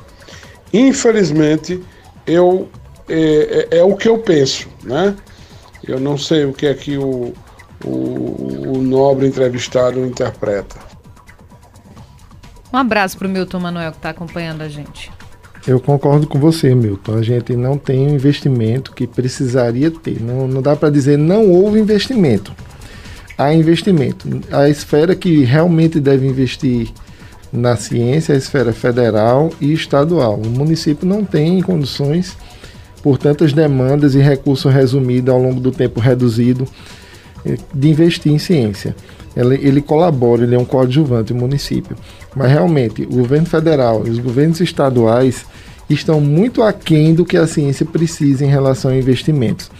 Infelizmente, 0.73 1.83
eu 2.27 2.69
é, 3.09 3.69
é, 3.71 3.79
é, 3.79 3.83
o 3.83 3.97
que 3.97 4.09
eu 4.09 4.19
penso, 4.19 4.69
né? 4.83 5.15
Eu 5.87 6.01
não 6.01 6.17
sei 6.17 6.47
o 6.47 6.53
que 6.53 6.67
é 6.67 6.75
que 6.75 6.97
o, 6.97 7.35
o, 7.85 7.89
o 7.89 8.79
nobre 8.79 9.27
entrevistado 9.27 10.05
interpreta. 10.05 10.77
Um 12.75 12.77
abraço 12.77 13.17
para 13.17 13.29
o 13.29 13.31
Milton 13.31 13.61
Manuel 13.61 13.93
que 13.93 13.99
está 13.99 14.11
acompanhando 14.11 14.63
a 14.63 14.69
gente. 14.69 15.09
Eu 15.65 15.79
concordo 15.79 16.27
com 16.27 16.41
você, 16.41 16.75
Milton. 16.75 17.15
A 17.15 17.23
gente 17.23 17.55
não 17.55 17.79
tem 17.79 18.09
o 18.09 18.11
investimento 18.11 18.93
que 18.93 19.07
precisaria 19.07 19.93
ter. 19.93 20.21
Não, 20.21 20.49
não 20.49 20.61
dá 20.61 20.75
para 20.75 20.91
dizer 20.91 21.17
não 21.17 21.49
houve 21.49 21.79
investimento. 21.79 22.53
Há 23.39 23.55
investimento. 23.55 24.29
A 24.51 24.69
esfera 24.69 25.15
que 25.15 25.45
realmente 25.45 26.01
deve 26.01 26.27
investir 26.27 26.89
na 27.53 27.77
ciência 27.77 28.33
é 28.33 28.35
a 28.35 28.39
esfera 28.39 28.73
federal 28.73 29.53
e 29.61 29.73
estadual. 29.73 30.35
O 30.35 30.51
município 30.51 31.07
não 31.07 31.25
tem 31.25 31.63
condições, 31.63 32.37
por 33.05 33.19
tantas 33.19 33.53
demandas 33.53 34.17
e 34.17 34.19
recursos 34.19 34.75
resumidos 34.75 35.33
ao 35.33 35.41
longo 35.41 35.61
do 35.61 35.71
tempo 35.71 36.01
reduzido, 36.01 36.67
eh, 37.47 37.57
de 37.73 37.89
investir 37.89 38.33
em 38.33 38.39
ciência. 38.39 38.97
Ele, 39.37 39.55
ele 39.57 39.81
colabora, 39.81 40.45
ele 40.45 40.55
é 40.55 40.59
um 40.59 40.65
coadjuvante 40.65 41.33
do 41.33 41.39
município. 41.39 41.97
Mas 42.35 42.51
realmente, 42.51 43.03
o 43.03 43.17
governo 43.17 43.47
federal 43.47 44.07
e 44.07 44.11
os 44.11 44.19
governos 44.19 44.61
estaduais 44.61 45.45
estão 45.89 46.21
muito 46.21 46.63
aquém 46.63 47.15
do 47.15 47.25
que 47.25 47.37
a 47.37 47.47
ciência 47.47 47.85
precisa 47.85 48.45
em 48.45 48.49
relação 48.49 48.91
a 48.91 48.97
investimentos. 48.97 49.71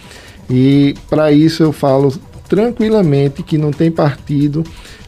E 0.49 0.95
para 1.09 1.31
isso 1.31 1.63
eu 1.63 1.71
falo 1.71 2.13
tranquilamente 2.47 3.41
que 3.41 3.57
não 3.57 3.71
tem 3.71 3.89
partido, 3.89 4.63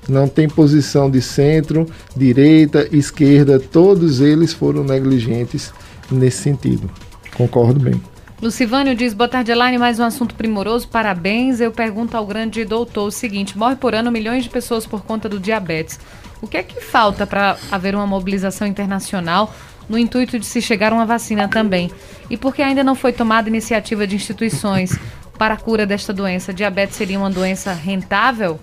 não 0.10 0.28
tem 0.28 0.48
posição 0.48 1.10
de 1.10 1.22
centro, 1.22 1.86
direita, 2.16 2.88
esquerda, 2.92 3.60
todos 3.60 4.22
eles 4.22 4.54
foram 4.54 4.84
negligentes 4.84 5.72
nesse 6.10 6.42
sentido. 6.42 6.90
Concordo 7.36 7.80
bem. 7.80 8.02
Lucivânio 8.40 8.96
diz, 8.96 9.16
boa 9.16 9.28
tarde, 9.28 9.52
Elaine, 9.52 9.80
mais 9.80 10.00
um 10.00 10.04
assunto 10.04 10.36
primoroso, 10.36 10.88
parabéns. 10.88 11.60
Eu 11.60 11.72
pergunto 11.72 12.16
ao 12.16 12.24
grande 12.24 12.64
doutor 12.64 13.08
o 13.08 13.12
seguinte, 13.12 13.58
morre 13.58 13.76
por 13.76 13.96
ano 13.96 14.12
milhões 14.12 14.44
de 14.44 14.50
pessoas 14.50 14.86
por 14.86 15.02
conta 15.04 15.28
do 15.28 15.40
diabetes. 15.40 16.00
O 16.40 16.48
que 16.48 16.56
é 16.56 16.62
que 16.62 16.80
falta 16.80 17.26
para 17.26 17.58
haver 17.72 17.96
uma 17.96 18.06
mobilização 18.06 18.68
internacional 18.68 19.52
no 19.90 19.98
intuito 19.98 20.38
de 20.38 20.46
se 20.46 20.62
chegar 20.62 20.92
a 20.92 20.96
uma 20.96 21.06
vacina 21.06 21.48
também? 21.48 21.90
E 22.30 22.38
por 22.38 22.54
que 22.54 22.62
ainda 22.62 22.84
não 22.84 22.94
foi 22.94 23.12
tomada 23.12 23.50
iniciativa 23.50 24.06
de 24.06 24.16
instituições 24.16 24.96
para 25.36 25.56
a 25.56 25.58
cura 25.58 25.88
desta 25.88 26.14
doença? 26.14 26.54
Diabetes 26.54 26.96
seria 26.96 27.18
uma 27.18 27.32
doença 27.32 27.74
rentável? 27.74 28.60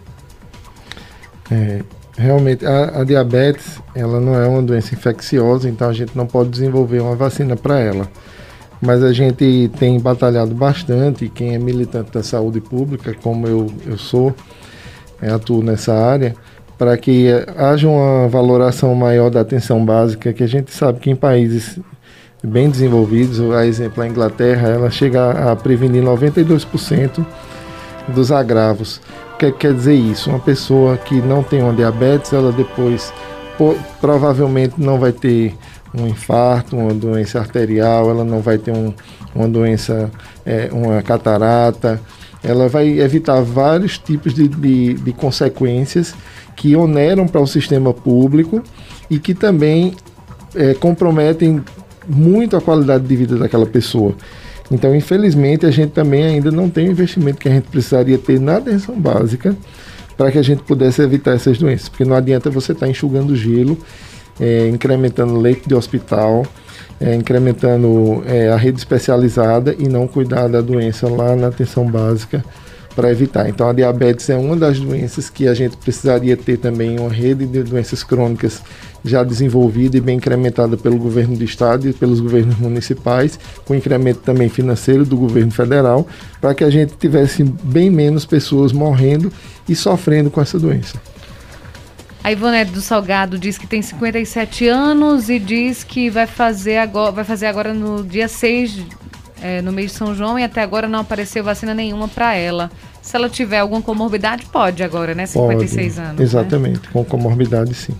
É, 1.50 1.82
realmente, 2.16 2.64
a, 2.64 3.00
a, 3.00 3.04
diabetes 3.04 3.80
ela 3.92 4.20
não 4.20 4.36
é 4.40 4.46
uma 4.46 4.62
doença 4.62 4.94
infecciosa, 4.94 5.68
então 5.68 5.88
a 5.88 5.92
gente 5.92 6.16
não 6.16 6.28
pode 6.28 6.50
desenvolver 6.50 7.00
uma 7.00 7.16
vacina 7.16 7.56
para 7.56 7.80
ela. 7.80 8.08
Mas 8.80 9.02
a 9.02 9.12
gente 9.12 9.70
tem 9.78 9.98
batalhado 9.98 10.54
bastante, 10.54 11.28
quem 11.28 11.54
é 11.54 11.58
militante 11.58 12.10
da 12.10 12.22
saúde 12.22 12.60
pública, 12.60 13.14
como 13.22 13.46
eu, 13.46 13.66
eu 13.86 13.96
sou, 13.96 14.34
é, 15.22 15.30
atuo 15.30 15.62
nessa 15.62 15.94
área, 15.94 16.34
para 16.76 16.96
que 16.96 17.28
haja 17.56 17.88
uma 17.88 18.28
valoração 18.28 18.94
maior 18.94 19.30
da 19.30 19.40
atenção 19.40 19.84
básica, 19.84 20.32
que 20.32 20.42
a 20.42 20.46
gente 20.46 20.72
sabe 20.72 21.00
que 21.00 21.10
em 21.10 21.16
países 21.16 21.78
bem 22.42 22.68
desenvolvidos, 22.68 23.40
a 23.52 23.66
exemplo 23.66 24.02
a 24.02 24.06
Inglaterra, 24.06 24.68
ela 24.68 24.90
chega 24.90 25.52
a 25.52 25.56
prevenir 25.56 26.02
92% 26.02 27.24
dos 28.08 28.30
agravos. 28.30 29.00
O 29.34 29.38
que 29.38 29.50
quer 29.50 29.72
dizer 29.72 29.94
isso? 29.94 30.28
Uma 30.28 30.38
pessoa 30.38 30.96
que 30.96 31.14
não 31.22 31.42
tem 31.42 31.62
uma 31.62 31.72
diabetes, 31.72 32.32
ela 32.32 32.52
depois 32.52 33.12
provavelmente 34.00 34.74
não 34.78 34.98
vai 34.98 35.12
ter 35.12 35.54
um 35.96 36.08
infarto, 36.08 36.76
uma 36.76 36.92
doença 36.92 37.38
arterial, 37.38 38.10
ela 38.10 38.24
não 38.24 38.40
vai 38.40 38.58
ter 38.58 38.72
um, 38.72 38.92
uma 39.34 39.48
doença, 39.48 40.10
é, 40.44 40.68
uma 40.72 41.02
catarata, 41.02 42.00
ela 42.42 42.68
vai 42.68 43.00
evitar 43.00 43.40
vários 43.40 43.98
tipos 43.98 44.34
de, 44.34 44.48
de, 44.48 44.94
de 44.94 45.12
consequências 45.12 46.14
que 46.56 46.76
oneram 46.76 47.26
para 47.26 47.40
o 47.40 47.46
sistema 47.46 47.92
público 47.92 48.62
e 49.10 49.18
que 49.18 49.34
também 49.34 49.94
é, 50.54 50.74
comprometem 50.74 51.62
muito 52.06 52.56
a 52.56 52.60
qualidade 52.60 53.06
de 53.06 53.16
vida 53.16 53.36
daquela 53.36 53.66
pessoa. 53.66 54.14
Então, 54.70 54.94
infelizmente, 54.94 55.66
a 55.66 55.70
gente 55.70 55.92
também 55.92 56.22
ainda 56.22 56.50
não 56.50 56.68
tem 56.68 56.88
o 56.88 56.90
investimento 56.90 57.38
que 57.38 57.48
a 57.48 57.52
gente 57.52 57.68
precisaria 57.68 58.18
ter 58.18 58.40
na 58.40 58.56
atenção 58.56 58.98
básica 58.98 59.56
para 60.16 60.30
que 60.30 60.38
a 60.38 60.42
gente 60.42 60.62
pudesse 60.62 61.02
evitar 61.02 61.34
essas 61.34 61.58
doenças. 61.58 61.88
Porque 61.88 62.04
não 62.04 62.16
adianta 62.16 62.50
você 62.50 62.72
estar 62.72 62.86
tá 62.86 62.90
enxugando 62.90 63.36
gelo, 63.36 63.78
é, 64.40 64.68
incrementando 64.68 65.38
leito 65.38 65.68
de 65.68 65.74
hospital, 65.74 66.46
é, 67.00 67.14
incrementando 67.14 68.22
é, 68.26 68.50
a 68.50 68.56
rede 68.56 68.78
especializada 68.78 69.74
e 69.78 69.88
não 69.88 70.06
cuidar 70.06 70.48
da 70.48 70.60
doença 70.60 71.08
lá 71.08 71.34
na 71.34 71.48
atenção 71.48 71.90
básica 71.90 72.44
para 72.94 73.10
evitar. 73.10 73.48
Então, 73.48 73.68
a 73.68 73.72
diabetes 73.72 74.30
é 74.30 74.36
uma 74.36 74.56
das 74.56 74.78
doenças 74.78 75.28
que 75.28 75.48
a 75.48 75.54
gente 75.54 75.76
precisaria 75.76 76.36
ter 76.36 76.58
também 76.58 76.98
uma 76.98 77.10
rede 77.10 77.44
de 77.44 77.62
doenças 77.62 78.04
crônicas 78.04 78.62
já 79.04 79.22
desenvolvida 79.22 79.96
e 79.96 80.00
bem 80.00 80.16
incrementada 80.16 80.76
pelo 80.76 80.96
governo 80.96 81.36
do 81.36 81.44
estado 81.44 81.88
e 81.88 81.92
pelos 81.92 82.20
governos 82.20 82.56
municipais, 82.56 83.38
com 83.64 83.74
incremento 83.74 84.20
também 84.20 84.48
financeiro 84.48 85.04
do 85.04 85.16
governo 85.16 85.50
federal, 85.50 86.06
para 86.40 86.54
que 86.54 86.64
a 86.64 86.70
gente 86.70 86.94
tivesse 86.96 87.42
bem 87.42 87.90
menos 87.90 88.24
pessoas 88.24 88.72
morrendo 88.72 89.30
e 89.68 89.74
sofrendo 89.74 90.30
com 90.30 90.40
essa 90.40 90.58
doença. 90.58 90.98
A 92.24 92.32
Ivonete 92.32 92.72
do 92.72 92.80
Salgado 92.80 93.38
diz 93.38 93.58
que 93.58 93.66
tem 93.66 93.82
57 93.82 94.66
anos 94.66 95.28
e 95.28 95.38
diz 95.38 95.84
que 95.84 96.08
vai 96.08 96.26
fazer 96.26 96.78
agora, 96.78 97.12
vai 97.12 97.22
fazer 97.22 97.44
agora 97.44 97.74
no 97.74 98.02
dia 98.02 98.28
6 98.28 98.80
é, 99.42 99.60
no 99.60 99.70
mês 99.70 99.90
de 99.90 99.98
São 99.98 100.14
João 100.14 100.38
e 100.38 100.42
até 100.42 100.62
agora 100.62 100.88
não 100.88 101.00
apareceu 101.00 101.44
vacina 101.44 101.74
nenhuma 101.74 102.08
para 102.08 102.34
ela. 102.34 102.70
Se 103.02 103.14
ela 103.14 103.28
tiver 103.28 103.58
alguma 103.58 103.82
comorbidade, 103.82 104.46
pode 104.46 104.82
agora, 104.82 105.14
né? 105.14 105.26
56 105.26 105.96
pode, 105.96 106.06
anos. 106.06 106.20
Exatamente, 106.22 106.80
né? 106.80 106.88
com 106.94 107.04
comorbidade 107.04 107.74
sim. 107.74 107.94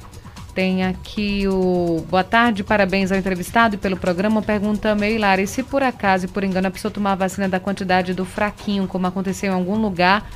Tem 0.54 0.84
aqui 0.84 1.46
o 1.46 2.02
boa 2.08 2.24
tarde, 2.24 2.64
parabéns 2.64 3.12
ao 3.12 3.18
entrevistado 3.18 3.74
e 3.74 3.78
pelo 3.78 3.98
programa. 3.98 4.40
Pergunta 4.40 4.94
meio 4.94 5.16
hilária. 5.16 5.42
E 5.42 5.46
se 5.46 5.62
por 5.62 5.82
acaso 5.82 6.24
e 6.24 6.28
por 6.28 6.42
engano 6.42 6.68
a 6.68 6.70
pessoa 6.70 6.90
tomar 6.90 7.12
a 7.12 7.16
vacina 7.16 7.46
da 7.46 7.60
quantidade 7.60 8.14
do 8.14 8.24
fraquinho, 8.24 8.86
como 8.86 9.06
aconteceu 9.06 9.52
em 9.52 9.54
algum 9.54 9.76
lugar, 9.76 10.26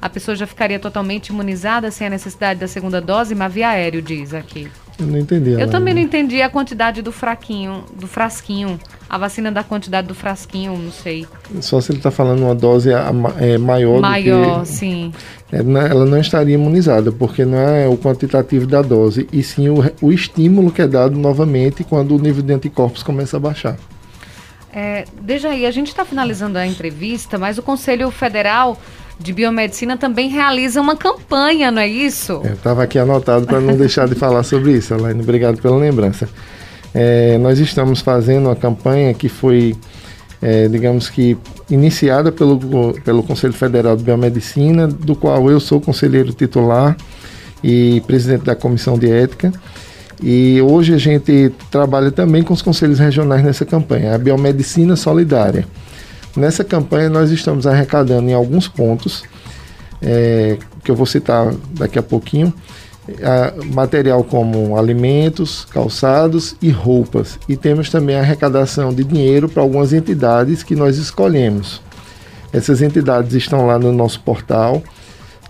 a 0.00 0.08
pessoa 0.08 0.36
já 0.36 0.46
ficaria 0.46 0.78
totalmente 0.78 1.28
imunizada 1.28 1.90
sem 1.90 2.06
a 2.06 2.10
necessidade 2.10 2.60
da 2.60 2.68
segunda 2.68 3.00
dose, 3.00 3.34
mas 3.34 3.52
via 3.52 3.70
aéreo, 3.70 4.00
diz 4.00 4.32
aqui. 4.32 4.68
Eu 4.98 5.06
não 5.06 5.18
entendi. 5.18 5.52
Eu 5.52 5.70
também 5.70 5.94
não 5.94 6.00
entendi 6.00 6.42
a 6.42 6.50
quantidade 6.50 7.02
do 7.02 7.12
fraquinho, 7.12 7.84
do 7.94 8.08
frasquinho. 8.08 8.80
A 9.08 9.16
vacina 9.16 9.50
da 9.50 9.62
quantidade 9.62 10.08
do 10.08 10.14
frasquinho, 10.14 10.76
não 10.76 10.90
sei. 10.90 11.24
Só 11.60 11.80
se 11.80 11.92
ele 11.92 11.98
está 11.98 12.10
falando 12.10 12.42
uma 12.42 12.54
dose 12.54 12.90
é, 12.90 13.56
maior, 13.56 14.00
maior 14.00 14.58
do 14.58 14.60
que... 14.62 14.68
sim. 14.68 15.12
É, 15.52 15.58
ela 15.58 16.04
não 16.04 16.18
estaria 16.18 16.54
imunizada, 16.54 17.12
porque 17.12 17.44
não 17.44 17.58
é 17.58 17.86
o 17.86 17.96
quantitativo 17.96 18.66
da 18.66 18.82
dose, 18.82 19.28
e 19.32 19.42
sim 19.42 19.68
o, 19.68 19.76
o 20.02 20.12
estímulo 20.12 20.70
que 20.70 20.82
é 20.82 20.86
dado 20.86 21.16
novamente 21.16 21.84
quando 21.84 22.16
o 22.16 22.18
nível 22.18 22.42
de 22.42 22.52
anticorpos 22.52 23.02
começa 23.02 23.36
a 23.36 23.40
baixar. 23.40 23.76
É, 24.72 25.06
desde 25.22 25.46
aí, 25.46 25.64
a 25.64 25.70
gente 25.70 25.88
está 25.88 26.04
finalizando 26.04 26.58
a 26.58 26.66
entrevista, 26.66 27.38
mas 27.38 27.56
o 27.56 27.62
Conselho 27.62 28.10
Federal 28.10 28.78
de 29.18 29.32
Biomedicina 29.32 29.96
também 29.96 30.28
realiza 30.28 30.80
uma 30.80 30.96
campanha, 30.96 31.70
não 31.70 31.82
é 31.82 31.88
isso? 31.88 32.40
Eu 32.44 32.54
estava 32.54 32.84
aqui 32.84 32.98
anotado 32.98 33.46
para 33.46 33.60
não 33.60 33.76
deixar 33.76 34.06
de 34.08 34.14
falar 34.14 34.42
sobre 34.44 34.72
isso, 34.72 34.94
Elaine. 34.94 35.20
Obrigado 35.20 35.60
pela 35.60 35.76
lembrança. 35.76 36.28
É, 36.94 37.36
nós 37.38 37.58
estamos 37.58 38.00
fazendo 38.00 38.46
uma 38.46 38.56
campanha 38.56 39.12
que 39.12 39.28
foi, 39.28 39.76
é, 40.40 40.68
digamos 40.68 41.10
que, 41.10 41.36
iniciada 41.68 42.30
pelo, 42.30 42.94
pelo 43.04 43.22
Conselho 43.22 43.52
Federal 43.52 43.96
de 43.96 44.04
Biomedicina, 44.04 44.86
do 44.86 45.16
qual 45.16 45.50
eu 45.50 45.58
sou 45.58 45.80
conselheiro 45.80 46.32
titular 46.32 46.96
e 47.62 48.00
presidente 48.06 48.44
da 48.44 48.54
Comissão 48.54 48.98
de 48.98 49.10
Ética. 49.10 49.52
E 50.22 50.60
hoje 50.62 50.94
a 50.94 50.98
gente 50.98 51.52
trabalha 51.70 52.10
também 52.10 52.42
com 52.42 52.52
os 52.52 52.62
conselhos 52.62 52.98
regionais 52.98 53.42
nessa 53.44 53.64
campanha, 53.64 54.14
a 54.14 54.18
Biomedicina 54.18 54.96
Solidária. 54.96 55.66
Nessa 56.38 56.62
campanha 56.62 57.10
nós 57.10 57.32
estamos 57.32 57.66
arrecadando 57.66 58.30
em 58.30 58.32
alguns 58.32 58.68
pontos, 58.68 59.24
é, 60.00 60.56
que 60.84 60.90
eu 60.90 60.94
vou 60.94 61.04
citar 61.04 61.52
daqui 61.72 61.98
a 61.98 62.02
pouquinho, 62.02 62.54
material 63.74 64.22
como 64.22 64.76
alimentos, 64.76 65.64
calçados 65.64 66.54
e 66.62 66.70
roupas. 66.70 67.40
E 67.48 67.56
temos 67.56 67.90
também 67.90 68.14
a 68.14 68.20
arrecadação 68.20 68.94
de 68.94 69.02
dinheiro 69.02 69.48
para 69.48 69.62
algumas 69.62 69.92
entidades 69.92 70.62
que 70.62 70.76
nós 70.76 70.96
escolhemos. 70.96 71.82
Essas 72.52 72.82
entidades 72.82 73.34
estão 73.34 73.66
lá 73.66 73.76
no 73.76 73.92
nosso 73.92 74.20
portal, 74.20 74.80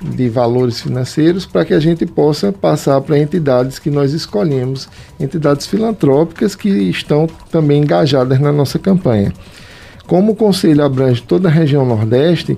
de 0.00 0.28
valores 0.28 0.80
financeiros 0.80 1.46
para 1.46 1.64
que 1.64 1.74
a 1.74 1.80
gente 1.80 2.06
possa 2.06 2.52
passar 2.52 3.00
para 3.00 3.18
entidades 3.18 3.78
que 3.78 3.90
nós 3.90 4.12
escolhemos, 4.12 4.88
entidades 5.18 5.66
filantrópicas 5.66 6.54
que 6.54 6.68
estão 6.68 7.26
também 7.50 7.82
engajadas 7.82 8.38
na 8.40 8.52
nossa 8.52 8.78
campanha. 8.78 9.32
Como 10.06 10.32
o 10.32 10.36
Conselho 10.36 10.84
abrange 10.84 11.22
toda 11.22 11.48
a 11.48 11.52
região 11.52 11.84
Nordeste, 11.84 12.56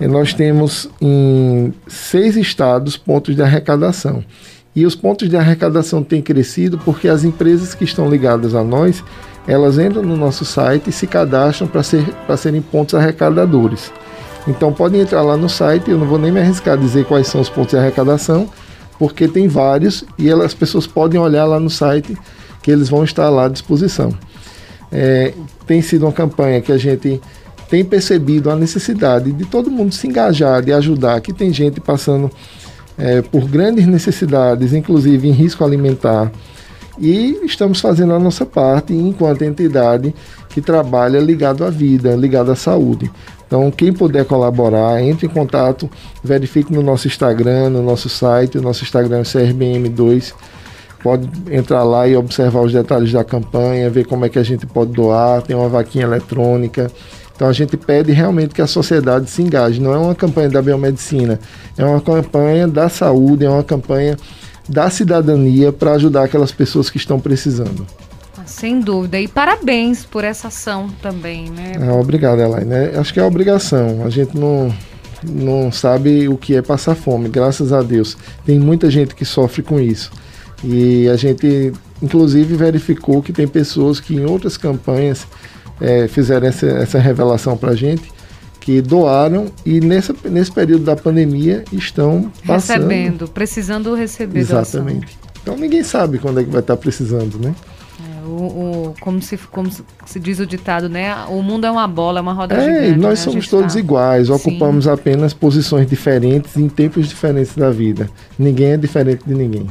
eh, 0.00 0.06
nós 0.06 0.32
temos 0.32 0.88
em 1.00 1.74
seis 1.88 2.36
estados 2.36 2.96
pontos 2.96 3.34
de 3.34 3.42
arrecadação. 3.42 4.24
E 4.78 4.86
os 4.86 4.94
pontos 4.94 5.28
de 5.28 5.36
arrecadação 5.36 6.04
têm 6.04 6.22
crescido 6.22 6.78
porque 6.78 7.08
as 7.08 7.24
empresas 7.24 7.74
que 7.74 7.82
estão 7.82 8.08
ligadas 8.08 8.54
a 8.54 8.62
nós, 8.62 9.02
elas 9.44 9.76
entram 9.76 10.04
no 10.04 10.16
nosso 10.16 10.44
site 10.44 10.90
e 10.90 10.92
se 10.92 11.04
cadastram 11.04 11.66
para 11.66 11.82
ser, 11.82 12.04
serem 12.36 12.62
pontos 12.62 12.94
arrecadadores. 12.94 13.90
Então 14.46 14.72
podem 14.72 15.00
entrar 15.00 15.22
lá 15.22 15.36
no 15.36 15.48
site, 15.48 15.90
eu 15.90 15.98
não 15.98 16.06
vou 16.06 16.16
nem 16.16 16.30
me 16.30 16.38
arriscar 16.38 16.74
a 16.74 16.76
dizer 16.76 17.04
quais 17.06 17.26
são 17.26 17.40
os 17.40 17.48
pontos 17.48 17.70
de 17.70 17.76
arrecadação, 17.76 18.48
porque 19.00 19.26
tem 19.26 19.48
vários 19.48 20.04
e 20.16 20.28
elas, 20.28 20.46
as 20.46 20.54
pessoas 20.54 20.86
podem 20.86 21.18
olhar 21.18 21.44
lá 21.44 21.58
no 21.58 21.68
site 21.68 22.16
que 22.62 22.70
eles 22.70 22.88
vão 22.88 23.02
estar 23.02 23.28
lá 23.30 23.46
à 23.46 23.48
disposição. 23.48 24.16
É, 24.92 25.34
tem 25.66 25.82
sido 25.82 26.06
uma 26.06 26.12
campanha 26.12 26.60
que 26.60 26.70
a 26.70 26.78
gente 26.78 27.20
tem 27.68 27.84
percebido 27.84 28.48
a 28.48 28.54
necessidade 28.54 29.32
de 29.32 29.44
todo 29.44 29.72
mundo 29.72 29.92
se 29.92 30.06
engajar, 30.06 30.62
de 30.62 30.72
ajudar, 30.72 31.20
que 31.20 31.32
tem 31.32 31.52
gente 31.52 31.80
passando 31.80 32.30
é, 32.98 33.22
por 33.22 33.48
grandes 33.48 33.86
necessidades, 33.86 34.72
inclusive 34.72 35.28
em 35.28 35.32
risco 35.32 35.64
alimentar. 35.64 36.30
E 37.00 37.40
estamos 37.44 37.80
fazendo 37.80 38.12
a 38.12 38.18
nossa 38.18 38.44
parte 38.44 38.92
enquanto 38.92 39.42
entidade 39.42 40.12
que 40.48 40.60
trabalha 40.60 41.20
ligado 41.20 41.64
à 41.64 41.70
vida, 41.70 42.16
ligado 42.16 42.50
à 42.50 42.56
saúde. 42.56 43.10
Então, 43.46 43.70
quem 43.70 43.92
puder 43.92 44.26
colaborar, 44.26 45.00
entre 45.00 45.26
em 45.26 45.30
contato, 45.30 45.88
verifique 46.22 46.72
no 46.72 46.82
nosso 46.82 47.06
Instagram, 47.06 47.70
no 47.70 47.82
nosso 47.82 48.08
site, 48.08 48.58
o 48.58 48.62
nosso 48.62 48.82
Instagram 48.82 49.20
é 49.20 49.22
CRBM2. 49.22 50.34
Pode 51.02 51.30
entrar 51.50 51.84
lá 51.84 52.06
e 52.08 52.16
observar 52.16 52.60
os 52.60 52.72
detalhes 52.72 53.12
da 53.12 53.24
campanha, 53.24 53.88
ver 53.88 54.04
como 54.04 54.24
é 54.24 54.28
que 54.28 54.38
a 54.38 54.42
gente 54.42 54.66
pode 54.66 54.92
doar, 54.92 55.40
tem 55.40 55.54
uma 55.54 55.68
vaquinha 55.68 56.04
eletrônica. 56.04 56.90
Então 57.38 57.46
a 57.46 57.52
gente 57.52 57.76
pede 57.76 58.10
realmente 58.10 58.52
que 58.52 58.60
a 58.60 58.66
sociedade 58.66 59.30
se 59.30 59.40
engaje. 59.40 59.80
Não 59.80 59.94
é 59.94 59.96
uma 59.96 60.14
campanha 60.14 60.48
da 60.48 60.60
biomedicina, 60.60 61.38
é 61.76 61.84
uma 61.84 62.00
campanha 62.00 62.66
da 62.66 62.88
saúde, 62.88 63.44
é 63.44 63.48
uma 63.48 63.62
campanha 63.62 64.16
da 64.68 64.90
cidadania 64.90 65.72
para 65.72 65.92
ajudar 65.92 66.24
aquelas 66.24 66.50
pessoas 66.50 66.90
que 66.90 66.96
estão 66.96 67.20
precisando. 67.20 67.86
Ah, 68.36 68.42
sem 68.44 68.80
dúvida. 68.80 69.20
E 69.20 69.28
parabéns 69.28 70.04
por 70.04 70.24
essa 70.24 70.48
ação 70.48 70.88
também, 71.00 71.48
né? 71.48 71.74
É, 71.80 71.92
obrigado, 71.92 72.40
Elaine. 72.40 72.72
É, 72.72 72.98
acho 72.98 73.14
que 73.14 73.20
é 73.20 73.22
obrigação. 73.22 74.04
A 74.04 74.10
gente 74.10 74.36
não, 74.36 74.74
não 75.22 75.70
sabe 75.70 76.28
o 76.28 76.36
que 76.36 76.56
é 76.56 76.60
passar 76.60 76.96
fome, 76.96 77.28
graças 77.28 77.72
a 77.72 77.82
Deus. 77.82 78.16
Tem 78.44 78.58
muita 78.58 78.90
gente 78.90 79.14
que 79.14 79.24
sofre 79.24 79.62
com 79.62 79.78
isso. 79.78 80.10
E 80.64 81.08
a 81.08 81.14
gente, 81.14 81.72
inclusive, 82.02 82.56
verificou 82.56 83.22
que 83.22 83.32
tem 83.32 83.46
pessoas 83.46 84.00
que 84.00 84.16
em 84.16 84.24
outras 84.24 84.56
campanhas 84.56 85.24
é, 85.80 86.08
fizeram 86.08 86.46
essa, 86.46 86.66
essa 86.66 86.98
revelação 86.98 87.56
para 87.56 87.70
a 87.70 87.76
gente, 87.76 88.10
que 88.60 88.82
doaram 88.82 89.46
e 89.64 89.80
nesse, 89.80 90.14
nesse 90.24 90.52
período 90.52 90.84
da 90.84 90.94
pandemia 90.94 91.64
estão 91.72 92.30
passando. 92.46 92.82
Recebendo, 92.82 93.28
precisando 93.28 93.94
receber 93.94 94.40
Exatamente. 94.40 95.16
Doação. 95.16 95.28
Então 95.42 95.56
ninguém 95.56 95.82
sabe 95.82 96.18
quando 96.18 96.40
é 96.40 96.44
que 96.44 96.50
vai 96.50 96.60
estar 96.60 96.76
precisando, 96.76 97.38
né? 97.38 97.54
É, 97.98 98.26
o, 98.26 98.30
o, 98.30 98.94
como, 99.00 99.22
se, 99.22 99.38
como 99.38 99.70
se 100.04 100.20
diz 100.20 100.38
o 100.38 100.44
ditado, 100.44 100.86
né? 100.86 101.14
O 101.30 101.42
mundo 101.42 101.66
é 101.66 101.70
uma 101.70 101.88
bola, 101.88 102.18
é 102.18 102.20
uma 102.20 102.34
roda 102.34 102.56
é, 102.56 102.82
gigante. 102.82 103.00
nós 103.00 103.18
né? 103.18 103.24
somos 103.24 103.48
todos 103.48 103.72
tá... 103.72 103.80
iguais, 103.80 104.28
ocupamos 104.28 104.84
Sim. 104.84 104.90
apenas 104.90 105.32
posições 105.32 105.88
diferentes 105.88 106.54
em 106.54 106.68
tempos 106.68 107.08
diferentes 107.08 107.56
da 107.56 107.70
vida. 107.70 108.10
Ninguém 108.38 108.72
é 108.72 108.76
diferente 108.76 109.24
de 109.26 109.34
ninguém. 109.34 109.66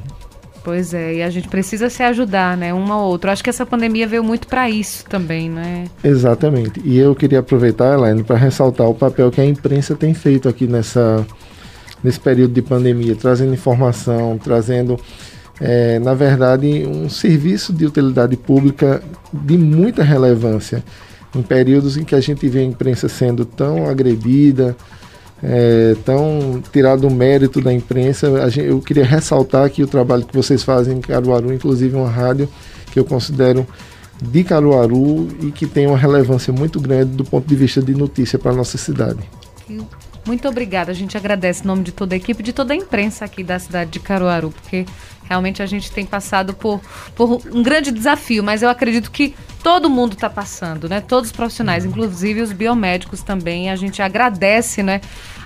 Pois 0.67 0.93
é, 0.93 1.13
e 1.13 1.23
a 1.23 1.29
gente 1.29 1.47
precisa 1.47 1.89
se 1.89 2.03
ajudar, 2.03 2.57
né, 2.57 2.73
um 2.73 2.91
ao 2.91 3.07
outro. 3.07 3.31
Acho 3.31 3.41
que 3.41 3.49
essa 3.49 3.65
pandemia 3.65 4.05
veio 4.05 4.21
muito 4.21 4.49
para 4.49 4.69
isso 4.69 5.05
também, 5.05 5.49
né? 5.49 5.85
Exatamente. 6.03 6.81
E 6.83 6.97
eu 6.97 7.15
queria 7.15 7.39
aproveitar, 7.39 7.93
Elaine, 7.93 8.21
para 8.21 8.35
ressaltar 8.35 8.85
o 8.85 8.93
papel 8.93 9.31
que 9.31 9.39
a 9.39 9.45
imprensa 9.45 9.95
tem 9.95 10.13
feito 10.13 10.49
aqui 10.49 10.67
nessa 10.67 11.25
nesse 12.03 12.19
período 12.19 12.53
de 12.53 12.61
pandemia, 12.61 13.15
trazendo 13.15 13.53
informação, 13.53 14.37
trazendo, 14.37 14.99
é, 15.61 15.99
na 15.99 16.13
verdade, 16.13 16.85
um 16.85 17.09
serviço 17.09 17.71
de 17.71 17.85
utilidade 17.85 18.35
pública 18.35 19.01
de 19.31 19.57
muita 19.57 20.03
relevância 20.03 20.83
em 21.33 21.41
períodos 21.41 21.95
em 21.95 22.03
que 22.03 22.13
a 22.13 22.19
gente 22.19 22.45
vê 22.49 22.59
a 22.59 22.63
imprensa 22.63 23.07
sendo 23.07 23.45
tão 23.45 23.87
agredida, 23.87 24.75
é, 25.43 25.95
tão 26.05 26.61
tirado 26.71 27.07
o 27.07 27.11
mérito 27.11 27.61
da 27.61 27.73
imprensa. 27.73 28.49
Gente, 28.49 28.67
eu 28.67 28.79
queria 28.81 29.05
ressaltar 29.05 29.65
aqui 29.65 29.83
o 29.83 29.87
trabalho 29.87 30.25
que 30.25 30.35
vocês 30.35 30.63
fazem 30.63 30.97
em 30.97 31.01
Caruaru, 31.01 31.53
inclusive 31.53 31.95
uma 31.95 32.09
rádio 32.09 32.49
que 32.91 32.99
eu 32.99 33.05
considero 33.05 33.65
de 34.21 34.43
Caruaru 34.43 35.27
e 35.41 35.51
que 35.51 35.67
tem 35.67 35.85
uma 35.85 35.97
relevância 35.97 36.51
muito 36.51 36.79
grande 36.79 37.11
do 37.11 37.23
ponto 37.23 37.47
de 37.47 37.55
vista 37.55 37.81
de 37.81 37.93
notícia 37.93 38.39
para 38.39 38.51
a 38.51 38.55
nossa 38.55 38.77
cidade. 38.77 39.19
Muito 40.27 40.45
obrigada. 40.45 40.91
A 40.91 40.93
gente 40.93 41.15
agradece 41.15 41.63
em 41.63 41.67
nome 41.67 41.83
de 41.83 41.93
toda 41.93 42.13
a 42.13 42.17
equipe, 42.17 42.43
de 42.43 42.51
toda 42.51 42.73
a 42.73 42.75
imprensa 42.75 43.23
aqui 43.23 43.41
da 43.43 43.57
cidade 43.57 43.91
de 43.91 43.99
Caruaru, 44.01 44.51
porque 44.51 44.85
realmente 45.23 45.63
a 45.63 45.65
gente 45.65 45.89
tem 45.89 46.05
passado 46.05 46.53
por, 46.53 46.81
por 47.15 47.41
um 47.49 47.63
grande 47.63 47.91
desafio, 47.91 48.43
mas 48.43 48.61
eu 48.61 48.67
acredito 48.67 49.09
que 49.09 49.33
todo 49.63 49.89
mundo 49.89 50.13
está 50.13 50.29
passando, 50.29 50.89
né? 50.89 50.99
Todos 50.99 51.29
os 51.29 51.35
profissionais, 51.35 51.85
uhum. 51.85 51.91
inclusive 51.91 52.41
os 52.41 52.51
biomédicos 52.51 53.23
também. 53.23 53.69
A 53.69 53.77
gente 53.77 54.01
agradece, 54.01 54.83
né, 54.83 54.99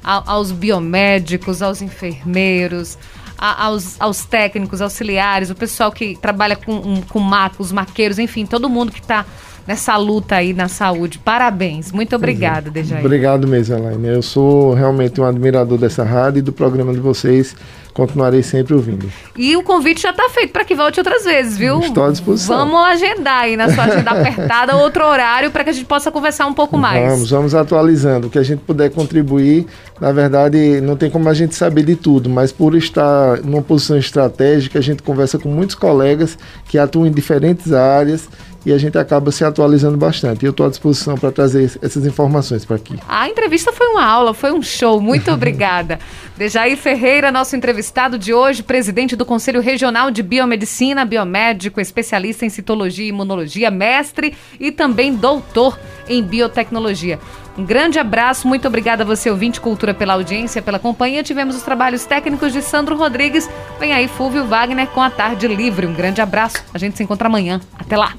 aos 0.03 0.51
biomédicos, 0.51 1.61
aos 1.61 1.79
enfermeiros, 1.84 2.97
aos, 3.38 4.01
aos 4.01 4.25
técnicos, 4.25 4.82
auxiliares, 4.82 5.51
o 5.51 5.55
pessoal 5.55 5.91
que 5.91 6.17
trabalha 6.17 6.55
com, 6.55 7.01
com 7.03 7.21
os 7.59 7.71
maqueiros, 7.71 8.17
enfim, 8.17 8.47
todo 8.47 8.67
mundo 8.67 8.91
que 8.91 8.99
está 8.99 9.25
nessa 9.72 9.95
luta 9.95 10.36
aí 10.36 10.53
na 10.53 10.67
saúde. 10.67 11.17
Parabéns. 11.17 11.93
Muito 11.93 12.13
obrigada, 12.13 12.67
é. 12.67 12.72
Dejaí. 12.72 12.99
Obrigado 12.99 13.47
mesmo, 13.47 13.78
Elaine. 13.78 14.07
Eu 14.09 14.22
sou 14.22 14.74
realmente 14.74 15.22
um 15.22 15.24
admirador 15.24 15.78
dessa 15.78 16.03
rádio 16.03 16.39
e 16.39 16.41
do 16.41 16.51
programa 16.51 16.91
de 16.93 16.99
vocês 16.99 17.55
continuarei 17.93 18.41
sempre 18.41 18.74
ouvindo. 18.74 19.11
E 19.38 19.55
o 19.55 19.63
convite 19.63 20.01
já 20.01 20.11
está 20.11 20.30
feito 20.30 20.51
para 20.51 20.63
que 20.63 20.74
volte 20.74 20.99
outras 20.99 21.24
vezes, 21.24 21.57
viu? 21.57 21.80
Estou 21.80 22.05
à 22.05 22.11
disposição. 22.11 22.57
Vamos 22.57 22.80
agendar 22.88 23.43
aí 23.43 23.57
na 23.57 23.69
sua 23.69 23.84
agenda 23.84 24.11
apertada 24.11 24.76
outro 24.80 25.05
horário 25.05 25.51
para 25.51 25.63
que 25.63 25.72
a 25.72 25.74
gente 25.74 25.86
possa 25.86 26.09
conversar 26.11 26.47
um 26.47 26.53
pouco 26.53 26.78
mais. 26.78 27.11
Vamos, 27.11 27.30
vamos 27.30 27.55
atualizando. 27.55 28.28
O 28.28 28.30
que 28.30 28.39
a 28.39 28.43
gente 28.43 28.59
puder 28.59 28.89
contribuir, 28.91 29.65
na 29.99 30.11
verdade, 30.11 30.80
não 30.82 30.95
tem 30.95 31.09
como 31.09 31.28
a 31.28 31.34
gente 31.34 31.53
saber 31.53 31.84
de 31.84 31.95
tudo, 31.95 32.30
mas 32.30 32.51
por 32.51 32.76
estar 32.76 33.41
numa 33.41 33.61
posição 33.61 33.97
estratégica, 33.97 34.80
a 34.80 34.82
gente 34.82 35.03
conversa 35.03 35.38
com 35.38 35.49
muitos 35.49 35.76
colegas 35.76 36.38
que 36.67 36.78
atuam 36.78 37.05
em 37.05 37.11
diferentes 37.11 37.74
áreas 37.74 38.30
e 38.66 38.72
a 38.72 38.78
gente 38.78 38.97
acaba 38.97 39.32
se 39.32 39.43
atualizando 39.43 39.97
bastante. 39.97 40.43
E 40.43 40.45
eu 40.45 40.51
estou 40.51 40.66
à 40.66 40.70
disposição 40.70 41.18
para 41.18 41.32
trazer 41.32 41.72
essas 41.82 42.05
informações 42.05 42.66
para 42.66 42.76
aqui. 42.76 42.95
A 43.07 43.28
entrevista 43.28 43.72
foi 43.74 43.88
uma 43.88 44.03
aula, 44.03 44.34
foi 44.34 44.51
um 44.51 44.62
show. 44.62 45.01
Muito 45.01 45.30
obrigada. 45.32 45.99
Dejair 46.38 46.78
Ferreira, 46.78 47.32
nosso 47.32 47.55
entrevistado 47.55 48.18
de 48.18 48.34
hoje, 48.34 48.64
presidente 48.64 49.16
do 49.16 49.26
Conselho 49.26 49.62
Regional 49.62 50.12
de 50.12 50.24
Biomedicina, 50.24 51.05
biomédico, 51.05 51.80
especialista 51.80 52.45
em 52.45 52.49
citologia 52.49 53.05
e 53.05 53.09
imunologia, 53.09 53.72
mestre 53.72 54.36
e 54.59 54.72
também 54.72 55.16
doutor 55.16 55.80
em 56.07 56.22
biotecnologia. 56.22 57.20
Um 57.57 57.65
grande 57.65 57.99
abraço, 57.99 58.47
muito 58.47 58.67
obrigada 58.67 59.03
a 59.03 59.05
você, 59.05 59.29
ouvinte 59.29 59.59
Cultura, 59.59 59.93
pela 59.93 60.13
audiência, 60.13 60.61
pela 60.61 60.79
companhia. 60.79 61.23
Tivemos 61.23 61.55
os 61.55 61.63
trabalhos 61.63 62.05
técnicos 62.05 62.53
de 62.53 62.61
Sandro 62.61 62.95
Rodrigues. 62.95 63.49
Vem 63.79 63.93
aí, 63.93 64.07
Fúvio 64.07 64.45
Wagner, 64.45 64.87
com 64.87 65.01
a 65.01 65.09
Tarde 65.09 65.47
Livre. 65.47 65.85
Um 65.85 65.93
grande 65.93 66.21
abraço. 66.21 66.63
A 66.73 66.77
gente 66.77 66.97
se 66.97 67.03
encontra 67.03 67.27
amanhã. 67.27 67.59
Até 67.77 67.97
lá. 67.97 68.13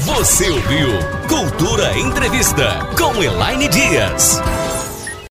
Você 0.00 0.48
ouviu 0.48 0.88
Cultura 1.28 1.98
Entrevista 1.98 2.78
com 2.96 3.22
Elaine 3.22 3.68
Dias. 3.68 4.40